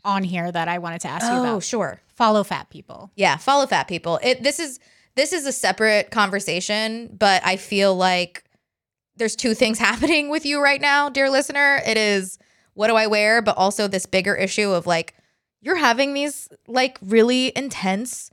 on 0.04 0.24
here 0.24 0.50
that 0.50 0.68
I 0.68 0.78
wanted 0.78 1.00
to 1.02 1.08
ask 1.08 1.26
you 1.26 1.32
oh, 1.32 1.40
about. 1.40 1.54
Oh, 1.56 1.60
sure. 1.60 2.00
Follow 2.14 2.44
fat 2.44 2.70
people. 2.70 3.10
Yeah, 3.16 3.36
follow 3.36 3.66
fat 3.66 3.88
people. 3.88 4.18
It 4.22 4.42
this 4.42 4.58
is 4.58 4.80
this 5.16 5.32
is 5.32 5.46
a 5.46 5.52
separate 5.52 6.10
conversation, 6.10 7.14
but 7.18 7.42
I 7.44 7.56
feel 7.56 7.94
like 7.94 8.44
there's 9.16 9.36
two 9.36 9.54
things 9.54 9.78
happening 9.80 10.28
with 10.30 10.46
you 10.46 10.62
right 10.62 10.80
now, 10.80 11.08
dear 11.08 11.30
listener. 11.30 11.80
It 11.86 11.96
is 11.96 12.38
what 12.74 12.88
do 12.88 12.96
I 12.96 13.06
wear, 13.06 13.42
but 13.42 13.56
also 13.56 13.88
this 13.88 14.06
bigger 14.06 14.34
issue 14.34 14.70
of 14.70 14.86
like 14.86 15.14
you're 15.60 15.76
having 15.76 16.14
these 16.14 16.48
like 16.66 16.98
really 17.02 17.52
intense 17.54 18.30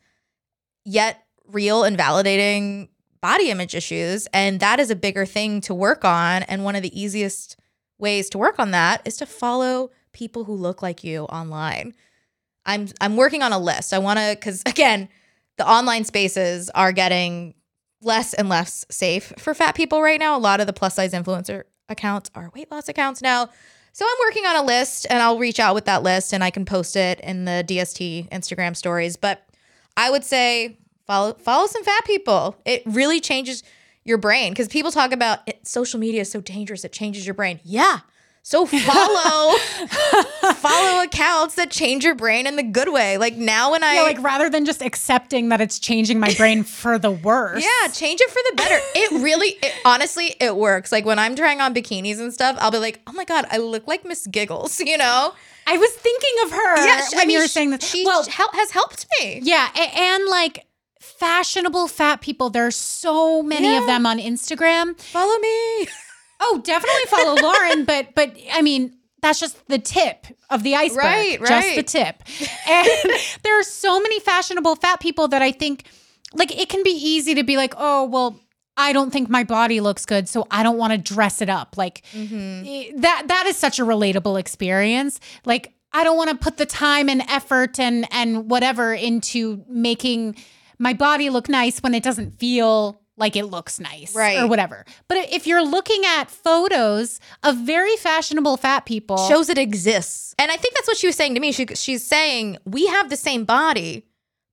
yet 0.86 1.26
real 1.46 1.84
and 1.84 1.98
validating 1.98 2.90
body 3.22 3.50
image 3.50 3.76
issues. 3.76 4.28
And 4.28 4.60
that 4.60 4.80
is 4.80 4.90
a 4.90 4.96
bigger 4.96 5.26
thing 5.26 5.62
to 5.62 5.74
work 5.74 6.06
on. 6.06 6.44
And 6.44 6.64
one 6.64 6.76
of 6.76 6.84
the 6.84 7.00
easiest 7.00 7.58
ways 7.98 8.30
to 8.30 8.38
work 8.38 8.60
on 8.60 8.72
that 8.72 9.02
is 9.06 9.18
to 9.18 9.26
follow 9.26 9.92
people 10.18 10.44
who 10.46 10.54
look 10.54 10.82
like 10.82 11.04
you 11.04 11.24
online. 11.26 11.94
I'm 12.66 12.88
I'm 13.00 13.16
working 13.16 13.44
on 13.44 13.54
a 13.54 13.60
list. 13.60 13.94
I 13.94 14.00
want 14.00 14.20
to 14.20 14.36
cuz 14.36 14.64
again, 14.66 15.08
the 15.58 15.70
online 15.70 16.04
spaces 16.06 16.70
are 16.72 16.92
getting 16.92 17.54
less 18.02 18.34
and 18.34 18.50
less 18.50 18.86
safe 18.90 19.32
for 19.38 19.54
fat 19.54 19.76
people 19.76 20.02
right 20.02 20.20
now. 20.20 20.36
A 20.36 20.40
lot 20.40 20.60
of 20.60 20.68
the 20.68 20.74
plus 20.74 20.96
size 20.96 21.14
influencer 21.14 21.64
accounts 21.88 22.30
are 22.36 22.52
weight 22.56 22.70
loss 22.72 22.90
accounts 22.90 23.22
now. 23.22 23.50
So 23.94 24.06
I'm 24.06 24.28
working 24.28 24.46
on 24.46 24.56
a 24.56 24.64
list 24.64 25.08
and 25.10 25.22
I'll 25.22 25.40
reach 25.40 25.60
out 25.60 25.74
with 25.74 25.86
that 25.86 26.04
list 26.04 26.34
and 26.34 26.44
I 26.44 26.50
can 26.50 26.66
post 26.66 26.96
it 26.96 27.20
in 27.22 27.46
the 27.46 27.64
DST 27.68 28.30
Instagram 28.30 28.76
stories. 28.76 29.18
But 29.18 29.48
I 29.96 30.10
would 30.10 30.24
say 30.24 30.78
follow 31.06 31.34
follow 31.34 31.68
some 31.68 31.84
fat 31.84 32.06
people. 32.06 32.58
It 32.66 32.82
really 32.86 33.20
changes 33.20 33.64
your 34.04 34.18
brain 34.18 34.52
because 34.52 34.68
people 34.68 34.92
talk 34.92 35.12
about 35.12 35.40
it, 35.48 35.68
social 35.68 36.00
media 36.00 36.22
is 36.22 36.32
so 36.32 36.42
dangerous 36.42 36.84
it 36.84 36.92
changes 36.92 37.26
your 37.26 37.34
brain. 37.36 37.60
Yeah. 37.64 38.00
So 38.48 38.66
follow 38.66 39.58
follow 40.54 41.04
accounts 41.04 41.56
that 41.56 41.70
change 41.70 42.06
your 42.06 42.16
brain 42.16 42.48
in 42.48 42.56
the 42.56 42.64
good 42.64 42.88
way. 42.94 43.18
Like 43.18 43.36
now 43.36 43.72
when 43.72 43.84
I 43.84 43.96
Yeah, 43.96 44.02
like 44.04 44.24
rather 44.24 44.50
than 44.50 44.64
just 44.64 44.82
accepting 44.82 45.50
that 45.50 45.60
it's 45.60 45.80
changing 45.80 46.18
my 46.18 46.34
brain 46.34 46.64
for 46.82 46.98
the 46.98 47.12
worse. 47.12 47.62
Yeah, 47.62 47.92
change 47.92 48.22
it 48.22 48.30
for 48.30 48.40
the 48.50 48.56
better. 48.56 48.80
It 48.96 49.22
really, 49.22 49.50
it, 49.62 49.74
honestly, 49.84 50.34
it 50.40 50.56
works. 50.56 50.94
Like 50.94 51.04
when 51.04 51.20
I'm 51.20 51.36
trying 51.36 51.60
on 51.60 51.76
bikinis 51.76 52.20
and 52.22 52.34
stuff, 52.34 52.56
I'll 52.62 52.72
be 52.72 52.78
like, 52.78 53.02
oh 53.06 53.12
my 53.12 53.26
God, 53.26 53.46
I 53.52 53.58
look 53.58 53.86
like 53.86 54.06
Miss 54.06 54.26
Giggles, 54.28 54.80
you 54.86 54.98
know? 54.98 55.34
I 55.68 55.78
was 55.78 55.92
thinking 55.92 56.46
of 56.46 56.52
her 56.52 56.86
Yeah, 56.86 57.02
she- 57.06 57.16
when 57.18 57.24
I 57.24 57.28
mean, 57.28 57.34
you 57.36 57.42
were 57.42 57.48
saying 57.50 57.72
that. 57.72 57.84
She 57.84 58.06
well, 58.06 58.24
has 58.30 58.72
helped 58.72 59.08
me. 59.20 59.42
yeah, 59.44 59.68
and 59.76 60.26
like 60.26 60.66
fashionable 61.02 61.90
fat 61.90 62.22
people, 62.22 62.50
there's 62.50 62.78
so 62.78 63.44
many 63.44 63.76
of 63.76 63.86
them 63.88 64.06
on 64.06 64.20
Instagram. 64.20 64.98
Follow 64.98 65.38
me. 65.40 65.88
Oh, 66.40 66.62
definitely 66.64 67.06
follow 67.08 67.36
Lauren, 67.42 67.86
but 67.86 68.14
but 68.16 68.36
I 68.52 68.62
mean, 68.62 68.96
that's 69.22 69.40
just 69.40 69.66
the 69.68 69.80
tip 69.80 70.28
of 70.50 70.64
the 70.64 70.76
iceberg. 70.76 71.04
Right, 71.04 71.40
right. 71.42 71.50
Just 71.50 71.76
the 71.76 71.84
tip. 71.84 72.24
And 72.68 72.88
there 73.44 73.60
are 73.60 73.64
so 73.64 74.00
many 74.00 74.20
fashionable 74.20 74.76
fat 74.76 75.00
people 75.00 75.28
that 75.30 75.42
I 75.42 75.52
think 75.52 75.86
like 76.34 76.56
it 76.56 76.70
can 76.70 76.84
be 76.84 76.92
easy 76.92 77.36
to 77.36 77.44
be 77.44 77.58
like, 77.58 77.74
"Oh, 77.78 78.06
well, 78.06 78.40
I 78.76 78.94
don't 78.94 79.12
think 79.12 79.30
my 79.30 79.44
body 79.44 79.80
looks 79.80 80.06
good, 80.06 80.30
so 80.30 80.48
I 80.52 80.64
don't 80.64 80.78
want 80.78 80.92
to 80.92 80.98
dress 80.98 81.42
it 81.42 81.50
up." 81.50 81.78
Like 81.78 82.04
eh, 82.14 82.92
that 82.98 83.24
that 83.28 83.46
is 83.48 83.58
such 83.58 83.80
a 83.80 83.84
relatable 83.84 84.40
experience. 84.40 85.20
Like 85.46 85.74
I 85.94 86.04
don't 86.04 86.18
want 86.18 86.30
to 86.30 86.36
put 86.38 86.58
the 86.58 86.66
time 86.66 87.10
and 87.10 87.22
effort 87.30 87.80
and 87.80 88.06
and 88.12 88.50
whatever 88.50 88.94
into 88.94 89.64
making 89.68 90.36
my 90.78 90.94
body 90.94 91.30
look 91.30 91.50
nice 91.50 91.80
when 91.80 91.96
it 91.96 92.04
doesn't 92.04 92.40
feel 92.40 93.02
like 93.18 93.36
it 93.36 93.46
looks 93.46 93.80
nice 93.80 94.16
Right. 94.16 94.38
or 94.40 94.48
whatever. 94.48 94.86
But 95.08 95.18
if 95.32 95.48
you're 95.48 95.66
looking 95.66 96.04
at 96.06 96.30
photos 96.30 97.20
of 97.44 97.58
very 97.58 97.96
fashionable 97.98 98.58
fat 98.58 98.86
people, 98.86 99.18
Shows 99.28 99.50
it 99.50 99.58
exists. 99.58 100.36
And 100.40 100.52
I 100.52 100.56
think 100.56 100.76
that's 100.76 100.88
what 100.88 100.98
she 100.98 101.08
was 101.08 101.16
saying 101.16 101.34
to 101.34 101.40
me. 101.40 101.52
She, 101.52 101.66
she's 101.74 102.06
saying, 102.06 102.58
we 102.66 102.86
have 102.88 103.10
the 103.10 103.18
same 103.18 103.44
body, 103.44 104.06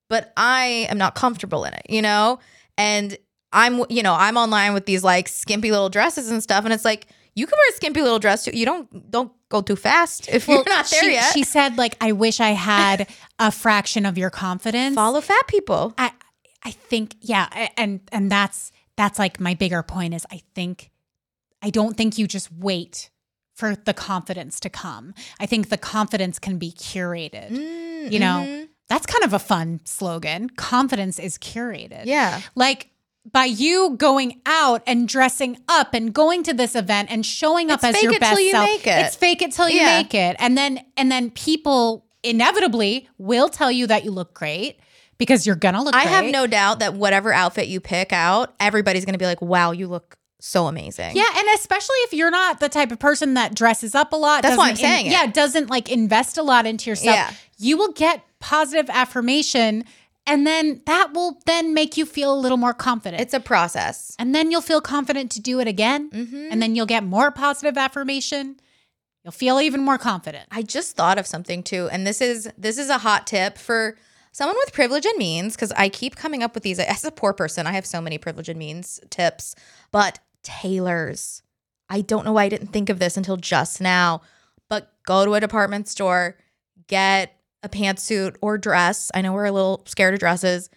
but 0.09 0.33
I 0.37 0.87
am 0.91 0.99
not 0.99 1.15
comfortable 1.15 1.65
in 1.65 1.75
it, 1.75 1.87
you 1.89 2.01
know? 2.03 2.39
And 2.79 3.17
I'm, 3.53 3.85
you 3.91 4.03
know, 4.03 4.15
I'm 4.15 4.37
online 4.37 4.73
with 4.75 4.87
these 4.87 5.05
like 5.05 5.29
skimpy 5.29 5.71
little 5.71 5.91
dresses 5.91 6.31
and 6.31 6.43
stuff. 6.43 6.65
And 6.65 6.73
it's 6.73 6.85
like, 6.85 7.07
you 7.37 7.47
can 7.47 7.57
wear 7.57 7.71
a 7.71 7.75
skimpy 7.75 8.01
little 8.01 8.19
dress 8.19 8.45
too. 8.45 8.53
You 8.53 8.65
don't, 8.65 9.11
don't 9.11 9.33
go 9.49 9.61
too 9.61 9.77
fast 9.77 10.29
if 10.29 10.49
you're 10.49 10.65
not 10.67 10.89
there 10.91 11.03
she, 11.03 11.13
yet. 11.13 11.33
She 11.33 11.43
said, 11.45 11.77
like, 11.77 11.97
I 12.01 12.13
wish 12.13 12.41
I 12.41 12.51
had 12.51 13.09
a 13.39 13.51
fraction 13.51 14.07
of 14.07 14.17
your 14.17 14.31
confidence. 14.31 14.95
Follow 14.95 15.21
fat 15.21 15.47
people. 15.49 15.95
I 15.99 16.13
I 16.65 16.71
think 16.71 17.17
yeah, 17.21 17.69
and 17.77 18.01
and 18.13 18.31
that's 18.31 18.73
that's 18.97 19.19
like 19.19 19.41
my 19.41 19.55
bigger 19.55 19.83
point 19.83 20.15
is 20.15 20.25
I 20.31 20.41
think 20.55 20.91
I 21.63 21.71
don't 21.71 21.97
think 21.97 22.19
you 22.19 22.27
just 22.27 22.51
wait 22.53 23.11
for 23.55 23.77
the 23.77 23.95
confidence 23.95 24.59
to 24.61 24.71
come. 24.71 25.15
I 25.39 25.47
think 25.47 25.69
the 25.69 25.77
confidence 25.79 26.39
can 26.39 26.59
be 26.59 26.73
curated. 26.73 27.51
Mm, 27.51 28.11
you 28.11 28.19
know, 28.19 28.45
mhm. 28.47 28.69
that's 28.89 29.07
kind 29.07 29.25
of 29.25 29.33
a 29.33 29.39
fun 29.39 29.81
slogan. 29.85 30.51
Confidence 30.51 31.19
is 31.19 31.39
curated. 31.39 32.03
Yeah. 32.07 32.41
Like 32.55 32.91
by 33.31 33.45
you 33.45 33.95
going 33.97 34.41
out 34.45 34.83
and 34.87 35.09
dressing 35.09 35.57
up 35.69 35.95
and 35.95 36.13
going 36.13 36.43
to 36.43 36.53
this 36.53 36.75
event 36.75 37.11
and 37.11 37.25
showing 37.25 37.71
up 37.71 37.77
It's 37.79 37.85
as 37.85 37.95
fake 37.95 38.03
your 38.03 38.13
it 38.15 38.19
till 38.21 38.31
best 38.31 38.43
you 38.43 38.51
self. 38.51 38.65
make 38.67 38.87
it. 38.87 39.07
It's 39.07 39.17
fake 39.17 39.41
it 39.43 39.53
till 39.53 39.69
you 39.69 39.81
Yeah. 39.81 39.99
make 39.99 40.15
it. 40.15 40.37
And 40.39 40.59
then 40.59 40.85
and 40.97 41.11
then 41.11 41.31
people 41.31 42.05
inevitably 42.23 43.09
will 43.19 43.49
tell 43.49 43.71
you 43.71 43.87
that 43.87 44.05
you 44.05 44.11
look 44.11 44.35
great 44.35 44.79
because 45.19 45.47
you're 45.47 45.57
gonna 45.57 45.83
look 45.83 45.95
I 45.95 46.05
great. 46.05 46.13
have 46.13 46.25
no 46.33 46.47
doubt 46.47 46.79
that 46.81 46.95
whatever 46.95 47.33
outfit 47.33 47.69
you 47.69 47.81
pick 47.81 48.13
out, 48.13 48.55
everybody's 48.61 49.05
to 49.15 49.19
be 49.19 49.27
like, 49.27 49.41
wow, 49.43 49.71
you 49.73 49.87
look 49.87 50.17
so 50.41 50.67
amazing. 50.67 51.17
Yeah, 51.17 51.25
and 51.35 51.47
especially 51.55 51.97
if 52.01 52.13
you're 52.13 52.31
not 52.31 52.61
the 52.61 52.69
type 52.69 52.93
of 52.93 52.99
person 52.99 53.35
that 53.35 53.55
dresses 53.55 53.95
up 53.95 54.13
a 54.13 54.17
lot. 54.17 54.43
That's 54.43 54.59
why 54.59 54.65
I'm 54.67 54.71
in- 54.73 54.77
saying 54.77 55.07
it. 55.07 55.13
Yeah, 55.13 55.27
doesn't 55.27 55.71
like 55.71 55.91
invest 55.91 56.37
a 56.37 56.43
lot 56.43 56.67
into 56.67 56.91
yourself. 56.91 57.17
Yeah. 57.17 57.33
You 57.59 57.77
will 57.79 57.93
get 57.93 58.23
positive 58.41 58.91
affirmation, 58.91 59.85
and 60.27 60.47
then 60.47 60.83
that 60.87 61.15
will 61.15 61.41
then 61.47 61.73
make 61.73 61.97
you 61.97 62.05
feel 62.05 62.35
a 62.35 62.39
little 62.39 62.59
more 62.59 62.75
confident. 62.75 63.23
It's 63.23 63.33
a 63.33 63.41
process. 63.41 64.15
and 64.19 64.35
then 64.35 64.51
you'll 64.51 64.61
feel 64.61 64.81
confident 64.83 65.31
to 65.33 65.41
do 65.41 65.61
it 65.61 65.69
again, 65.69 66.11
Mhm. 66.11 66.49
and 66.51 66.61
then 66.61 66.75
you'll 66.75 66.85
get 66.87 67.05
more 67.05 67.31
positive 67.31 67.79
affirmation. 67.79 68.57
You'll 69.25 69.33
feel 69.33 69.61
even 69.61 69.83
more 69.83 69.97
confident. 69.97 70.47
I 70.51 70.61
just 70.63 70.95
thought 70.97 71.17
of 71.17 71.27
something 71.27 71.63
too, 71.63 71.89
and 71.91 72.07
this 72.07 72.21
is 72.21 72.51
this 72.59 72.77
is 72.77 72.91
a 72.91 72.99
hot 72.99 73.27
tip 73.27 73.57
for 73.57 73.97
someone 74.35 74.57
with 74.65 74.75
privilege 74.75 75.07
and 75.07 75.17
means 75.17 75.55
because 75.55 75.73
I 75.73 75.89
keep 75.89 76.17
coming 76.17 76.43
up 76.43 76.55
with 76.55 76.65
these. 76.65 76.81
As 76.81 77.05
a 77.05 77.13
poor 77.13 77.33
person, 77.33 77.69
I 77.69 77.73
have 77.73 77.87
so 77.87 78.01
many 78.01 78.19
privilege 78.19 78.49
and 78.49 78.59
means 78.59 79.01
tips, 79.09 79.55
but 79.93 80.19
tailors. 80.43 81.43
I 81.89 82.01
don't 82.01 82.25
know 82.25 82.33
why 82.33 82.45
I 82.45 82.49
didn't 82.49 82.73
think 82.73 82.91
of 82.91 82.99
this 82.99 83.17
until 83.17 83.37
just 83.37 83.81
now. 83.81 84.23
But 84.69 84.93
go 85.07 85.25
to 85.25 85.35
a 85.35 85.41
department 85.41 85.87
store, 85.87 86.37
get 86.89 87.37
a 87.63 87.69
pantsuit 87.69 88.37
or 88.43 88.59
dress. 88.59 89.11
I 89.15 89.23
know 89.23 89.33
we're 89.33 89.45
a 89.45 89.53
little 89.53 89.85
scared 89.87 90.15
of 90.15 90.21
dresses, 90.21 90.69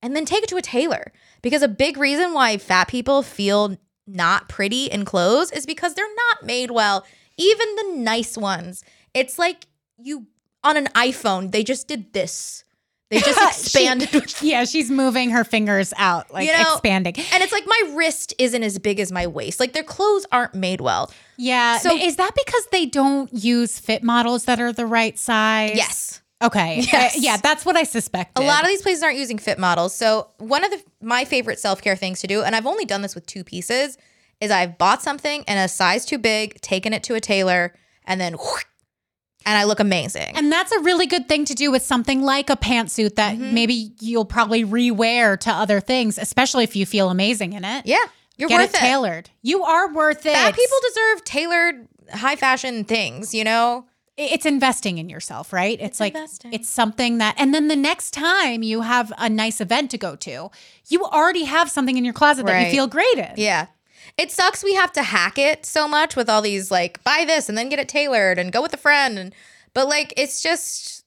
and 0.00 0.14
then 0.14 0.24
take 0.24 0.44
it 0.44 0.48
to 0.50 0.56
a 0.56 0.62
tailor 0.62 1.12
because 1.42 1.62
a 1.62 1.68
big 1.68 1.96
reason 1.96 2.32
why 2.32 2.58
fat 2.58 2.86
people 2.86 3.22
feel 3.22 3.76
not 4.06 4.48
pretty 4.48 4.86
in 4.86 5.04
clothes 5.04 5.50
is 5.50 5.66
because 5.66 5.94
they're 5.94 6.14
not 6.28 6.46
made 6.46 6.70
well. 6.70 7.04
Even 7.36 7.74
the 7.74 7.94
nice 7.96 8.38
ones. 8.38 8.84
It's 9.14 9.36
like 9.36 9.66
you 9.98 10.28
on 10.62 10.76
an 10.76 10.86
iPhone, 10.94 11.50
they 11.50 11.64
just 11.64 11.88
did 11.88 12.12
this. 12.12 12.64
They 13.10 13.20
just 13.20 13.38
She- 13.70 13.86
expanded. 13.88 14.34
yeah, 14.42 14.64
she's 14.64 14.90
moving 14.90 15.30
her 15.30 15.44
fingers 15.44 15.92
out, 15.96 16.32
like 16.32 16.46
You 16.46 16.52
know, 16.54 16.72
expanding. 16.74 17.14
and 17.16 17.42
it's 17.42 17.52
like 17.52 17.64
my 17.66 17.92
wrist 17.96 18.34
isn't 18.38 18.62
as 18.62 18.78
big 18.78 19.00
as 19.00 19.10
my 19.12 19.26
waist. 19.26 19.58
Like 19.60 19.72
their 19.72 19.82
clothes 19.82 20.26
aren't 20.32 20.54
made 20.54 20.80
well. 20.80 21.12
Yeah. 21.36 21.78
So- 21.78 21.96
is 21.96 22.16
that 22.16 22.32
because 22.36 22.66
they 22.72 22.86
don't 22.86 23.32
use 23.32 23.78
fit 23.78 24.02
models 24.02 24.44
that 24.44 24.60
are 24.60 24.72
the 24.72 24.86
right 24.86 25.18
size? 25.18 25.72
Yes. 25.74 26.22
Okay. 26.42 26.82
Yes. 26.92 27.16
Uh, 27.16 27.20
yeah, 27.20 27.36
that's 27.36 27.66
what 27.66 27.76
I 27.76 27.82
suspected. 27.82 28.42
A 28.42 28.46
lot 28.46 28.62
of 28.62 28.68
these 28.68 28.80
places 28.82 29.02
aren't 29.02 29.18
using 29.18 29.38
fit 29.38 29.58
models. 29.58 29.94
So 29.94 30.28
one 30.38 30.64
of 30.64 30.70
the 30.70 30.82
my 31.02 31.24
favorite 31.24 31.58
self-care 31.58 31.96
things 31.96 32.20
to 32.20 32.26
do, 32.26 32.42
and 32.42 32.54
I've 32.56 32.66
only 32.66 32.84
done 32.84 33.02
this 33.02 33.14
with 33.14 33.26
two 33.26 33.44
pieces, 33.44 33.98
is 34.40 34.50
I've 34.50 34.78
bought 34.78 35.02
something 35.02 35.42
in 35.46 35.58
a 35.58 35.68
size 35.68 36.06
too 36.06 36.16
big, 36.18 36.60
taken 36.62 36.92
it 36.94 37.02
to 37.04 37.14
a 37.14 37.20
tailor, 37.20 37.74
and 38.06 38.18
then 38.20 38.34
and 39.46 39.56
I 39.58 39.64
look 39.64 39.80
amazing. 39.80 40.36
and 40.36 40.50
that's 40.52 40.72
a 40.72 40.80
really 40.80 41.06
good 41.06 41.28
thing 41.28 41.44
to 41.46 41.54
do 41.54 41.70
with 41.70 41.82
something 41.82 42.22
like 42.22 42.50
a 42.50 42.56
pantsuit 42.56 43.14
that 43.16 43.34
Mm-hmm. 43.36 43.54
maybe 43.54 43.92
you'll 44.00 44.24
probably 44.24 44.64
rewear 44.64 45.38
to 45.40 45.50
other 45.50 45.80
things, 45.80 46.18
especially 46.18 46.64
if 46.64 46.74
you 46.76 46.84
feel 46.86 47.10
amazing 47.10 47.52
in 47.54 47.64
it. 47.64 47.86
yeah, 47.86 47.98
you're 48.36 48.48
Get 48.48 48.60
worth 48.60 48.74
it 48.74 48.78
tailored. 48.78 49.30
You 49.42 49.62
are 49.64 49.92
worth 49.92 50.24
it. 50.26 50.32
Fat 50.34 50.54
people 50.54 50.76
deserve 50.88 51.24
tailored 51.24 51.88
high 52.12 52.36
fashion 52.36 52.84
things, 52.84 53.34
you 53.34 53.44
know? 53.44 53.86
it's 54.22 54.44
investing 54.44 54.98
in 54.98 55.08
yourself, 55.08 55.50
right? 55.50 55.80
It's, 55.80 55.98
like 55.98 56.14
investing. 56.14 56.52
it's 56.52 56.68
something 56.68 57.16
that 57.18 57.36
and 57.38 57.54
then 57.54 57.68
the 57.68 57.76
next 57.76 58.10
time 58.10 58.62
you 58.62 58.82
have 58.82 59.10
a 59.16 59.30
nice 59.30 59.62
event 59.62 59.90
to 59.92 59.98
go 59.98 60.14
to, 60.16 60.50
you 60.88 61.04
already 61.04 61.44
have 61.44 61.70
something 61.70 61.96
in 61.96 62.04
your 62.04 62.12
closet 62.12 62.44
that 62.44 62.66
you 62.66 62.70
feel 62.70 62.86
great 62.86 63.16
in. 63.16 63.32
Yeah. 63.36 63.68
It 64.20 64.30
sucks 64.30 64.62
we 64.62 64.74
have 64.74 64.92
to 64.92 65.02
hack 65.02 65.38
it 65.38 65.64
so 65.64 65.88
much 65.88 66.14
with 66.14 66.28
all 66.28 66.42
these 66.42 66.70
like 66.70 67.02
buy 67.04 67.24
this 67.26 67.48
and 67.48 67.56
then 67.56 67.70
get 67.70 67.78
it 67.78 67.88
tailored 67.88 68.38
and 68.38 68.52
go 68.52 68.60
with 68.60 68.74
a 68.74 68.76
friend 68.76 69.18
and 69.18 69.34
but 69.72 69.88
like 69.88 70.12
it's 70.18 70.42
just 70.42 71.06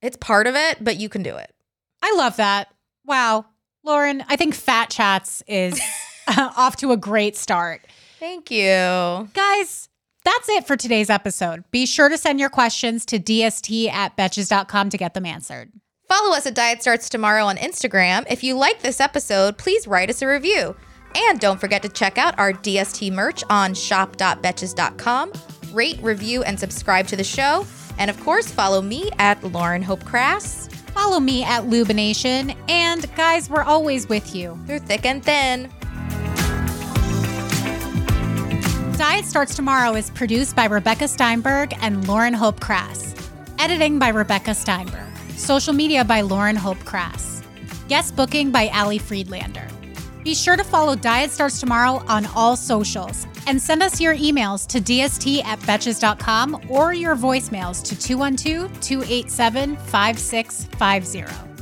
it's 0.00 0.16
part 0.16 0.48
of 0.48 0.56
it, 0.56 0.82
but 0.82 0.96
you 0.96 1.08
can 1.08 1.22
do 1.22 1.36
it. 1.36 1.54
I 2.02 2.12
love 2.16 2.36
that. 2.38 2.74
Wow. 3.06 3.46
Lauren, 3.84 4.24
I 4.26 4.34
think 4.34 4.54
Fat 4.54 4.90
Chats 4.90 5.44
is 5.46 5.80
off 6.38 6.76
to 6.78 6.90
a 6.90 6.96
great 6.96 7.36
start. 7.36 7.82
Thank 8.18 8.50
you. 8.50 9.28
Guys, 9.34 9.88
that's 10.24 10.48
it 10.48 10.66
for 10.66 10.76
today's 10.76 11.10
episode. 11.10 11.62
Be 11.70 11.86
sure 11.86 12.08
to 12.08 12.18
send 12.18 12.40
your 12.40 12.50
questions 12.50 13.06
to 13.06 13.20
dst 13.20 13.88
at 13.88 14.16
betches.com 14.16 14.90
to 14.90 14.98
get 14.98 15.14
them 15.14 15.26
answered. 15.26 15.70
Follow 16.08 16.36
us 16.36 16.46
at 16.46 16.54
Diet 16.54 16.82
Starts 16.82 17.08
Tomorrow 17.08 17.44
on 17.44 17.56
Instagram. 17.56 18.24
If 18.28 18.42
you 18.42 18.56
like 18.56 18.82
this 18.82 19.00
episode, 19.00 19.58
please 19.58 19.86
write 19.86 20.10
us 20.10 20.22
a 20.22 20.26
review. 20.26 20.74
And 21.14 21.40
don't 21.40 21.60
forget 21.60 21.82
to 21.82 21.88
check 21.88 22.18
out 22.18 22.38
our 22.38 22.52
DST 22.52 23.12
merch 23.12 23.44
on 23.50 23.74
shop.betches.com. 23.74 25.32
Rate, 25.72 26.02
review, 26.02 26.42
and 26.42 26.58
subscribe 26.58 27.06
to 27.08 27.16
the 27.16 27.24
show. 27.24 27.66
And 27.98 28.10
of 28.10 28.18
course, 28.20 28.50
follow 28.50 28.82
me 28.82 29.10
at 29.18 29.42
Lauren 29.44 29.82
Hope 29.82 30.04
Crass. 30.04 30.68
Follow 30.94 31.20
me 31.20 31.42
at 31.44 31.64
Lubination. 31.64 32.56
And 32.68 33.14
guys, 33.14 33.48
we're 33.48 33.62
always 33.62 34.08
with 34.08 34.34
you. 34.34 34.58
Through 34.66 34.80
thick 34.80 35.06
and 35.06 35.24
thin. 35.24 35.70
Diet 38.98 39.24
Starts 39.24 39.56
Tomorrow 39.56 39.94
is 39.94 40.10
produced 40.10 40.54
by 40.54 40.66
Rebecca 40.66 41.08
Steinberg 41.08 41.74
and 41.80 42.06
Lauren 42.06 42.34
Hope 42.34 42.60
Crass. 42.60 43.14
Editing 43.58 43.98
by 43.98 44.08
Rebecca 44.08 44.54
Steinberg. 44.54 45.08
Social 45.36 45.72
media 45.72 46.04
by 46.04 46.20
Lauren 46.20 46.56
Hope 46.56 46.78
Crass. 46.84 47.42
Guest 47.88 48.14
booking 48.16 48.50
by 48.50 48.68
Ali 48.68 48.98
Friedlander. 48.98 49.66
Be 50.22 50.34
sure 50.34 50.56
to 50.56 50.64
follow 50.64 50.94
Diet 50.94 51.30
Starts 51.30 51.58
Tomorrow 51.60 52.04
on 52.08 52.26
all 52.34 52.56
socials 52.56 53.26
and 53.46 53.60
send 53.60 53.82
us 53.82 54.00
your 54.00 54.14
emails 54.14 54.66
to 54.68 54.80
dst 54.80 55.44
at 55.44 55.58
betches.com 55.60 56.62
or 56.68 56.92
your 56.92 57.16
voicemails 57.16 57.82
to 57.82 57.98
212 57.98 58.80
287 58.80 59.76
5650. 59.76 61.52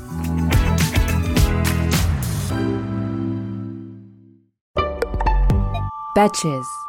Betches. 6.17 6.80